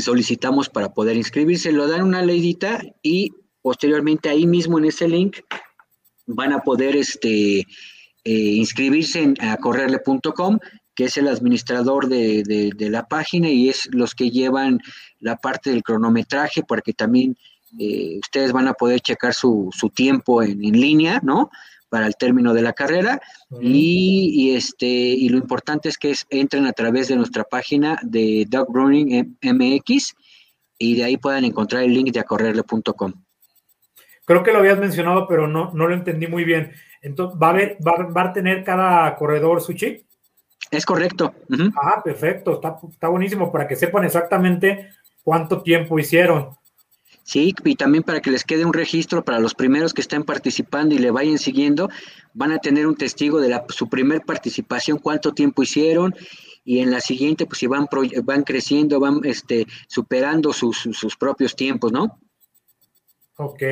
solicitamos 0.00 0.68
para 0.68 0.92
poder 0.92 1.16
inscribirse. 1.16 1.72
Lo 1.72 1.88
dan 1.88 2.02
una 2.02 2.22
leidita 2.22 2.82
y 3.02 3.32
posteriormente 3.62 4.28
ahí 4.28 4.46
mismo 4.46 4.78
en 4.78 4.84
ese 4.84 5.08
link 5.08 5.38
van 6.26 6.52
a 6.52 6.60
poder 6.60 6.94
este, 6.94 7.60
eh, 7.60 7.64
inscribirse 8.24 9.22
en 9.22 9.36
correrle.com, 9.60 10.58
que 10.94 11.04
es 11.04 11.16
el 11.16 11.28
administrador 11.28 12.08
de, 12.08 12.74
la 12.78 13.06
página 13.06 13.48
y 13.48 13.70
es 13.70 13.88
los 13.90 14.14
que 14.14 14.30
llevan 14.30 14.80
la 15.20 15.36
parte 15.36 15.70
del 15.70 15.82
cronometraje 15.82 16.62
para 16.64 16.82
que 16.82 16.92
también 16.92 17.36
eh, 17.78 18.18
ustedes 18.20 18.52
van 18.52 18.68
a 18.68 18.74
poder 18.74 19.00
checar 19.00 19.32
su, 19.32 19.70
su 19.72 19.88
tiempo 19.88 20.42
en, 20.42 20.62
en, 20.62 20.78
línea, 20.78 21.20
¿no? 21.22 21.50
Para 21.94 22.08
el 22.08 22.16
término 22.16 22.52
de 22.52 22.60
la 22.60 22.72
carrera 22.72 23.20
y, 23.60 24.52
este 24.56 24.84
y 24.84 25.28
lo 25.28 25.38
importante 25.38 25.88
es 25.88 25.96
que 25.96 26.12
entren 26.28 26.66
a 26.66 26.72
través 26.72 27.06
de 27.06 27.14
nuestra 27.14 27.44
página 27.44 28.00
de 28.02 28.46
Dog 28.48 28.66
Running 28.74 29.36
MX 29.40 30.16
y 30.76 30.96
de 30.96 31.04
ahí 31.04 31.16
puedan 31.18 31.44
encontrar 31.44 31.84
el 31.84 31.94
link 31.94 32.10
de 32.10 32.18
acorrerle.com. 32.18 33.12
Creo 34.24 34.42
que 34.42 34.50
lo 34.50 34.58
habías 34.58 34.76
mencionado, 34.76 35.28
pero 35.28 35.46
no, 35.46 35.70
no 35.72 35.86
lo 35.86 35.94
entendí 35.94 36.26
muy 36.26 36.42
bien. 36.42 36.72
Entonces, 37.00 37.38
¿va 37.40 37.50
a, 37.50 37.52
ver, 37.52 37.78
va, 37.86 38.22
a 38.22 38.32
tener 38.32 38.64
cada 38.64 39.14
corredor 39.14 39.60
su 39.60 39.74
chip? 39.74 40.02
Es 40.72 40.84
correcto. 40.84 41.32
Ah, 41.80 42.02
perfecto, 42.02 42.54
está, 42.54 42.76
está 42.90 43.06
buenísimo 43.06 43.52
para 43.52 43.68
que 43.68 43.76
sepan 43.76 44.02
exactamente 44.02 44.90
cuánto 45.22 45.62
tiempo 45.62 45.96
hicieron. 45.96 46.56
Sí, 47.24 47.54
y 47.64 47.74
también 47.74 48.04
para 48.04 48.20
que 48.20 48.30
les 48.30 48.44
quede 48.44 48.66
un 48.66 48.74
registro 48.74 49.24
para 49.24 49.40
los 49.40 49.54
primeros 49.54 49.94
que 49.94 50.02
estén 50.02 50.24
participando 50.24 50.94
y 50.94 50.98
le 50.98 51.10
vayan 51.10 51.38
siguiendo, 51.38 51.88
van 52.34 52.52
a 52.52 52.58
tener 52.58 52.86
un 52.86 52.96
testigo 52.96 53.40
de 53.40 53.48
la, 53.48 53.64
su 53.70 53.88
primer 53.88 54.20
participación, 54.20 54.98
cuánto 54.98 55.32
tiempo 55.32 55.62
hicieron, 55.62 56.14
y 56.64 56.80
en 56.80 56.90
la 56.90 57.00
siguiente, 57.00 57.46
pues 57.46 57.58
si 57.58 57.66
van, 57.66 57.86
van 58.24 58.42
creciendo, 58.42 59.00
van 59.00 59.20
este, 59.24 59.66
superando 59.88 60.52
sus, 60.52 60.76
sus 60.92 61.16
propios 61.16 61.56
tiempos, 61.56 61.92
¿no? 61.92 62.18
Ok, 63.36 63.62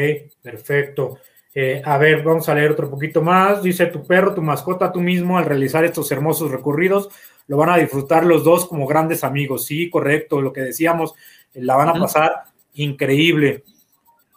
perfecto. 0.41 1.19
Eh, 1.55 1.83
a 1.85 1.99
ver, 1.99 2.23
vamos 2.23 2.49
a 2.49 2.55
leer 2.55 2.71
otro 2.71 2.89
poquito 2.89 3.21
más. 3.21 3.63
Dice, 3.63 3.87
tu 3.87 4.03
perro, 4.03 4.35
tu 4.35 4.41
mascota, 4.41 4.91
tú 4.91 5.01
mismo, 5.01 5.37
al 5.37 5.45
realizar 5.45 5.85
estos 5.85 6.11
hermosos 6.11 6.51
recorridos, 6.51 7.11
lo 7.49 7.59
van 7.59 7.69
a 7.69 7.77
disfrutar 7.77 8.25
los 8.25 8.45
dos 8.45 8.67
como 8.67 8.87
grandes 8.87 9.25
amigos. 9.25 9.67
Sí, 9.67 9.91
correcto, 9.91 10.41
lo 10.41 10.53
que 10.53 10.63
decíamos, 10.63 11.15
la 11.53 11.77
van 11.77 11.91
a 11.91 11.95
pasar 11.95 12.52
increíble. 12.75 13.65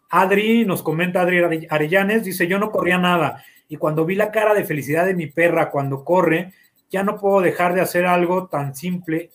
Adri 0.09 0.65
nos 0.65 0.81
comenta, 0.81 1.21
Adri 1.21 1.67
Arellanes, 1.69 2.23
dice, 2.23 2.47
yo 2.47 2.59
no 2.59 2.71
corría 2.71 2.97
nada 2.97 3.43
y 3.67 3.77
cuando 3.77 4.05
vi 4.05 4.15
la 4.15 4.31
cara 4.31 4.53
de 4.53 4.63
felicidad 4.63 5.05
de 5.05 5.15
mi 5.15 5.27
perra 5.27 5.71
cuando 5.71 6.03
corre, 6.03 6.53
ya 6.89 7.03
no 7.03 7.17
puedo 7.17 7.41
dejar 7.41 7.73
de 7.73 7.81
hacer 7.81 8.05
algo 8.05 8.47
tan 8.47 8.75
simple 8.75 9.31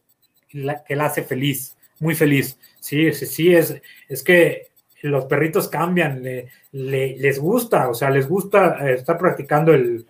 que 0.48 0.96
la 0.96 1.04
hace 1.04 1.22
feliz, 1.22 1.76
muy 1.98 2.14
feliz. 2.14 2.58
Sí, 2.80 3.12
sí, 3.12 3.26
sí, 3.26 3.54
es, 3.54 3.80
es 4.08 4.22
que 4.22 4.70
los 5.02 5.24
perritos 5.26 5.68
cambian, 5.68 6.22
les 6.72 7.38
gusta, 7.38 7.88
o 7.88 7.94
sea, 7.94 8.10
les 8.10 8.28
gusta 8.28 8.88
eh, 8.88 8.94
estar 8.94 9.18
practicando 9.18 9.72
el, 9.72 10.06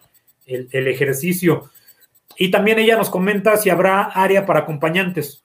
el, 0.46 0.88
ejercicio. 0.88 1.70
Y 2.36 2.50
también 2.50 2.78
ella 2.78 2.96
nos 2.96 3.10
comenta 3.10 3.56
si 3.56 3.70
habrá 3.70 4.04
área 4.04 4.46
para 4.46 4.60
acompañantes. 4.60 5.44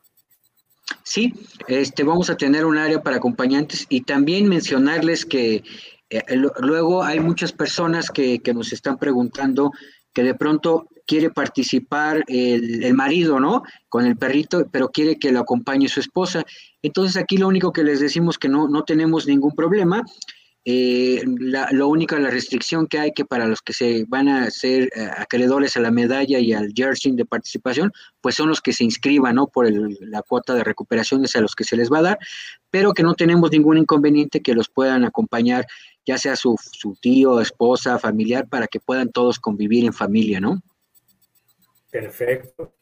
Sí, 1.07 1.31
este, 1.67 2.03
vamos 2.03 2.31
a 2.31 2.35
tener 2.35 2.65
un 2.65 2.79
área 2.79 3.03
para 3.03 3.17
acompañantes 3.17 3.85
y 3.89 4.01
también 4.01 4.49
mencionarles 4.49 5.23
que 5.23 5.63
eh, 6.09 6.21
luego 6.59 7.03
hay 7.03 7.19
muchas 7.19 7.51
personas 7.51 8.09
que, 8.09 8.39
que, 8.39 8.55
nos 8.55 8.73
están 8.73 8.97
preguntando 8.97 9.71
que 10.13 10.23
de 10.23 10.33
pronto 10.33 10.87
quiere 11.05 11.29
participar 11.29 12.23
el, 12.25 12.83
el, 12.83 12.93
marido, 12.95 13.39
¿no? 13.39 13.61
Con 13.87 14.07
el 14.07 14.17
perrito, 14.17 14.67
pero 14.71 14.89
quiere 14.89 15.19
que 15.19 15.31
lo 15.31 15.41
acompañe 15.41 15.87
su 15.89 15.99
esposa. 15.99 16.43
Entonces 16.81 17.17
aquí 17.17 17.37
lo 17.37 17.47
único 17.47 17.71
que 17.71 17.83
les 17.83 17.99
decimos 17.99 18.39
que 18.39 18.49
no, 18.49 18.67
no 18.67 18.83
tenemos 18.83 19.27
ningún 19.27 19.51
problema. 19.51 20.03
Eh, 20.67 21.23
la, 21.37 21.69
lo 21.71 21.87
única, 21.87 22.17
la 22.17 22.31
restricción 22.31 22.87
que 22.87 22.97
hay 22.97 23.11
que 23.11 23.23
para 23.23 23.45
los 23.45 23.61
que 23.61 23.71
se 23.71 24.03
van 24.07 24.27
a 24.27 24.49
ser 24.49 24.89
eh, 24.95 25.07
acreedores 25.15 25.77
a 25.77 25.79
la 25.79 25.91
medalla 25.91 26.39
y 26.39 26.53
al 26.53 26.73
jersey 26.75 27.11
de 27.11 27.23
participación, 27.23 27.91
pues 28.19 28.33
son 28.33 28.49
los 28.49 28.61
que 28.61 28.73
se 28.73 28.83
inscriban, 28.83 29.35
¿no? 29.35 29.45
Por 29.45 29.71
la 29.71 30.23
cuota 30.23 30.55
de 30.55 30.63
recuperaciones 30.63 31.35
a 31.35 31.41
los 31.41 31.53
que 31.53 31.65
se 31.65 31.77
les 31.77 31.91
va 31.91 31.99
a 31.99 32.01
dar, 32.01 32.19
pero 32.71 32.93
que 32.93 33.03
no 33.03 33.13
tenemos 33.13 33.51
ningún 33.51 33.77
inconveniente 33.77 34.41
que 34.41 34.55
los 34.55 34.67
puedan 34.67 35.05
acompañar, 35.05 35.67
ya 36.03 36.17
sea 36.17 36.35
su, 36.35 36.55
su 36.59 36.95
tío, 36.95 37.39
esposa, 37.41 37.99
familiar, 37.99 38.47
para 38.49 38.65
que 38.65 38.79
puedan 38.79 39.11
todos 39.11 39.39
convivir 39.39 39.85
en 39.85 39.93
familia, 39.93 40.39
¿no? 40.39 40.63
Perfecto. 41.91 42.73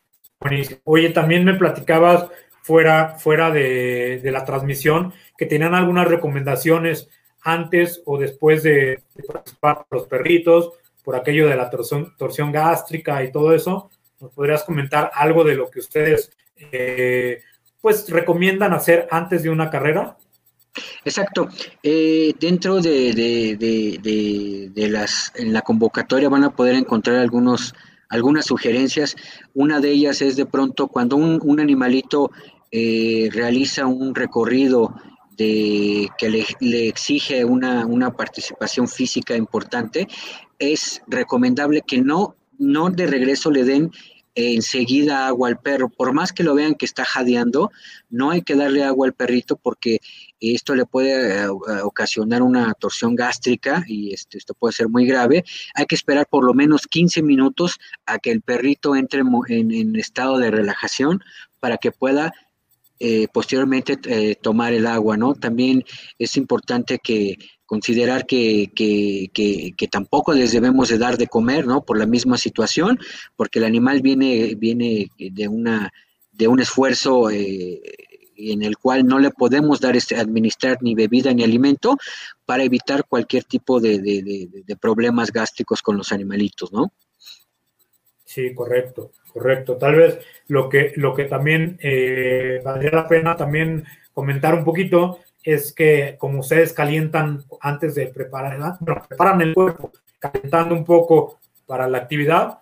Oye, 0.86 1.10
también 1.10 1.44
me 1.44 1.56
platicabas 1.56 2.30
fuera, 2.62 3.16
fuera 3.20 3.52
de, 3.52 4.22
de 4.24 4.32
la 4.32 4.46
transmisión 4.46 5.14
que 5.38 5.46
tenían 5.46 5.76
algunas 5.76 6.08
recomendaciones 6.08 7.10
antes 7.44 8.02
o 8.06 8.18
después 8.18 8.64
de, 8.64 9.04
participar 9.28 9.86
los 9.92 10.08
perritos, 10.08 10.72
por 11.04 11.16
aquello 11.16 11.48
de 11.48 11.56
la 11.56 11.70
torsión, 11.70 12.16
torsión, 12.18 12.52
gástrica 12.52 13.24
y 13.24 13.32
todo 13.32 13.54
eso, 13.54 13.90
¿nos 14.20 14.32
podrías 14.32 14.64
comentar 14.64 15.12
algo 15.14 15.44
de 15.44 15.56
lo 15.56 15.70
que 15.70 15.80
ustedes 15.80 16.32
eh, 16.72 17.42
pues 17.82 18.10
recomiendan 18.10 18.74
hacer 18.74 19.08
antes 19.12 19.44
de 19.44 19.50
una 19.50 19.70
carrera? 19.70 20.18
Exacto. 21.06 21.50
Eh, 21.84 22.34
dentro 22.40 22.80
de, 22.82 23.14
de, 24.74 24.88
las, 24.88 25.32
en 25.36 25.54
la 25.54 25.62
convocatoria 25.62 26.30
van 26.30 26.46
a 26.46 26.56
poder 26.56 26.76
encontrar 26.76 27.18
algunos, 27.18 27.76
algunas 28.10 28.46
sugerencias. 28.46 29.16
Una 29.54 29.80
de 29.80 29.92
ellas 29.92 30.22
es 30.22 30.36
de 30.36 30.46
pronto 30.46 30.88
cuando 30.88 31.18
un, 31.18 31.40
un 31.44 31.60
animalito 31.60 32.32
eh, 32.72 33.30
realiza 33.32 33.86
un 33.86 34.16
recorrido 34.16 34.96
que 35.36 36.46
le, 36.60 36.88
exige 36.88 37.46
una, 37.46 38.14
participación 38.16 38.88
física 38.88 39.36
importante, 39.36 40.08
es 40.60 41.02
recomendable 41.08 41.82
que 41.86 42.02
no, 42.02 42.36
no 42.58 42.90
de 42.90 43.08
regreso 43.08 43.52
le 43.52 43.64
den 43.64 43.92
enseguida 44.36 45.28
agua 45.28 45.50
al 45.50 45.60
perro. 45.60 45.90
Por 45.90 46.14
más 46.14 46.32
que 46.32 46.44
lo 46.44 46.56
vean 46.56 46.76
que 46.76 46.86
está 46.86 47.06
jadeando, 47.06 47.72
no 48.10 48.32
hay 48.32 48.42
que 48.42 48.56
darle 48.56 48.84
agua 48.84 49.08
al 49.08 49.14
perrito 49.14 49.58
porque 49.58 50.00
esto 50.40 50.76
le 50.76 50.86
puede 50.86 51.44
eh, 51.44 51.48
ocasionar 51.84 52.42
una 52.42 52.74
torsión 52.74 53.16
gástrica 53.16 53.84
y 53.88 54.14
este, 54.14 54.38
esto 54.38 54.54
puede 54.54 54.74
ser 54.74 54.90
muy 54.90 55.06
grave. 55.06 55.44
Hay 55.76 55.86
que 55.86 55.96
esperar 55.96 56.28
por 56.28 56.44
lo 56.44 56.54
menos 56.54 56.88
15 56.88 57.22
minutos 57.22 57.78
a 58.06 58.18
que 58.20 58.32
el 58.32 58.42
perrito 58.42 58.96
entre 58.96 59.22
en, 59.50 59.72
en 59.72 59.96
estado 59.96 60.38
de 60.38 60.52
relajación 60.52 61.22
para 61.60 61.78
que 61.78 61.92
pueda 61.92 62.34
eh, 63.06 63.28
posteriormente 63.28 64.00
eh, 64.06 64.36
tomar 64.36 64.72
el 64.72 64.88
agua, 64.88 65.18
¿no? 65.18 65.36
También 65.36 65.84
es 66.18 66.38
importante 66.38 67.00
que 67.00 67.38
considerar 67.66 68.26
que, 68.26 68.72
que, 68.74 69.30
que, 69.34 69.88
tampoco 69.90 70.32
les 70.32 70.54
debemos 70.54 70.88
de 70.88 70.98
dar 70.98 71.18
de 71.18 71.28
comer, 71.28 71.68
¿no? 71.68 71.84
Por 71.84 71.98
la 71.98 72.06
misma 72.06 72.38
situación, 72.38 72.98
porque 73.36 73.60
el 73.60 73.66
animal 73.66 74.02
viene, 74.02 74.56
viene 74.56 75.10
de, 75.18 75.48
una, 75.50 75.92
de 76.32 76.48
un 76.48 76.62
esfuerzo 76.62 77.30
eh, 77.30 77.82
en 78.38 78.64
el 78.64 78.78
cual 78.78 79.06
no 79.06 79.20
le 79.20 79.32
podemos 79.32 79.82
dar 79.82 79.98
este, 79.98 80.16
administrar 80.16 80.78
ni 80.80 80.96
bebida 80.96 81.34
ni 81.34 81.44
alimento 81.44 81.98
para 82.46 82.64
evitar 82.64 83.04
cualquier 83.06 83.44
tipo 83.44 83.82
de, 83.82 84.00
de 84.00 84.76
problemas 84.78 85.30
gástricos 85.30 85.82
con 85.82 85.98
los 85.98 86.14
animalitos, 86.14 86.72
¿no? 86.72 86.94
Sí, 88.24 88.54
correcto, 88.56 89.12
correcto. 89.34 89.78
Tal 89.78 89.96
vez 89.96 90.20
lo 90.48 90.70
que, 90.70 90.94
lo 90.96 91.14
que 91.14 91.26
también 91.26 91.78
eh, 91.82 92.62
valdría 92.64 92.92
la 92.92 93.08
pena 93.08 93.36
también 93.36 93.86
comentar 94.14 94.54
un 94.54 94.64
poquito 94.64 95.20
es 95.44 95.74
que 95.74 96.16
como 96.18 96.40
ustedes 96.40 96.72
calientan 96.72 97.44
antes 97.60 97.96
de 97.96 98.08
preparar, 98.08 98.78
preparan 99.10 99.42
el 99.42 99.54
cuerpo, 99.54 99.92
calentando 100.20 100.74
un 100.76 100.86
poco 100.86 101.40
para 101.66 101.88
la 101.88 101.98
actividad, 101.98 102.60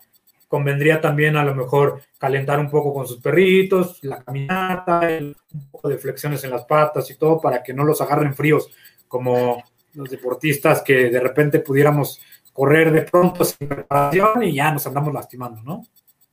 convendría 0.47 0.99
también 0.99 1.37
a 1.37 1.43
lo 1.43 1.53
mejor 1.53 2.01
calentar 2.17 2.59
un 2.59 2.69
poco 2.69 2.93
con 2.93 3.07
sus 3.07 3.21
perritos, 3.21 3.99
la 4.01 4.23
caminata, 4.23 5.01
un 5.19 5.35
poco 5.71 5.89
de 5.89 5.97
flexiones 5.97 6.43
en 6.43 6.51
las 6.51 6.65
patas 6.65 7.09
y 7.11 7.17
todo 7.17 7.39
para 7.39 7.61
que 7.61 7.73
no 7.73 7.83
los 7.83 8.01
agarren 8.01 8.33
fríos 8.33 8.69
como 9.07 9.63
los 9.93 10.09
deportistas 10.09 10.81
que 10.81 11.09
de 11.09 11.19
repente 11.19 11.59
pudiéramos 11.59 12.21
correr 12.53 12.91
de 12.91 13.03
pronto 13.03 13.43
sin 13.43 13.67
preparación 13.67 14.43
y 14.43 14.55
ya 14.55 14.71
nos 14.71 14.85
andamos 14.87 15.13
lastimando, 15.13 15.61
¿no? 15.63 15.83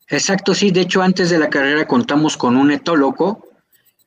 Exacto, 0.08 0.54
sí. 0.54 0.70
De 0.70 0.80
hecho, 0.80 1.02
antes 1.02 1.30
de 1.30 1.38
la 1.38 1.50
carrera 1.50 1.86
contamos 1.86 2.36
con 2.36 2.56
un 2.56 2.70
etólogo, 2.70 3.44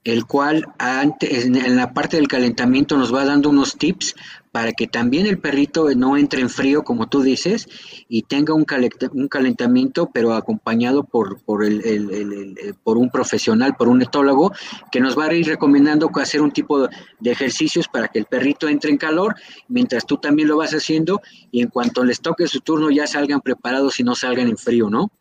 el 0.03 0.25
cual 0.25 0.65
en 0.79 1.75
la 1.75 1.93
parte 1.93 2.17
del 2.17 2.27
calentamiento 2.27 2.97
nos 2.97 3.13
va 3.13 3.23
dando 3.23 3.49
unos 3.49 3.77
tips 3.77 4.15
para 4.51 4.71
que 4.71 4.87
también 4.87 5.27
el 5.27 5.37
perrito 5.37 5.87
no 5.95 6.17
entre 6.17 6.41
en 6.41 6.49
frío, 6.49 6.83
como 6.83 7.07
tú 7.07 7.21
dices, 7.21 7.69
y 8.09 8.23
tenga 8.23 8.55
un, 8.55 8.65
un 9.13 9.27
calentamiento, 9.27 10.09
pero 10.11 10.33
acompañado 10.33 11.03
por, 11.03 11.39
por, 11.43 11.63
el, 11.63 12.75
por 12.83 12.97
un 12.97 13.11
profesional, 13.11 13.75
por 13.77 13.87
un 13.87 14.01
etólogo, 14.01 14.51
que 14.91 14.99
nos 14.99 15.17
va 15.17 15.25
a 15.25 15.33
ir 15.33 15.45
recomendando 15.45 16.09
hacer 16.15 16.41
un 16.41 16.51
tipo 16.51 16.89
de 17.19 17.31
ejercicios 17.31 17.87
para 17.87 18.07
que 18.07 18.19
el 18.19 18.25
perrito 18.25 18.67
entre 18.67 18.89
en 18.89 18.97
calor, 18.97 19.35
mientras 19.69 20.05
tú 20.07 20.17
también 20.17 20.47
lo 20.47 20.57
vas 20.57 20.71
haciendo, 20.71 21.21
y 21.51 21.61
en 21.61 21.69
cuanto 21.69 22.03
les 22.03 22.21
toque 22.21 22.47
su 22.47 22.59
turno 22.59 22.89
ya 22.89 23.05
salgan 23.05 23.39
preparados 23.39 23.99
y 23.99 24.03
no 24.03 24.15
salgan 24.15 24.49
en 24.49 24.57
frío, 24.57 24.89
¿no? 24.89 25.11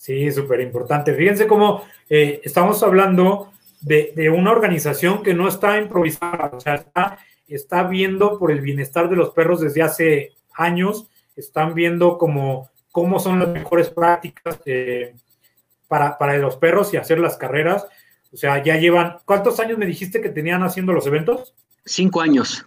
Sí, 0.00 0.32
súper 0.32 0.60
importante. 0.60 1.12
Fíjense 1.12 1.46
cómo 1.46 1.84
eh, 2.08 2.40
estamos 2.42 2.82
hablando 2.82 3.52
de, 3.82 4.14
de, 4.16 4.30
una 4.30 4.50
organización 4.50 5.22
que 5.22 5.34
no 5.34 5.46
está 5.46 5.76
improvisada, 5.78 6.50
o 6.54 6.60
sea, 6.60 6.76
está 6.76 7.18
está 7.50 7.82
viendo 7.82 8.38
por 8.38 8.50
el 8.50 8.60
bienestar 8.60 9.10
de 9.10 9.16
los 9.16 9.30
perros 9.30 9.60
desde 9.60 9.82
hace 9.82 10.32
años, 10.54 11.08
están 11.36 11.74
viendo 11.74 12.16
cómo, 12.16 12.70
cómo 12.92 13.18
son 13.18 13.40
las 13.40 13.48
mejores 13.48 13.90
prácticas 13.90 14.60
eh, 14.66 15.14
para, 15.88 16.16
para 16.16 16.38
los 16.38 16.56
perros 16.56 16.94
y 16.94 16.96
hacer 16.96 17.18
las 17.18 17.36
carreras. 17.36 17.86
O 18.32 18.36
sea, 18.36 18.62
ya 18.62 18.76
llevan, 18.76 19.18
¿cuántos 19.24 19.58
años 19.58 19.78
me 19.78 19.86
dijiste 19.86 20.20
que 20.20 20.28
tenían 20.28 20.62
haciendo 20.62 20.92
los 20.92 21.06
eventos? 21.06 21.54
Cinco 21.84 22.20
años. 22.20 22.64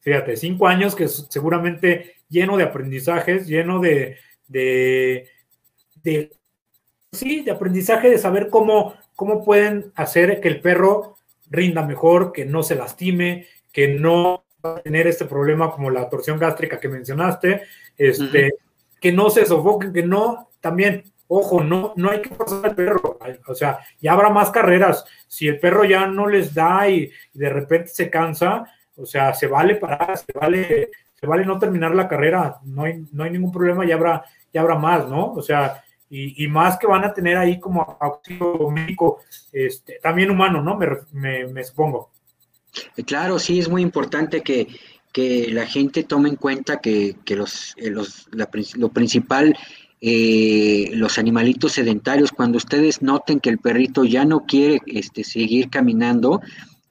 Fíjate, 0.00 0.36
cinco 0.36 0.68
años 0.68 0.94
que 0.94 1.08
seguramente 1.08 2.16
lleno 2.28 2.56
de 2.56 2.64
aprendizajes, 2.64 3.46
lleno 3.46 3.80
de, 3.80 4.18
de, 4.48 5.28
de, 6.02 6.30
sí, 7.12 7.42
de 7.42 7.50
aprendizaje 7.50 8.10
de 8.10 8.18
saber 8.18 8.48
cómo, 8.48 8.94
cómo 9.14 9.44
pueden 9.44 9.92
hacer 9.94 10.40
que 10.40 10.48
el 10.48 10.60
perro 10.60 11.16
rinda 11.50 11.86
mejor, 11.86 12.32
que 12.32 12.46
no 12.46 12.62
se 12.62 12.74
lastime, 12.74 13.46
que 13.72 13.88
no 13.88 14.44
va 14.64 14.76
a 14.76 14.82
tener 14.82 15.06
este 15.06 15.26
problema 15.26 15.70
como 15.70 15.90
la 15.90 16.08
torsión 16.08 16.38
gástrica 16.38 16.80
que 16.80 16.88
mencionaste, 16.88 17.62
este, 17.98 18.54
que 19.00 19.12
no 19.12 19.28
se 19.28 19.44
sofoquen, 19.44 19.92
que 19.92 20.02
no, 20.02 20.50
también, 20.60 21.04
ojo, 21.28 21.62
no, 21.62 21.92
no 21.96 22.10
hay 22.10 22.22
que 22.22 22.34
forzar 22.34 22.64
al 22.64 22.74
perro, 22.74 23.18
o 23.46 23.54
sea, 23.54 23.80
ya 24.00 24.12
habrá 24.12 24.30
más 24.30 24.50
carreras, 24.50 25.04
si 25.28 25.46
el 25.48 25.58
perro 25.58 25.84
ya 25.84 26.06
no 26.06 26.26
les 26.26 26.54
da 26.54 26.88
y, 26.88 27.10
de 27.34 27.48
repente 27.50 27.88
se 27.88 28.08
cansa, 28.08 28.64
o 28.96 29.04
sea, 29.04 29.34
se 29.34 29.46
vale 29.46 29.74
parar, 29.74 30.16
se 30.16 30.32
vale, 30.32 30.90
se 31.14 31.26
vale 31.26 31.44
no 31.44 31.58
terminar 31.58 31.94
la 31.94 32.08
carrera, 32.08 32.58
no 32.64 32.84
hay, 32.84 33.04
no 33.12 33.24
hay 33.24 33.30
ningún 33.30 33.52
problema, 33.52 33.84
ya 33.84 33.96
habrá, 33.96 34.24
ya 34.52 34.60
habrá 34.62 34.76
más, 34.76 35.08
¿no? 35.08 35.32
O 35.32 35.42
sea, 35.42 35.82
y, 36.14 36.46
más 36.48 36.76
que 36.76 36.86
van 36.86 37.04
a 37.04 37.14
tener 37.14 37.38
ahí 37.38 37.58
como 37.58 37.96
auxilio 37.98 38.70
médico, 38.70 39.20
este, 39.50 39.98
también 40.02 40.30
humano, 40.30 40.62
¿no? 40.62 40.78
Me, 41.12 41.46
me 41.46 41.64
supongo. 41.64 42.10
Eh, 42.96 43.04
claro, 43.04 43.38
sí, 43.38 43.58
es 43.58 43.68
muy 43.68 43.82
importante 43.82 44.42
que, 44.42 44.66
la 45.50 45.66
gente 45.66 46.04
tome 46.04 46.30
en 46.30 46.36
cuenta 46.36 46.80
que, 46.80 47.16
los, 47.28 47.74
eh, 47.76 47.90
los 47.90 48.28
lo 48.32 48.88
principal, 48.88 49.56
eh, 50.00 50.90
los 50.94 51.18
animalitos 51.18 51.72
sedentarios, 51.72 52.32
cuando 52.32 52.56
ustedes 52.56 53.02
noten 53.02 53.40
que 53.40 53.50
el 53.50 53.58
perrito 53.58 54.04
ya 54.04 54.24
no 54.24 54.46
quiere 54.46 54.80
este, 54.86 55.22
seguir 55.22 55.68
caminando, 55.68 56.40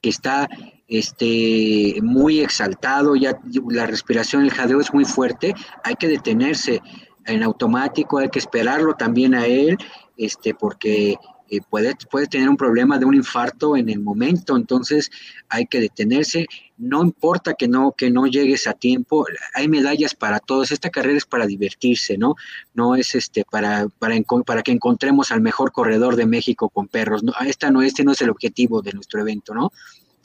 que 0.00 0.08
está 0.08 0.48
este, 0.86 1.96
muy 2.02 2.40
exaltado, 2.40 3.16
ya 3.16 3.38
la 3.70 3.86
respiración, 3.86 4.44
el 4.44 4.50
jadeo 4.50 4.80
es 4.80 4.94
muy 4.94 5.04
fuerte, 5.04 5.54
hay 5.82 5.94
que 5.96 6.08
detenerse 6.08 6.80
en 7.26 7.42
automático, 7.42 8.18
hay 8.18 8.28
que 8.28 8.38
esperarlo 8.38 8.94
también 8.94 9.34
a 9.34 9.46
él, 9.46 9.78
este, 10.16 10.54
porque 10.54 11.16
eh, 11.52 11.60
puede, 11.68 11.94
tener 12.30 12.48
un 12.48 12.56
problema 12.56 12.98
de 12.98 13.04
un 13.04 13.14
infarto 13.14 13.76
en 13.76 13.90
el 13.90 14.00
momento, 14.00 14.56
entonces 14.56 15.10
hay 15.50 15.66
que 15.66 15.80
detenerse. 15.80 16.46
No 16.78 17.02
importa 17.02 17.52
que 17.52 17.68
no, 17.68 17.92
que 17.92 18.10
no 18.10 18.26
llegues 18.26 18.66
a 18.66 18.72
tiempo, 18.72 19.26
hay 19.52 19.68
medallas 19.68 20.14
para 20.14 20.40
todos. 20.40 20.72
Esta 20.72 20.88
carrera 20.88 21.18
es 21.18 21.26
para 21.26 21.46
divertirse, 21.46 22.16
¿no? 22.16 22.36
No 22.72 22.96
es 22.96 23.14
este 23.14 23.44
para, 23.44 23.86
para, 23.98 24.16
para 24.46 24.62
que 24.62 24.72
encontremos 24.72 25.30
al 25.30 25.42
mejor 25.42 25.72
corredor 25.72 26.16
de 26.16 26.24
México 26.24 26.70
con 26.70 26.88
perros. 26.88 27.22
No, 27.22 27.34
esta 27.46 27.70
no, 27.70 27.82
este 27.82 28.02
no 28.02 28.12
es 28.12 28.22
el 28.22 28.30
objetivo 28.30 28.80
de 28.80 28.94
nuestro 28.94 29.20
evento, 29.20 29.52
¿no? 29.52 29.72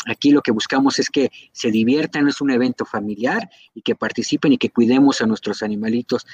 Aquí 0.05 0.31
lo 0.31 0.41
que 0.41 0.51
buscamos 0.51 0.99
es 0.99 1.09
que 1.09 1.31
se 1.51 1.71
diviertan, 1.71 2.27
es 2.27 2.39
un 2.41 2.51
evento 2.51 2.85
familiar 2.85 3.49
y 3.73 3.81
que 3.81 3.95
participen 3.95 4.53
y 4.53 4.57
que 4.57 4.69
cuidemos 4.69 5.21
a 5.21 5.25
nuestros 5.25 5.63
animalitos. 5.63 6.25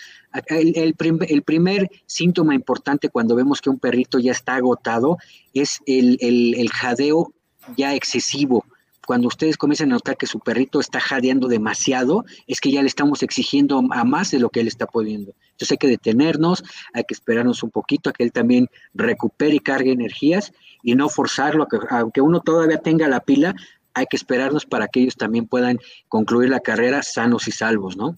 El, 0.47 0.95
primer 1.43 1.89
síntoma 2.05 2.55
importante 2.55 3.09
cuando 3.09 3.36
vemos 3.36 3.61
que 3.61 3.70
un 3.70 3.80
perrito 3.80 4.20
ya 4.20 4.32
está 4.32 4.55
agotado 4.55 5.18
es 5.53 5.80
el, 5.86 6.70
jadeo 6.72 7.34
ya 7.78 7.95
excesivo 7.95 8.66
cuando 9.06 9.28
ustedes 9.28 9.58
comienzan 9.58 9.91
a 9.91 9.95
notar 9.95 10.18
que 10.18 10.28
su 10.28 10.39
perrito 10.39 10.80
está 10.80 10.99
jadeando 10.99 11.47
demasiado, 11.47 12.26
es 12.47 12.62
que 12.62 12.72
ya 12.72 12.82
le 12.82 12.88
estamos 12.88 13.24
exigiendo 13.24 13.84
a 13.91 14.04
más 14.04 14.32
de 14.32 14.39
lo 14.39 14.49
que 14.49 14.62
él 14.62 14.68
está 14.68 14.86
pudiendo. 14.86 15.34
Entonces 15.51 15.72
hay 15.72 15.78
que 15.78 15.88
detenernos, 15.88 16.64
hay 16.93 17.04
que 17.04 17.14
esperarnos 17.14 17.64
un 17.64 17.72
poquito 17.72 18.10
a 18.10 18.14
que 18.14 18.24
él 18.24 18.32
también 18.32 18.70
recupere 18.93 19.56
y 19.56 19.60
cargue 19.60 19.91
energías 19.91 20.54
y 20.82 20.95
no 20.95 21.10
forzarlo, 21.10 21.68
aunque 21.89 22.22
uno 22.22 22.41
todavía 22.41 22.78
tenga 22.78 23.08
la 23.08 23.20
pila, 23.20 23.56
hay 23.93 24.06
que 24.08 24.16
esperarnos 24.16 24.66
para 24.66 24.88
que 24.88 25.01
ellos 25.01 25.16
también 25.16 25.47
puedan 25.47 25.80
concluir 26.08 26.49
la 26.49 26.60
carrera 26.60 27.04
sanos 27.04 27.47
y 27.47 27.51
salvos, 27.51 27.95
¿no? 27.95 28.16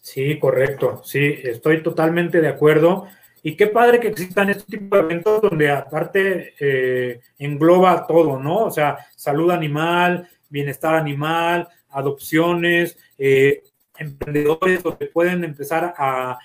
Sí, 0.00 0.38
correcto, 0.38 1.02
sí, 1.04 1.34
estoy 1.42 1.82
totalmente 1.82 2.40
de 2.40 2.48
acuerdo. 2.48 3.08
Y 3.46 3.54
qué 3.54 3.68
padre 3.68 4.00
que 4.00 4.08
existan 4.08 4.50
este 4.50 4.76
tipo 4.76 4.96
de 4.96 5.02
eventos 5.02 5.40
donde 5.40 5.70
aparte 5.70 6.54
eh, 6.58 7.20
engloba 7.38 8.04
todo, 8.04 8.40
¿no? 8.40 8.64
O 8.64 8.70
sea, 8.72 9.06
salud 9.14 9.52
animal, 9.52 10.28
bienestar 10.48 10.96
animal, 10.96 11.68
adopciones, 11.90 12.98
eh, 13.16 13.62
emprendedores 13.96 14.82
donde 14.82 15.06
pueden 15.06 15.44
empezar 15.44 15.94
a, 15.96 16.36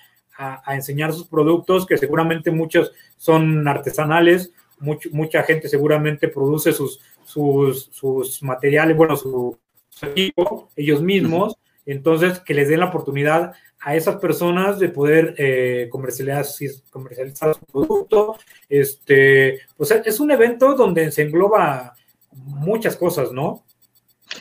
enseñar 0.68 1.12
sus 1.12 1.26
productos, 1.26 1.86
que 1.86 1.98
seguramente 1.98 2.52
muchos 2.52 2.92
son 3.16 3.66
artesanales, 3.66 4.52
mucha 4.78 5.42
gente 5.42 5.68
seguramente 5.68 6.28
produce 6.28 6.72
sus, 6.72 7.00
sus, 7.24 8.40
materiales, 8.44 8.96
bueno, 8.96 9.16
su, 9.16 9.58
equipo, 10.02 10.68
ellos 10.76 11.02
mismos, 11.02 11.56
entonces 11.86 12.40
que 12.40 12.54
les 12.54 12.68
den 12.68 12.80
la 12.80 12.86
oportunidad 12.86 13.52
a 13.80 13.96
esas 13.96 14.16
personas 14.16 14.78
de 14.78 14.88
poder 14.88 15.34
eh, 15.38 15.88
comercializar, 15.90 16.46
comercializar 16.90 17.54
su 17.54 17.66
producto. 17.66 18.36
Este, 18.68 19.60
pues 19.76 19.90
es 19.90 20.20
un 20.20 20.30
evento 20.30 20.74
donde 20.74 21.10
se 21.10 21.22
engloba 21.22 21.94
muchas 22.30 22.96
cosas, 22.96 23.32
¿no? 23.32 23.64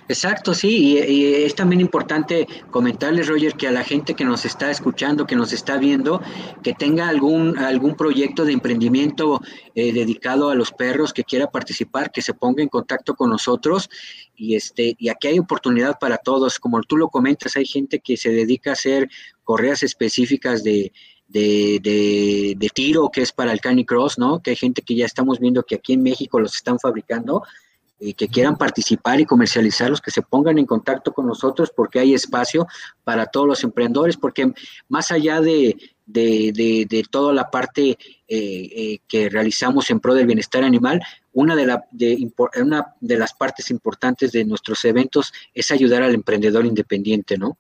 Exacto, 0.07 0.53
sí, 0.53 0.97
y, 0.97 1.25
es 1.43 1.55
también 1.55 1.81
importante 1.81 2.47
comentarles, 2.69 3.27
Roger, 3.27 3.53
que 3.53 3.67
a 3.67 3.71
la 3.71 3.83
gente 3.83 4.13
que 4.13 4.25
nos 4.25 4.45
está 4.45 4.71
escuchando, 4.71 5.25
que 5.25 5.35
nos 5.35 5.53
está 5.53 5.77
viendo, 5.77 6.21
que 6.63 6.73
tenga 6.73 7.09
algún, 7.09 7.57
algún 7.57 7.95
proyecto 7.95 8.45
de 8.45 8.53
emprendimiento 8.53 9.41
eh, 9.75 9.93
dedicado 9.93 10.49
a 10.49 10.55
los 10.55 10.71
perros, 10.71 11.13
que 11.13 11.23
quiera 11.23 11.49
participar, 11.49 12.11
que 12.11 12.21
se 12.21 12.33
ponga 12.33 12.63
en 12.63 12.69
contacto 12.69 13.15
con 13.15 13.29
nosotros. 13.29 13.89
Y, 14.35 14.55
este, 14.55 14.95
y 14.97 15.09
aquí 15.09 15.27
hay 15.27 15.39
oportunidad 15.39 15.97
para 15.99 16.17
todos. 16.17 16.59
Como 16.59 16.81
tú 16.83 16.97
lo 16.97 17.09
comentas, 17.09 17.55
hay 17.55 17.65
gente 17.65 17.99
que 17.99 18.17
se 18.17 18.29
dedica 18.29 18.71
a 18.71 18.73
hacer 18.73 19.09
correas 19.43 19.83
específicas 19.83 20.63
de, 20.63 20.91
de, 21.27 21.79
de, 21.81 22.55
de, 22.57 22.69
tiro, 22.69 23.09
que 23.09 23.21
es 23.21 23.31
para 23.31 23.51
el 23.51 23.61
canicross, 23.61 24.17
¿no? 24.17 24.41
Que 24.41 24.51
hay 24.51 24.55
gente 24.55 24.81
que 24.81 24.95
ya 24.95 25.05
estamos 25.05 25.39
viendo 25.39 25.63
que 25.63 25.75
aquí 25.75 25.93
en 25.93 26.03
México 26.03 26.39
los 26.39 26.55
están 26.55 26.79
fabricando 26.79 27.43
y 28.02 28.16
que 28.16 28.28
quieran 28.28 28.58
participar 28.58 29.20
y 29.20 29.26
comercializarlos, 29.26 30.02
que 30.02 30.10
se 30.10 30.24
pongan 30.24 30.58
en 30.58 30.66
contacto 30.66 31.14
con 31.14 31.28
nosotros 31.28 31.72
porque 31.76 31.99
hay 31.99 32.16
espacio 32.16 32.68
para 33.04 33.28
todos 33.28 33.47
los 33.47 33.64
emprendedores, 33.64 34.18
porque 34.18 34.52
más 34.89 35.12
allá 35.12 35.39
de, 35.39 35.78
de, 36.06 37.06
toda 37.10 37.32
la 37.32 37.49
parte 37.52 37.91
eh, 37.91 37.97
eh, 38.28 38.99
que 39.08 39.30
realizamos 39.30 39.89
en 39.91 39.99
pro 39.99 40.16
del 40.16 40.26
bienestar 40.26 40.64
animal, 40.64 40.99
una 41.34 41.56
de, 41.56 41.68
la, 41.68 41.86
de, 41.91 42.28
una 42.60 42.95
de 42.99 43.18
las 43.18 43.34
partes 43.34 43.70
importantes 43.70 44.32
de 44.32 44.45
nuestros 44.45 44.84
eventos 44.86 45.32
es 45.54 45.70
ayudar 45.70 46.02
al 46.02 46.16
emprendedor 46.16 46.66
independiente, 46.66 47.38
¿no? 47.38 47.58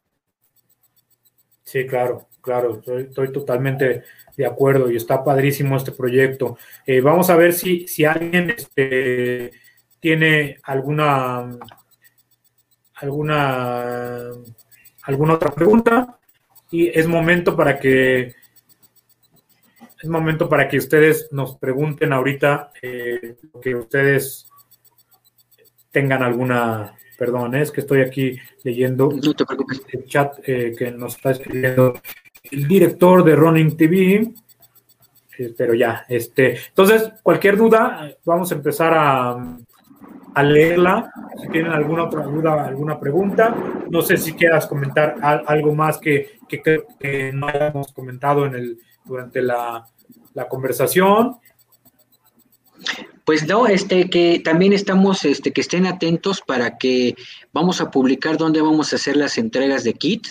Sí, 1.63 1.85
claro, 1.85 2.27
claro, 2.41 2.81
estoy, 2.83 3.31
totalmente 3.31 4.03
de 4.35 4.45
acuerdo 4.45 4.91
y 4.91 4.97
está 4.97 5.23
padrísimo 5.23 5.77
este 5.77 5.91
proyecto. 5.91 6.57
Eh, 6.85 6.99
vamos 6.99 7.29
a 7.29 7.35
ver 7.35 7.53
si, 7.53 7.87
si 7.87 8.03
alguien 8.03 8.49
este, 8.49 9.51
tiene 10.01 10.57
alguna 10.63 11.47
alguna 12.95 14.29
alguna 15.03 15.33
otra 15.35 15.51
pregunta 15.51 16.19
y 16.71 16.87
es 16.87 17.07
momento 17.07 17.55
para 17.55 17.79
que 17.79 18.33
es 20.01 20.09
momento 20.09 20.49
para 20.49 20.67
que 20.67 20.77
ustedes 20.77 21.29
nos 21.31 21.57
pregunten 21.57 22.11
ahorita 22.11 22.71
eh, 22.81 23.35
que 23.61 23.75
ustedes 23.75 24.47
tengan 25.91 26.23
alguna 26.23 26.95
perdón 27.17 27.55
es 27.55 27.71
que 27.71 27.81
estoy 27.81 28.01
aquí 28.01 28.37
leyendo 28.63 29.11
el 29.11 30.05
chat 30.05 30.39
eh, 30.43 30.73
que 30.77 30.91
nos 30.91 31.15
está 31.15 31.31
escribiendo 31.31 32.01
el 32.43 32.67
director 32.67 33.23
de 33.23 33.35
Running 33.35 33.77
TV 33.77 34.33
eh, 35.37 35.53
pero 35.55 35.75
ya 35.75 36.05
este 36.09 36.57
entonces 36.69 37.11
cualquier 37.21 37.57
duda 37.57 38.15
vamos 38.25 38.51
a 38.51 38.55
empezar 38.55 38.93
a 38.95 39.57
a 40.33 40.43
leerla. 40.43 41.11
Si 41.41 41.47
tienen 41.49 41.71
alguna 41.71 42.03
otra 42.03 42.23
duda, 42.23 42.65
alguna 42.65 42.99
pregunta, 42.99 43.55
no 43.89 44.01
sé 44.01 44.17
si 44.17 44.33
quieras 44.33 44.67
comentar 44.67 45.15
algo 45.21 45.75
más 45.75 45.97
que, 45.97 46.39
que, 46.47 47.31
no 47.33 47.47
hayamos 47.47 47.91
comentado 47.93 48.45
en 48.45 48.55
el, 48.55 48.77
durante 49.05 49.41
la, 49.41 49.87
conversación. 50.49 51.37
Pues 53.25 53.47
no, 53.47 53.67
este 53.67 54.09
que 54.09 54.41
también 54.43 54.73
estamos, 54.73 55.23
este, 55.25 55.51
que 55.51 55.61
estén 55.61 55.85
atentos 55.85 56.41
para 56.41 56.77
que 56.77 57.15
vamos 57.53 57.79
a 57.79 57.91
publicar 57.91 58.37
dónde 58.37 58.61
vamos 58.61 58.91
a 58.91 58.95
hacer 58.95 59.15
las 59.15 59.37
entregas 59.37 59.83
de 59.83 59.93
kit, 59.93 60.27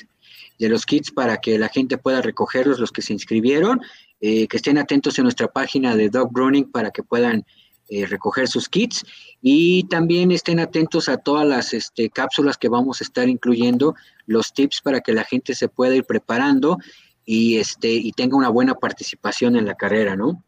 de 0.58 0.68
los 0.68 0.84
kits 0.84 1.12
para 1.12 1.36
que 1.38 1.58
la 1.58 1.68
gente 1.68 1.96
pueda 1.96 2.20
recogerlos, 2.20 2.80
los 2.80 2.90
que 2.90 3.02
se 3.02 3.12
inscribieron, 3.12 3.80
eh, 4.20 4.48
que 4.48 4.56
estén 4.56 4.78
atentos 4.78 5.18
en 5.18 5.24
nuestra 5.24 5.48
página 5.48 5.96
de 5.96 6.10
Dog 6.10 6.30
Running 6.34 6.70
para 6.70 6.90
que 6.90 7.02
puedan 7.02 7.44
eh, 7.90 8.06
recoger 8.06 8.46
sus 8.46 8.68
kits 8.68 9.04
y 9.42 9.82
también 9.88 10.30
estén 10.30 10.60
atentos 10.60 11.08
a 11.08 11.16
todas 11.16 11.44
las 11.44 11.74
este, 11.74 12.08
cápsulas 12.08 12.56
que 12.56 12.68
vamos 12.68 13.00
a 13.00 13.04
estar 13.04 13.28
incluyendo, 13.28 13.96
los 14.26 14.54
tips 14.54 14.80
para 14.80 15.00
que 15.00 15.12
la 15.12 15.24
gente 15.24 15.56
se 15.56 15.68
pueda 15.68 15.96
ir 15.96 16.04
preparando 16.04 16.78
y, 17.24 17.58
este, 17.58 17.88
y 17.88 18.12
tenga 18.12 18.36
una 18.36 18.48
buena 18.48 18.74
participación 18.74 19.56
en 19.56 19.66
la 19.66 19.74
carrera, 19.74 20.14
¿no? 20.14 20.44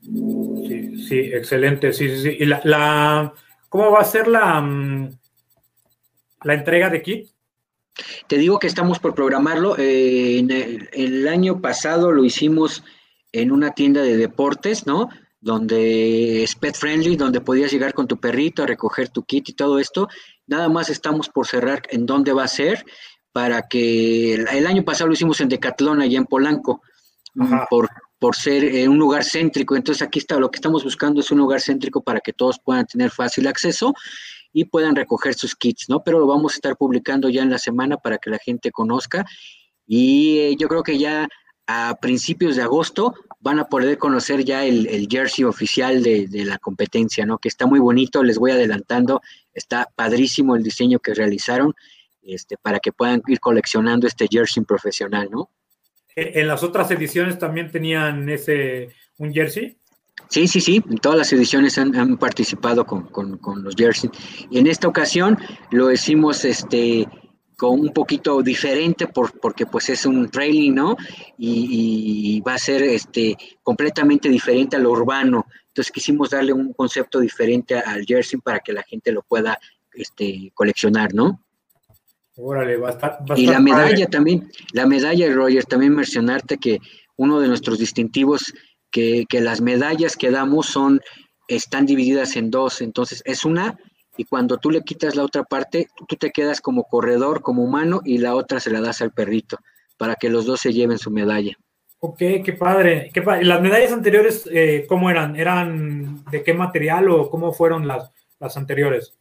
Sí, 0.00 1.04
sí, 1.06 1.18
excelente, 1.18 1.92
sí, 1.92 2.08
sí, 2.08 2.22
sí. 2.22 2.36
¿Y 2.40 2.46
la, 2.46 3.34
cómo 3.68 3.90
va 3.90 4.00
a 4.00 4.04
ser 4.04 4.28
la, 4.28 4.62
mm, 4.62 5.10
la 6.44 6.54
entrega 6.54 6.88
de 6.88 7.02
kit? 7.02 7.28
Te 8.28 8.38
digo 8.38 8.58
que 8.58 8.66
estamos 8.66 8.98
por 8.98 9.14
programarlo. 9.14 9.76
Eh, 9.76 10.38
en 10.38 10.50
el 10.92 11.28
año 11.28 11.60
pasado 11.60 12.12
lo 12.12 12.24
hicimos 12.24 12.82
en 13.32 13.52
una 13.52 13.72
tienda 13.72 14.00
de 14.00 14.16
deportes, 14.16 14.86
¿no? 14.86 15.10
Donde 15.40 16.42
es 16.42 16.54
pet 16.56 16.76
friendly, 16.76 17.16
donde 17.16 17.40
podías 17.40 17.70
llegar 17.70 17.94
con 17.94 18.08
tu 18.08 18.18
perrito 18.18 18.62
a 18.62 18.66
recoger 18.66 19.08
tu 19.08 19.24
kit 19.24 19.48
y 19.48 19.52
todo 19.52 19.78
esto. 19.78 20.08
Nada 20.46 20.68
más 20.68 20.90
estamos 20.90 21.28
por 21.28 21.46
cerrar 21.46 21.82
en 21.90 22.06
dónde 22.06 22.32
va 22.32 22.44
a 22.44 22.48
ser 22.48 22.84
para 23.32 23.68
que 23.68 24.34
el, 24.34 24.66
año 24.66 24.84
pasado 24.84 25.08
lo 25.08 25.14
hicimos 25.14 25.40
en 25.40 25.48
Decathlon 25.48 26.00
allá 26.00 26.18
en 26.18 26.26
Polanco 26.26 26.82
por, 27.70 27.88
por 28.18 28.34
ser 28.34 28.64
eh, 28.64 28.88
un 28.88 28.98
lugar 28.98 29.24
céntrico. 29.24 29.76
Entonces 29.76 30.02
aquí 30.02 30.18
está, 30.18 30.38
lo 30.38 30.50
que 30.50 30.56
estamos 30.56 30.82
buscando 30.82 31.20
es 31.20 31.30
un 31.30 31.38
lugar 31.38 31.60
céntrico 31.60 32.02
para 32.02 32.20
que 32.20 32.32
todos 32.32 32.58
puedan 32.58 32.86
tener 32.86 33.10
fácil 33.10 33.46
acceso 33.46 33.94
y 34.52 34.64
puedan 34.64 34.96
recoger 34.96 35.34
sus 35.34 35.54
kits, 35.54 35.88
¿no? 35.88 36.02
Pero 36.02 36.18
lo 36.18 36.26
vamos 36.26 36.52
a 36.52 36.56
estar 36.56 36.76
publicando 36.76 37.28
ya 37.28 37.42
en 37.42 37.50
la 37.50 37.58
semana 37.58 37.96
para 37.98 38.18
que 38.18 38.30
la 38.30 38.38
gente 38.38 38.72
conozca 38.72 39.24
y 39.86 40.38
eh, 40.38 40.56
yo 40.58 40.68
creo 40.68 40.82
que 40.82 40.98
ya 40.98 41.28
a 41.66 41.96
principios 42.00 42.56
de 42.56 42.62
agosto 42.62 43.14
van 43.40 43.58
a 43.58 43.68
poder 43.68 43.98
conocer 43.98 44.44
ya 44.44 44.64
el, 44.64 45.06
jersey 45.10 45.44
oficial 45.44 46.02
de, 46.02 46.28
la 46.44 46.58
competencia, 46.58 47.24
¿no? 47.24 47.38
Que 47.38 47.48
está 47.48 47.66
muy 47.66 47.78
bonito, 47.78 48.22
les 48.22 48.38
voy 48.38 48.50
adelantando, 48.50 49.22
está 49.54 49.88
padrísimo 49.94 50.56
el 50.56 50.62
diseño 50.62 50.98
que 50.98 51.14
realizaron, 51.14 51.74
este, 52.22 52.56
para 52.56 52.80
que 52.80 52.92
puedan 52.92 53.22
ir 53.26 53.40
coleccionando 53.40 54.06
este 54.06 54.26
jersey 54.30 54.64
profesional, 54.64 55.28
¿no? 55.30 55.50
¿En 56.16 56.48
las 56.48 56.64
otras 56.64 56.90
ediciones 56.90 57.38
también 57.38 57.70
tenían 57.70 58.28
ese, 58.28 58.88
un 59.18 59.32
jersey? 59.32 59.78
Sí, 60.28 60.48
sí, 60.48 60.60
sí, 60.60 60.82
en 60.90 60.98
todas 60.98 61.16
las 61.16 61.32
ediciones 61.32 61.78
han, 61.78 62.18
participado 62.18 62.84
con, 62.84 63.06
con, 63.06 63.62
los 63.62 63.76
jerseys. 63.76 64.12
Y 64.50 64.58
en 64.58 64.66
esta 64.66 64.88
ocasión 64.88 65.38
lo 65.70 65.92
hicimos 65.92 66.44
este, 66.44 67.06
con 67.58 67.80
un 67.80 67.92
poquito 67.92 68.40
diferente 68.40 69.08
por, 69.08 69.36
porque 69.40 69.66
pues 69.66 69.88
es 69.88 70.06
un 70.06 70.30
trailing, 70.30 70.76
¿no? 70.76 70.96
Y, 71.36 72.40
va 72.46 72.54
a 72.54 72.58
ser 72.58 72.84
este, 72.84 73.36
completamente 73.64 74.28
diferente 74.28 74.76
a 74.76 74.78
lo 74.78 74.92
urbano. 74.92 75.44
Entonces 75.66 75.90
quisimos 75.90 76.30
darle 76.30 76.52
un 76.52 76.72
concepto 76.72 77.18
diferente 77.18 77.74
al 77.76 78.04
jersey 78.06 78.38
para 78.40 78.60
que 78.60 78.72
la 78.72 78.84
gente 78.84 79.10
lo 79.10 79.22
pueda 79.22 79.58
este, 79.92 80.52
coleccionar, 80.54 81.12
¿no? 81.12 81.42
Órale, 82.36 82.76
va 82.76 82.90
a 82.90 82.92
estar, 82.92 83.18
y 83.34 83.46
la 83.46 83.58
medalla 83.58 84.06
también, 84.06 84.48
la 84.72 84.86
medalla, 84.86 85.28
Roger, 85.34 85.64
también 85.64 85.96
mencionarte 85.96 86.58
que 86.58 86.78
uno 87.16 87.40
de 87.40 87.48
nuestros 87.48 87.80
distintivos, 87.80 88.54
que, 88.92 89.24
que 89.28 89.40
las 89.40 89.60
medallas 89.60 90.16
que 90.16 90.30
damos 90.30 90.66
son, 90.66 91.00
están 91.48 91.86
divididas 91.86 92.36
en 92.36 92.52
dos, 92.52 92.82
entonces 92.82 93.20
es 93.24 93.44
una 93.44 93.76
y 94.18 94.24
cuando 94.24 94.58
tú 94.58 94.70
le 94.70 94.82
quitas 94.82 95.14
la 95.14 95.22
otra 95.22 95.44
parte, 95.44 95.88
tú 96.08 96.16
te 96.16 96.30
quedas 96.30 96.60
como 96.60 96.82
corredor, 96.84 97.40
como 97.40 97.62
humano, 97.62 98.00
y 98.04 98.18
la 98.18 98.34
otra 98.34 98.58
se 98.58 98.70
la 98.70 98.80
das 98.80 99.00
al 99.00 99.12
perrito, 99.12 99.58
para 99.96 100.16
que 100.16 100.28
los 100.28 100.44
dos 100.44 100.60
se 100.60 100.72
lleven 100.72 100.98
su 100.98 101.12
medalla. 101.12 101.56
Ok, 102.00 102.18
qué 102.18 102.56
padre. 102.58 103.10
Qué 103.14 103.22
¿Las 103.42 103.62
medallas 103.62 103.92
anteriores 103.92 104.48
eh, 104.52 104.86
cómo 104.88 105.08
eran? 105.08 105.36
¿Eran 105.36 106.24
de 106.30 106.42
qué 106.42 106.52
material 106.52 107.08
o 107.10 107.30
cómo 107.30 107.52
fueron 107.52 107.86
las, 107.86 108.10
las 108.40 108.56
anteriores? 108.56 109.14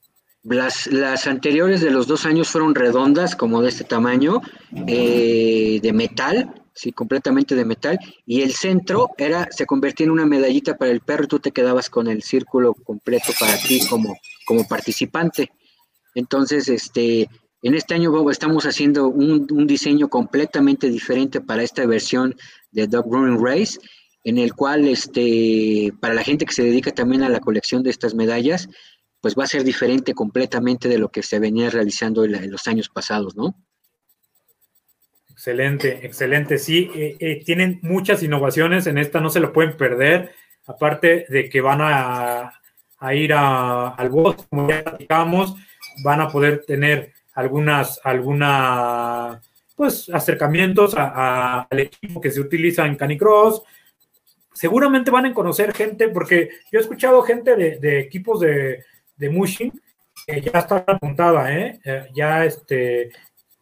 Las, 0.44 0.88
las, 0.88 1.28
anteriores 1.28 1.82
de 1.82 1.92
los 1.92 2.08
dos 2.08 2.26
años 2.26 2.50
fueron 2.50 2.74
redondas, 2.74 3.36
como 3.36 3.62
de 3.62 3.70
este 3.70 3.84
tamaño, 3.84 4.42
eh, 4.88 5.80
de 5.82 5.94
metal, 5.94 6.54
sí, 6.78 6.92
completamente 6.92 7.56
de 7.56 7.66
metal, 7.66 8.00
y 8.26 8.42
el 8.42 8.54
centro 8.54 9.10
era, 9.18 9.48
se 9.52 9.66
convertía 9.66 10.06
en 10.06 10.12
una 10.12 10.26
medallita 10.26 10.78
para 10.78 10.92
el 10.92 11.02
perro 11.02 11.26
y 11.26 11.28
tú 11.28 11.40
te 11.40 11.52
quedabas 11.52 11.90
con 11.90 12.08
el 12.08 12.22
círculo 12.22 12.74
completo 12.74 13.34
para 13.40 13.58
ti 13.58 13.82
como, 13.90 14.16
como 14.46 14.68
participante. 14.68 15.52
Entonces, 16.14 16.70
este, 16.70 17.28
en 17.64 17.74
este 17.74 17.96
año 17.96 18.30
estamos 18.30 18.66
haciendo 18.66 19.08
un, 19.08 19.48
un 19.52 19.68
diseño 19.68 20.08
completamente 20.08 20.90
diferente 20.90 21.42
para 21.42 21.64
esta 21.64 21.86
versión 21.86 22.36
de 22.72 22.88
Dog 22.88 23.12
Running 23.12 23.44
Race, 23.44 23.80
en 24.24 24.38
el 24.38 24.54
cual, 24.54 24.88
este, 24.88 25.94
para 26.00 26.14
la 26.14 26.24
gente 26.24 26.46
que 26.46 26.54
se 26.54 26.64
dedica 26.64 26.92
también 26.92 27.24
a 27.24 27.30
la 27.30 27.40
colección 27.40 27.82
de 27.82 27.90
estas 27.90 28.14
medallas, 28.14 28.70
pues 29.20 29.36
va 29.36 29.46
a 29.46 29.48
ser 29.48 29.64
diferente 29.64 30.14
completamente 30.14 30.88
de 30.90 31.00
lo 31.00 31.10
que 31.10 31.24
se 31.24 31.40
venía 31.40 31.70
realizando 31.70 32.24
en 32.24 32.52
los 32.52 32.68
años 32.68 32.90
pasados, 32.90 33.36
¿no? 33.36 33.56
Excelente, 35.38 36.00
excelente. 36.04 36.58
Sí, 36.58 36.90
eh, 36.96 37.16
eh, 37.20 37.44
tienen 37.46 37.78
muchas 37.84 38.24
innovaciones 38.24 38.88
en 38.88 38.98
esta, 38.98 39.22
no 39.22 39.30
se 39.30 39.40
lo 39.40 39.54
pueden 39.54 39.78
perder. 39.78 40.32
Aparte 40.66 41.28
de 41.30 41.48
que 41.48 41.62
van 41.62 41.78
a, 41.80 42.60
ir 43.14 43.34
al 43.34 44.10
bosque, 44.10 44.46
como 44.50 44.68
ya 44.68 44.84
platicamos, 44.84 45.56
van 46.04 46.22
a 46.22 46.30
poder 46.30 46.66
tener 46.66 47.14
algunas, 47.36 48.02
alguna, 48.04 49.40
pues, 49.76 50.10
acercamientos 50.10 50.96
al 50.98 51.80
equipo 51.80 52.20
que 52.20 52.32
se 52.32 52.42
utiliza 52.42 52.88
en 52.88 52.96
Canicross. 52.96 53.62
Seguramente 54.54 55.12
van 55.12 55.28
a 55.28 55.34
conocer 55.36 55.72
gente, 55.72 56.10
porque 56.10 56.50
yo 56.72 56.80
he 56.80 56.82
escuchado 56.82 57.22
gente 57.22 57.56
de, 57.56 58.00
equipos 58.00 58.40
de, 58.40 58.84
de 59.16 59.30
Mushing 59.30 59.72
que 60.26 60.42
ya 60.42 60.60
está 60.60 60.78
apuntada, 60.78 61.56
¿eh? 61.56 61.80
¿eh? 61.86 62.08
Ya 62.16 62.44
este, 62.44 63.12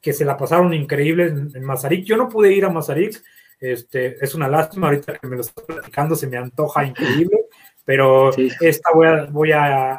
que 0.06 0.14
se 0.14 0.24
la 0.24 0.38
pasaron 0.38 0.72
increíble 0.72 1.26
en, 1.26 1.51
en 1.56 2.03
Yo 2.03 2.16
no 2.16 2.30
pude 2.30 2.53
ir 2.53 2.64
a 2.64 2.70
Mazarik, 2.70 3.24
este, 3.60 4.24
es 4.24 4.36
una 4.36 4.47
lástima, 4.47 4.86
ahorita 4.86 5.18
que 5.18 5.26
me 5.28 5.36
lo 5.36 5.41
estoy 5.41 5.66
platicando 5.66 6.16
se 6.16 6.28
me 6.28 6.38
antoja 6.38 6.86
increíble, 6.86 7.45
pero 7.84 8.30
esta 8.62 8.91
voy 8.93 9.08
a, 9.08 9.26
voy 9.26 9.51
a, 9.51 9.93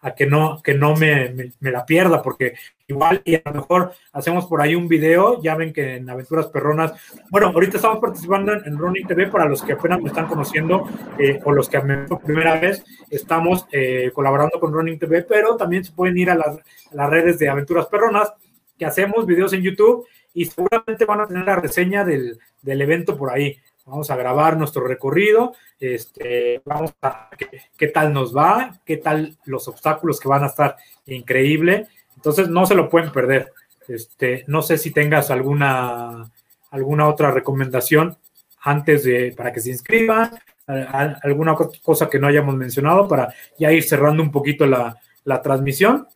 a, 0.00 0.14
que 0.16 0.26
no, 0.26 0.62
que 0.62 0.74
no 0.74 0.94
me, 0.94 1.52
me, 1.58 1.70
la 1.72 1.84
pierda, 1.84 2.22
porque 2.22 2.54
igual 2.86 3.20
y 3.24 3.34
a 3.34 3.42
lo 3.46 3.54
mejor 3.54 3.92
hacemos 4.12 4.46
por 4.46 4.62
ahí 4.62 4.76
un 4.76 4.86
video, 4.86 5.42
ya 5.42 5.56
ven 5.56 5.72
que 5.72 5.96
en 5.96 6.08
Aventuras 6.08 6.46
Perronas, 6.46 6.92
bueno, 7.32 7.48
ahorita 7.48 7.78
estamos 7.78 7.98
participando 7.98 8.52
en, 8.52 8.78
Running 8.78 9.08
TV, 9.08 9.26
para 9.26 9.46
los 9.46 9.60
que 9.60 9.72
apenas 9.72 10.00
me 10.00 10.08
están 10.08 10.28
conociendo, 10.28 10.88
eh, 11.18 11.40
o 11.44 11.50
los 11.50 11.68
que 11.68 11.80
me 11.80 12.06
por 12.06 12.20
primera 12.20 12.60
vez, 12.60 12.84
estamos 13.10 13.66
eh, 13.72 14.12
colaborando 14.14 14.60
con 14.60 14.72
Running 14.72 15.00
TV, 15.00 15.22
pero 15.22 15.56
también 15.56 15.82
se 15.82 15.90
pueden 15.90 16.16
ir 16.16 16.30
a 16.30 16.36
las, 16.36 16.58
a 16.58 16.94
las 16.94 17.10
redes 17.10 17.40
de 17.40 17.48
Aventuras 17.48 17.86
Perronas, 17.86 18.32
que 18.80 18.86
hacemos 18.86 19.26
videos 19.26 19.52
en 19.52 19.60
YouTube 19.60 20.06
y 20.32 20.46
seguramente 20.46 21.04
van 21.04 21.20
a 21.20 21.26
tener 21.26 21.44
la 21.44 21.56
reseña 21.56 22.02
del, 22.02 22.40
evento 22.64 23.14
por 23.14 23.30
ahí. 23.30 23.58
Vamos 23.84 24.10
a 24.10 24.16
grabar 24.16 24.56
nuestro 24.56 24.86
recorrido, 24.86 25.52
este, 25.78 26.62
vamos 26.64 26.94
a 27.02 27.28
ver 27.30 27.60
qué, 27.76 27.88
tal 27.88 28.14
nos 28.14 28.34
va, 28.34 28.80
qué 28.86 28.96
tal 28.96 29.36
los 29.44 29.68
obstáculos 29.68 30.18
que 30.18 30.28
van 30.28 30.44
a 30.44 30.46
estar 30.46 30.76
increíble. 31.04 31.88
Entonces 32.16 32.48
no 32.48 32.64
se 32.64 32.74
lo 32.74 32.88
pueden 32.88 33.12
perder. 33.12 33.52
Este, 33.86 34.44
no 34.46 34.62
sé 34.62 34.78
si 34.78 34.92
tengas 34.92 35.30
alguna, 35.30 36.32
alguna 36.70 37.06
otra 37.06 37.30
recomendación 37.32 38.16
antes 38.62 39.04
de 39.04 39.34
para 39.36 39.52
que 39.52 39.60
se 39.60 39.70
inscriban, 39.70 40.30
alguna 40.66 41.54
cosa 41.82 42.08
que 42.08 42.18
no 42.18 42.28
hayamos 42.28 42.56
mencionado 42.56 43.06
para 43.06 43.34
ya 43.58 43.72
ir 43.72 43.82
cerrando 43.82 44.22
un 44.22 44.32
poquito 44.32 44.64
la, 44.64 44.96
la 45.24 45.42
transmisión. 45.42 46.08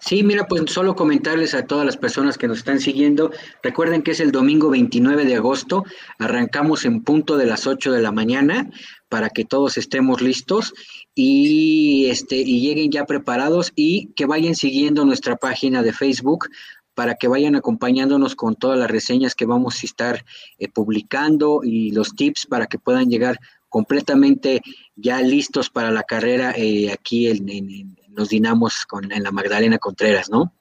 Sí, 0.00 0.24
mira, 0.24 0.48
pues 0.48 0.62
solo 0.72 0.96
comentarles 0.96 1.54
a 1.54 1.66
todas 1.66 1.86
las 1.86 1.96
personas 1.96 2.36
que 2.36 2.48
nos 2.48 2.58
están 2.58 2.80
siguiendo, 2.80 3.30
recuerden 3.62 4.02
que 4.02 4.10
es 4.10 4.18
el 4.18 4.32
domingo 4.32 4.70
29 4.70 5.24
de 5.24 5.36
agosto, 5.36 5.84
arrancamos 6.18 6.84
en 6.84 7.04
punto 7.04 7.36
de 7.36 7.46
las 7.46 7.66
8 7.66 7.92
de 7.92 8.02
la 8.02 8.10
mañana 8.10 8.70
para 9.08 9.30
que 9.30 9.44
todos 9.44 9.78
estemos 9.78 10.20
listos 10.20 10.74
y 11.14 12.06
este 12.10 12.36
y 12.36 12.60
lleguen 12.60 12.90
ya 12.90 13.06
preparados 13.06 13.72
y 13.76 14.12
que 14.14 14.26
vayan 14.26 14.56
siguiendo 14.56 15.04
nuestra 15.04 15.36
página 15.36 15.82
de 15.82 15.92
Facebook 15.92 16.48
para 16.94 17.14
que 17.14 17.28
vayan 17.28 17.54
acompañándonos 17.54 18.34
con 18.34 18.56
todas 18.56 18.78
las 18.78 18.90
reseñas 18.90 19.36
que 19.36 19.46
vamos 19.46 19.82
a 19.82 19.86
estar 19.86 20.24
eh, 20.58 20.68
publicando 20.68 21.60
y 21.62 21.92
los 21.92 22.16
tips 22.16 22.46
para 22.46 22.66
que 22.66 22.80
puedan 22.80 23.08
llegar 23.08 23.38
completamente 23.68 24.60
ya 24.96 25.20
listos 25.20 25.70
para 25.70 25.92
la 25.92 26.02
carrera 26.02 26.52
eh, 26.56 26.90
aquí 26.90 27.28
en, 27.28 27.48
en, 27.48 27.97
los 28.18 28.28
dinamos 28.28 28.84
con, 28.86 29.10
en 29.12 29.22
la 29.22 29.30
Magdalena 29.30 29.78
Contreras, 29.78 30.28
¿no? 30.28 30.52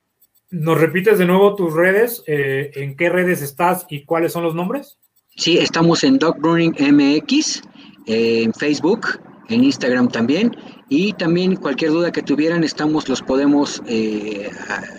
¿Nos 0.51 0.79
repites 0.79 1.17
de 1.17 1.25
nuevo 1.25 1.55
tus 1.55 1.73
redes? 1.73 2.23
Eh, 2.27 2.71
¿En 2.75 2.95
qué 2.95 3.09
redes 3.09 3.41
estás 3.41 3.85
y 3.89 4.05
cuáles 4.05 4.31
son 4.31 4.43
los 4.43 4.55
nombres? 4.55 4.97
Sí, 5.35 5.57
estamos 5.57 6.03
en 6.03 6.19
Dog 6.19 6.37
Running 6.39 6.75
MX, 6.79 7.63
eh, 8.05 8.43
en 8.43 8.53
Facebook, 8.53 9.19
en 9.49 9.63
Instagram 9.63 10.07
también. 10.07 10.55
Y 10.87 11.13
también 11.13 11.55
cualquier 11.57 11.91
duda 11.91 12.11
que 12.11 12.21
tuvieran, 12.21 12.63
estamos, 12.63 13.09
los 13.09 13.21
podemos 13.21 13.81
eh, 13.87 14.49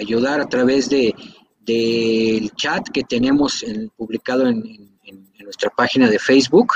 ayudar 0.00 0.40
a 0.40 0.48
través 0.48 0.90
de 0.90 1.14
del 1.60 2.50
chat 2.52 2.88
que 2.88 3.04
tenemos 3.04 3.62
publicado 3.96 4.48
en, 4.48 4.62
nuestra 5.44 5.70
página 5.70 6.08
de 6.08 6.18
Facebook. 6.18 6.74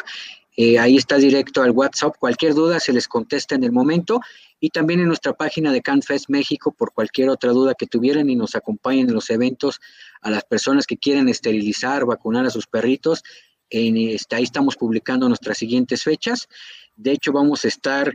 ahí 0.78 0.96
está 0.96 1.16
directo 1.16 1.62
al 1.62 1.72
WhatsApp. 1.72 2.14
Cualquier 2.18 2.54
duda 2.54 2.78
se 2.78 2.92
les 2.92 3.08
contesta 3.08 3.54
en 3.54 3.64
el 3.64 3.72
momento 3.72 4.20
y 4.64 4.70
también 4.70 5.00
en 5.00 5.08
nuestra 5.08 5.32
página 5.32 5.72
de 5.72 5.82
CanFest 5.82 6.28
México 6.28 6.72
por 6.72 6.92
cualquier 6.92 7.30
otra 7.30 7.50
duda 7.50 7.74
que 7.74 7.88
tuvieran 7.88 8.30
y 8.30 8.36
nos 8.36 8.54
acompañen 8.54 9.08
en 9.08 9.14
los 9.14 9.28
eventos 9.28 9.80
a 10.20 10.30
las 10.30 10.44
personas 10.44 10.86
que 10.86 10.96
quieren 10.96 11.28
esterilizar, 11.28 12.06
vacunar 12.06 12.46
a 12.46 12.50
sus 12.50 12.68
perritos. 12.68 13.24
En, 13.68 13.96
este, 13.96 14.36
ahí 14.36 14.44
estamos 14.44 14.76
publicando 14.76 15.26
nuestras 15.26 15.58
siguientes 15.58 16.04
fechas. 16.04 16.46
De 16.94 17.10
hecho, 17.10 17.32
vamos 17.32 17.64
a 17.64 17.68
estar 17.68 18.14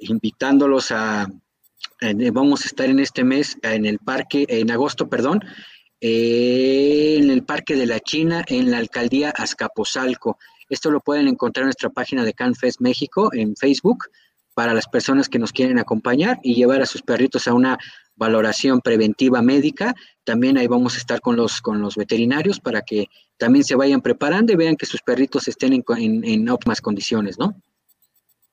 invitándolos 0.00 0.90
a, 0.90 1.30
vamos 2.32 2.62
a 2.62 2.66
estar 2.66 2.88
en 2.88 3.00
este 3.00 3.22
mes 3.22 3.58
en 3.60 3.84
el 3.84 3.98
parque, 3.98 4.46
en 4.48 4.70
agosto, 4.70 5.10
perdón, 5.10 5.40
eh, 6.00 7.18
en 7.18 7.28
el 7.28 7.44
Parque 7.44 7.76
de 7.76 7.84
la 7.84 8.00
China, 8.00 8.42
en 8.48 8.70
la 8.70 8.78
alcaldía 8.78 9.34
Azcapotzalco. 9.36 10.38
Esto 10.70 10.90
lo 10.90 11.00
pueden 11.00 11.28
encontrar 11.28 11.64
en 11.64 11.66
nuestra 11.66 11.90
página 11.90 12.24
de 12.24 12.32
CanFest 12.32 12.80
México 12.80 13.28
en 13.34 13.54
Facebook 13.54 14.06
para 14.54 14.72
las 14.72 14.86
personas 14.86 15.28
que 15.28 15.38
nos 15.38 15.52
quieren 15.52 15.78
acompañar 15.78 16.38
y 16.42 16.54
llevar 16.54 16.80
a 16.80 16.86
sus 16.86 17.02
perritos 17.02 17.48
a 17.48 17.54
una 17.54 17.78
valoración 18.16 18.80
preventiva 18.80 19.42
médica. 19.42 19.94
También 20.24 20.56
ahí 20.56 20.66
vamos 20.66 20.94
a 20.94 20.98
estar 20.98 21.20
con 21.20 21.36
los, 21.36 21.60
con 21.60 21.80
los 21.80 21.96
veterinarios 21.96 22.60
para 22.60 22.82
que 22.82 23.08
también 23.36 23.64
se 23.64 23.74
vayan 23.74 24.00
preparando 24.00 24.52
y 24.52 24.56
vean 24.56 24.76
que 24.76 24.86
sus 24.86 25.02
perritos 25.02 25.48
estén 25.48 25.72
en, 25.96 26.48
óptimas 26.48 26.80
condiciones, 26.80 27.38
¿no? 27.38 27.54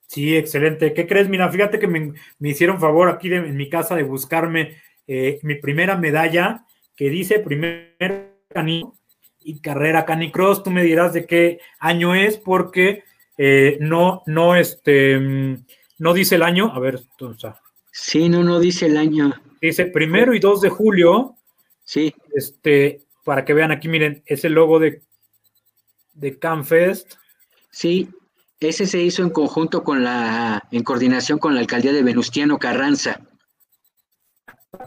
Sí, 0.08 0.36
excelente. 0.36 0.94
¿Qué 0.94 1.08
crees? 1.08 1.30
Mira, 1.30 1.50
fíjate 1.50 1.80
que 1.80 1.88
me, 1.88 2.14
hicieron 2.42 2.80
favor 2.80 3.08
aquí 3.10 3.32
en 3.34 3.56
mi 3.56 3.70
casa 3.70 3.96
de 3.96 4.04
buscarme 4.04 4.78
eh, 5.08 5.40
mi 5.44 5.56
primera 5.56 5.96
medalla 5.96 6.66
que 6.96 7.10
dice 7.10 7.40
primer 7.40 8.36
canino 8.50 8.98
y 9.40 9.62
carrera 9.62 10.06
canicross. 10.06 10.64
Tú 10.64 10.72
me 10.72 10.84
dirás 10.84 11.14
de 11.14 11.26
qué 11.26 11.60
año 11.80 12.14
es 12.14 12.38
porque 12.38 13.04
eh, 13.38 13.78
no, 13.80 14.24
no, 14.26 14.56
este 14.56 15.18
no 16.02 16.16
dice 16.16 16.34
el 16.34 16.42
año, 16.42 16.74
a 16.74 16.80
ver, 16.80 17.00
entonces. 17.12 17.52
Sí, 17.92 18.28
no, 18.28 18.44
no 18.44 18.60
dice 18.60 18.88
el 18.88 18.98
año. 18.98 19.40
Dice 19.62 19.86
primero 19.86 20.34
y 20.34 20.40
2 20.40 20.62
de 20.62 20.70
julio. 20.70 21.36
Sí. 21.84 22.12
Este, 22.34 23.06
para 23.24 23.46
que 23.46 23.54
vean 23.54 23.72
aquí, 23.72 23.88
miren, 23.88 24.24
es 24.26 24.44
el 24.44 24.54
logo 24.54 24.80
de, 24.80 25.04
de 26.14 26.40
CanFest. 26.40 27.18
Sí, 27.70 28.10
ese 28.60 28.88
se 28.88 29.00
hizo 29.00 29.22
en 29.22 29.30
conjunto 29.30 29.84
con 29.84 30.04
la, 30.04 30.68
en 30.72 30.82
coordinación 30.82 31.38
con 31.38 31.54
la 31.54 31.60
alcaldía 31.60 31.94
de 31.94 32.02
Venustiano 32.02 32.58
Carranza. 32.58 33.22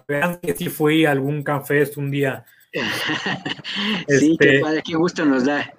vean 0.08 0.40
que 0.40 0.56
sí 0.56 0.68
fui 0.68 1.04
a 1.04 1.12
algún 1.12 1.44
café 1.44 1.88
un 1.96 2.10
día. 2.10 2.44
sí, 4.08 4.36
qué 4.36 4.48
este, 4.48 4.58
padre, 4.58 4.82
qué 4.84 4.96
gusto 4.96 5.24
nos 5.24 5.44
da. 5.44 5.72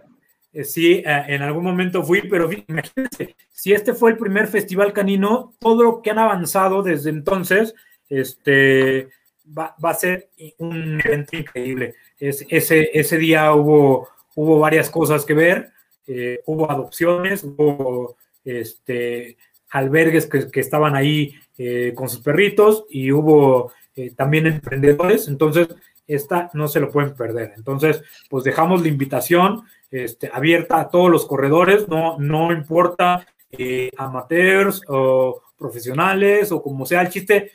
Eh, 0.55 0.63
sí, 0.63 1.03
eh, 1.05 1.23
en 1.27 1.41
algún 1.41 1.65
momento 1.65 2.01
fui, 2.01 2.21
pero 2.29 2.49
imagínense, 2.49 3.35
si 3.51 3.73
este 3.73 3.93
fue 3.93 4.11
el 4.11 4.17
primer 4.17 4.47
festival 4.47 4.93
canino, 4.93 5.53
todo 5.59 5.83
lo 5.83 6.01
que 6.01 6.11
han 6.11 6.19
avanzado 6.19 6.81
desde 6.81 7.09
entonces, 7.09 7.75
este, 8.07 9.09
va, 9.45 9.75
a 9.83 9.93
ser 9.93 10.29
un 10.57 11.01
evento 11.03 11.35
increíble. 11.35 11.95
ese, 12.17 12.89
ese 12.93 13.17
día 13.17 13.53
hubo, 13.53 14.07
hubo 14.33 14.57
varias 14.59 14.89
cosas 14.89 15.25
que 15.25 15.33
ver, 15.33 15.71
eh, 16.07 16.39
hubo 16.45 16.71
adopciones, 16.71 17.43
hubo 17.43 18.15
este, 18.45 19.35
albergues 19.71 20.25
que, 20.25 20.59
estaban 20.61 20.95
ahí 20.95 21.35
con 21.95 22.07
sus 22.07 22.21
perritos 22.21 22.85
y 22.89 23.11
hubo 23.11 23.73
también 24.15 24.47
emprendedores, 24.47 25.27
entonces 25.27 25.67
esta 26.07 26.49
no 26.53 26.67
se 26.67 26.79
lo 26.79 26.91
pueden 26.91 27.13
perder. 27.15 27.53
Entonces, 27.57 28.03
pues 28.29 28.43
dejamos 28.43 28.81
la 28.81 28.89
invitación 28.89 29.63
este, 30.03 30.29
abierta 30.33 30.79
a 30.79 30.89
todos 30.89 31.09
los 31.09 31.25
corredores, 31.25 31.87
no, 31.87 32.17
no 32.19 32.51
importa 32.51 33.25
eh, 33.51 33.89
amateurs 33.97 34.81
o 34.87 35.41
profesionales 35.57 36.51
o 36.51 36.61
como 36.61 36.85
sea 36.85 37.01
el 37.01 37.09
chiste. 37.09 37.51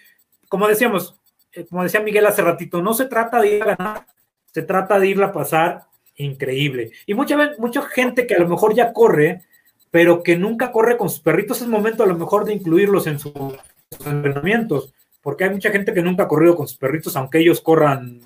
Como 0.48 0.66
decíamos, 0.66 1.20
eh, 1.52 1.66
como 1.68 1.82
decía 1.82 2.00
Miguel 2.00 2.26
hace 2.26 2.42
ratito, 2.42 2.80
no 2.82 2.94
se 2.94 3.06
trata 3.06 3.40
de 3.40 3.56
ir 3.56 3.62
a 3.62 3.76
ganar, 3.76 4.06
se 4.46 4.62
trata 4.62 4.98
de 4.98 5.08
irla 5.08 5.26
a 5.26 5.32
pasar 5.32 5.82
increíble. 6.16 6.92
Y 7.06 7.14
mucha, 7.14 7.36
mucha 7.58 7.82
gente 7.82 8.26
que 8.26 8.34
a 8.34 8.40
lo 8.40 8.48
mejor 8.48 8.74
ya 8.74 8.92
corre, 8.92 9.42
pero 9.90 10.22
que 10.22 10.36
nunca 10.36 10.70
corre 10.72 10.96
con 10.96 11.08
sus 11.08 11.20
perritos, 11.20 11.60
es 11.60 11.68
momento 11.68 12.02
a 12.02 12.06
lo 12.06 12.16
mejor 12.16 12.44
de 12.44 12.54
incluirlos 12.54 13.06
en, 13.06 13.18
sus 13.18 13.32
entrenamientos, 14.06 14.92
porque 15.20 15.44
hay 15.44 15.50
mucha 15.50 15.70
gente 15.70 15.92
que 15.92 16.02
nunca 16.02 16.24
ha 16.24 16.28
corrido 16.28 16.56
con 16.56 16.68
sus 16.68 16.76
perritos, 16.76 17.16
aunque 17.16 17.38
ellos 17.38 17.60
corran 17.60 18.20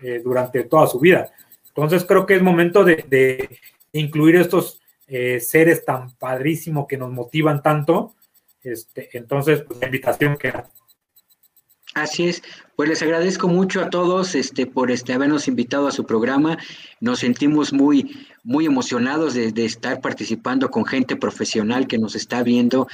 eh, 0.00 0.20
durante 0.22 0.64
toda 0.64 0.86
su 0.86 1.00
vida. 1.00 1.30
Entonces 1.78 2.04
creo 2.04 2.26
que 2.26 2.34
es 2.34 2.42
momento 2.42 2.82
de, 2.82 3.60
incluir 3.92 4.34
estos 4.34 4.80
eh, 5.06 5.38
seres 5.38 5.84
tan 5.84 6.10
padrísimos 6.16 6.88
que 6.88 6.98
nos 6.98 7.12
motivan 7.12 7.62
tanto. 7.62 8.16
Este, 8.64 9.08
entonces, 9.16 9.62
pues 9.62 9.78
la 9.78 9.86
invitación 9.86 10.36
que 10.36 10.52
Así 11.94 12.28
es, 12.28 12.42
pues 12.74 12.88
les 12.88 13.00
agradezco 13.02 13.46
mucho 13.46 13.80
a 13.80 13.90
todos 13.90 14.34
este, 14.34 14.66
por 14.66 14.90
este, 14.90 15.12
habernos 15.12 15.46
invitado 15.46 15.86
a 15.86 15.92
su 15.92 16.04
programa. 16.04 16.58
Nos 17.00 17.20
sentimos 17.20 17.72
muy, 17.72 18.26
muy 18.42 18.66
emocionados 18.66 19.34
de, 19.34 19.52
estar 19.64 20.00
participando 20.00 20.70
con 20.72 20.84
gente 20.84 21.14
profesional 21.14 21.86
que 21.86 21.98
nos 21.98 22.16
está 22.16 22.42
viendo, 22.42 22.88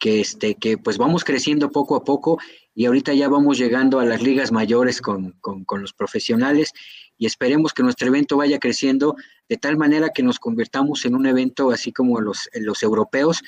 que, 0.00 0.20
este, 0.20 0.56
que 0.56 0.78
pues 0.78 0.98
vamos 0.98 1.22
creciendo 1.22 1.70
poco 1.70 1.94
a 1.94 2.02
poco 2.02 2.38
y 2.74 2.86
ahorita 2.86 3.14
ya 3.14 3.28
vamos 3.28 3.58
llegando 3.58 4.00
a 4.00 4.04
las 4.04 4.22
ligas 4.22 4.50
mayores 4.50 5.00
con, 5.00 5.32
con 5.40 5.80
los 5.80 5.92
profesionales 5.92 6.72
y 7.20 7.26
esperemos 7.26 7.74
que 7.74 7.82
nuestro 7.82 8.08
evento 8.08 8.38
vaya 8.38 8.58
creciendo 8.58 9.14
de 9.46 9.58
tal 9.58 9.76
manera 9.76 10.08
que 10.08 10.22
nos 10.22 10.38
convirtamos 10.38 11.04
en 11.04 11.14
un 11.14 11.26
evento 11.26 11.70
así 11.70 11.92
como 11.92 12.18
los, 12.18 12.48
los 12.54 12.82
europeos, 12.82 13.42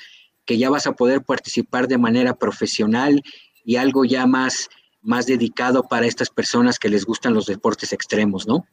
que 0.44 0.59
ya 0.59 0.68
vas 0.68 0.86
a 0.86 0.92
poder 0.92 1.22
participar 1.22 1.88
de 1.88 1.96
manera 1.96 2.34
profesional 2.34 3.22
y 3.64 3.76
algo 3.76 4.05
ya 4.05 4.26
más, 4.26 4.68
más 5.00 5.24
dedicado 5.24 5.88
para 5.88 6.07
estas 6.07 6.28
personas 6.28 6.78
que 6.78 6.90
les 6.90 7.07
gustan 7.07 7.32
los 7.32 7.46
deportes 7.46 7.94
extremos, 7.94 8.46
¿no? 8.46 8.66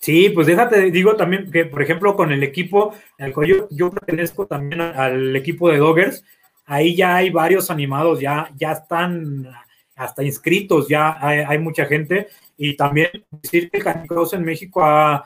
Sí, 0.00 0.30
pues 0.30 0.48
déjate, 0.48 0.90
digo 0.90 1.14
también 1.14 1.50
que, 1.52 1.64
por 1.64 1.80
ejemplo, 1.80 2.16
con 2.16 2.32
el 2.32 2.42
equipo 2.42 2.92
yo, 3.46 3.68
yo 3.70 3.90
pertenezco 3.92 4.46
también 4.46 4.80
al 4.80 5.36
equipo 5.36 5.70
de 5.70 5.78
Doggers, 5.78 6.24
ahí 6.66 6.96
ya 6.96 7.16
hay 7.16 7.30
varios 7.30 7.70
animados, 7.70 8.20
ya, 8.20 8.50
ya 8.56 8.72
están 8.72 9.48
hasta 9.96 10.22
inscritos, 10.22 10.88
ya 10.88 11.16
hay, 11.20 11.40
hay 11.40 11.58
mucha 11.58 11.84
gente 11.86 12.28
y 12.56 12.76
también 12.76 13.10
decir 13.30 13.70
que 13.70 13.78
el 13.78 13.84
canicross 13.84 14.32
en 14.32 14.44
México 14.44 14.82
ha, 14.84 15.24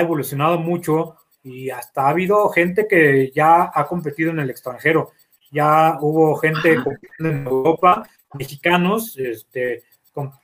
evolucionado 0.00 0.58
mucho 0.58 1.16
y 1.44 1.70
hasta 1.70 2.02
ha 2.02 2.08
habido 2.08 2.48
gente 2.48 2.86
que 2.88 3.30
ya 3.32 3.70
ha 3.72 3.86
competido 3.86 4.32
en 4.32 4.40
el 4.40 4.50
extranjero. 4.50 5.12
Ya 5.52 5.98
hubo 6.00 6.34
gente 6.36 6.82
compitiendo 6.82 7.30
en 7.30 7.46
Europa, 7.46 8.02
mexicanos, 8.34 9.16
este, 9.16 9.84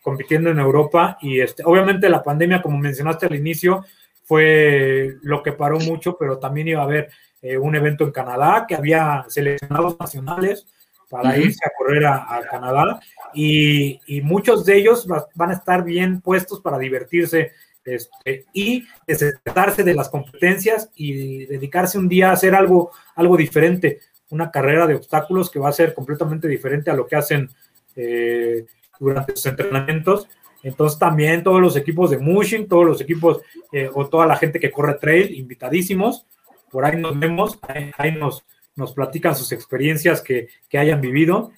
compitiendo 0.03 0.51
en 0.51 0.61
Europa 0.61 1.19
y 1.21 1.41
este, 1.41 1.65
obviamente 1.67 2.09
la 2.09 2.23
pandemia, 2.23 2.63
como 2.63 2.79
mencionaste 2.79 3.27
al 3.27 3.35
inicio, 3.35 3.85
fue 4.25 5.17
lo 5.23 5.43
que 5.43 5.53
paró 5.53 5.79
mucho, 5.79 6.17
pero 6.19 6.39
también 6.39 6.69
iba 6.69 6.81
a 6.81 6.85
haber 6.85 7.11
eh, 7.43 7.57
un 7.57 7.77
evento 7.77 8.05
en 8.05 8.11
Canadá 8.11 8.65
que 8.67 8.75
había 8.75 9.25
seleccionados 9.29 9.99
nacionales 10.01 10.67
para 11.11 11.37
irse 11.37 11.65
a 11.65 11.71
correr 11.77 12.07
a, 12.07 12.41
Canadá 12.51 12.99
y, 13.33 14.01
muchos 14.23 14.65
de 14.65 14.77
ellos 14.79 15.07
van 15.07 15.51
a 15.51 15.55
estar 15.55 15.85
bien 15.85 16.21
puestos 16.21 16.61
para 16.61 16.79
divertirse 16.79 17.53
este, 17.85 18.47
y 18.53 18.85
desesperarse 19.07 19.85
de 19.85 19.95
las 19.95 20.09
competencias 20.09 20.91
y 20.97 21.45
dedicarse 21.47 21.99
un 21.99 22.09
día 22.09 22.31
a 22.31 22.33
hacer 22.33 22.55
algo, 22.55 22.91
algo 23.15 23.37
diferente, 23.37 24.01
una 24.31 24.51
carrera 24.51 24.87
de 24.87 24.95
obstáculos 24.95 25.51
que 25.51 25.59
va 25.59 25.69
a 25.69 25.73
ser 25.73 25.95
completamente 25.95 26.49
diferente 26.49 26.91
a 26.91 26.95
lo 26.95 27.07
que 27.07 27.17
hacen 27.17 27.51
eh, 27.95 28.65
durante 28.99 29.37
sus 29.37 29.47
entrenamientos. 29.47 30.29
Entonces 30.65 30.99
también 30.99 31.45
todos 31.45 31.61
los 31.61 31.77
equipos 31.77 32.11
de 32.11 32.19
Mushing, 32.19 32.67
todos 32.67 32.87
los 32.87 33.01
equipos 33.01 33.43
eh, 33.71 33.91
o 33.93 34.09
toda 34.09 34.27
la 34.27 34.37
gente 34.37 34.59
que 34.59 34.71
corre 34.71 34.95
trail, 34.95 35.35
invitadísimos. 35.35 36.27
Por 36.71 36.87
ahí 36.87 36.97
nos 36.97 37.19
vemos, 37.19 37.59
ahí 37.99 38.13
nos, 38.13 38.45
nos 38.75 38.95
platican 38.95 39.37
sus 39.37 39.53
experiencias 39.53 40.23
que, 40.23 40.49
hayan 40.73 41.03
vivido. 41.03 41.53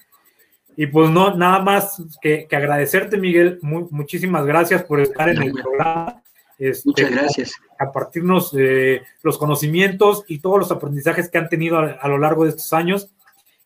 Y 0.75 0.87
pues 0.87 1.09
no, 1.09 1.35
nada 1.35 1.59
más 1.59 2.03
que, 2.21 2.47
agradecerte, 2.51 3.17
Miguel. 3.17 3.59
muchísimas 3.61 4.45
gracias 4.45 4.83
por 4.83 4.99
estar 4.99 5.29
en 5.29 5.41
el 5.41 5.53
programa. 5.53 6.21
Este, 6.59 6.89
Muchas 6.89 7.09
gracias. 7.09 7.51
A, 7.79 7.91
partirnos 7.91 8.51
de 8.51 9.03
los 9.23 9.37
conocimientos 9.37 10.25
y 10.27 10.39
todos 10.39 10.59
los 10.59 10.71
aprendizajes 10.71 11.29
que 11.29 11.37
han 11.37 11.47
tenido 11.49 11.79
a, 11.79 12.07
lo 12.09 12.17
largo 12.17 12.43
de 12.43 12.49
estos 12.49 12.73
años. 12.73 13.09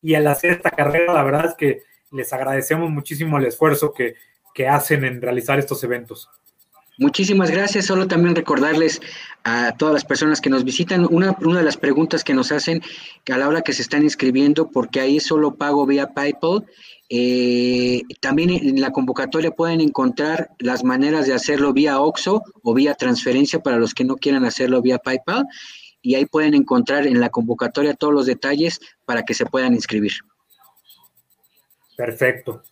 Y 0.03 0.13
al 0.13 0.27
hacer 0.27 0.51
esta 0.51 0.69
carrera, 0.69 1.13
la 1.13 1.23
verdad 1.23 1.45
es 1.47 1.55
que 1.55 1.81
les 2.11 2.31
agradecemos 2.31 2.91
muchísimo 2.91 3.39
el 3.39 3.45
esfuerzo 3.45 3.91
que, 3.91 4.15
que 4.53 4.67
hacen 4.67 5.03
en 5.03 5.21
realizar 5.21 5.59
estos 5.59 5.83
eventos. 5.83 6.29
Muchísimas 6.97 7.49
gracias. 7.49 7.85
Solo 7.85 8.07
también 8.07 8.35
recordarles 8.35 9.01
a 9.43 9.75
todas 9.77 9.93
las 9.93 10.05
personas 10.05 10.39
que 10.39 10.51
nos 10.51 10.63
visitan 10.63 11.07
una, 11.09 11.35
una 11.41 11.59
de 11.59 11.65
las 11.65 11.77
preguntas 11.77 12.23
que 12.23 12.33
nos 12.33 12.51
hacen 12.51 12.81
que 13.23 13.33
a 13.33 13.37
la 13.37 13.47
hora 13.47 13.63
que 13.63 13.73
se 13.73 13.81
están 13.81 14.03
inscribiendo, 14.03 14.69
porque 14.69 14.99
ahí 14.99 15.19
solo 15.19 15.55
pago 15.55 15.85
vía 15.85 16.07
PayPal. 16.07 16.65
Eh, 17.09 18.03
también 18.19 18.51
en 18.51 18.79
la 18.79 18.91
convocatoria 18.91 19.51
pueden 19.51 19.81
encontrar 19.81 20.51
las 20.59 20.83
maneras 20.83 21.25
de 21.25 21.33
hacerlo 21.33 21.73
vía 21.73 21.99
OXO 21.99 22.43
o 22.61 22.73
vía 22.73 22.93
transferencia 22.93 23.59
para 23.59 23.77
los 23.77 23.93
que 23.93 24.03
no 24.03 24.15
quieran 24.15 24.45
hacerlo 24.45 24.81
vía 24.81 24.99
PayPal. 24.99 25.47
Y 26.03 26.15
ahí 26.15 26.25
pueden 26.25 26.53
encontrar 26.53 27.07
en 27.07 27.19
la 27.19 27.29
convocatoria 27.29 27.95
todos 27.95 28.13
los 28.13 28.25
detalles 28.27 28.79
para 29.05 29.23
que 29.23 29.33
se 29.33 29.45
puedan 29.45 29.73
inscribir. 29.73 30.13
Perfecto. 31.97 32.63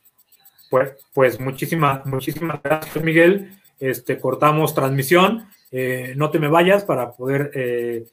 Pues, 0.70 0.94
pues 1.14 1.40
muchísimas, 1.40 2.06
muchísimas 2.06 2.62
gracias, 2.62 3.04
Miguel 3.04 3.60
este, 3.80 4.20
cortamos 4.20 4.76
transmisión. 4.76 5.48
Eh, 5.72 6.14
no 6.16 6.30
te 6.30 6.40
me 6.40 6.48
vayas 6.48 6.84
para 6.84 7.12
poder 7.12 7.52
eh, 7.54 8.06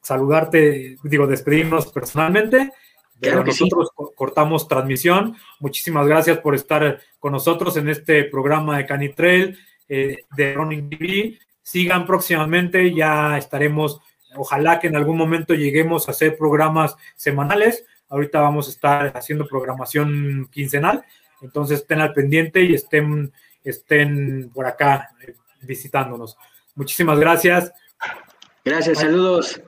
saludarte, 0.00 0.96
digo, 1.02 1.26
despedirnos 1.26 1.92
personalmente. 1.92 2.72
Pero 3.18 3.44
nosotros 3.44 3.90
cortamos 4.14 4.66
transmisión. 4.66 5.36
Muchísimas 5.58 6.06
gracias 6.06 6.38
por 6.38 6.54
estar 6.54 7.00
con 7.18 7.32
nosotros 7.32 7.76
en 7.76 7.90
este 7.90 8.24
programa 8.24 8.78
de 8.78 8.86
Canitrail 8.86 9.58
eh, 9.90 10.24
de 10.34 10.54
Running 10.54 10.88
TV. 10.88 11.38
Sigan 11.60 12.06
próximamente, 12.06 12.94
ya 12.94 13.36
estaremos, 13.36 14.00
ojalá 14.36 14.80
que 14.80 14.86
en 14.86 14.96
algún 14.96 15.18
momento 15.18 15.52
lleguemos 15.52 16.08
a 16.08 16.12
hacer 16.12 16.38
programas 16.38 16.96
semanales. 17.14 17.84
Ahorita 18.08 18.40
vamos 18.40 18.68
a 18.68 18.70
estar 18.70 19.12
haciendo 19.14 19.46
programación 19.46 20.48
quincenal, 20.50 21.04
entonces 21.40 21.80
estén 21.80 22.00
al 22.00 22.12
pendiente 22.12 22.62
y 22.62 22.74
estén 22.74 23.32
estén 23.64 24.50
por 24.54 24.66
acá 24.66 25.10
eh, 25.26 25.34
visitándonos. 25.62 26.36
Muchísimas 26.74 27.18
gracias. 27.18 27.72
Gracias, 28.64 28.98
saludos. 28.98 29.60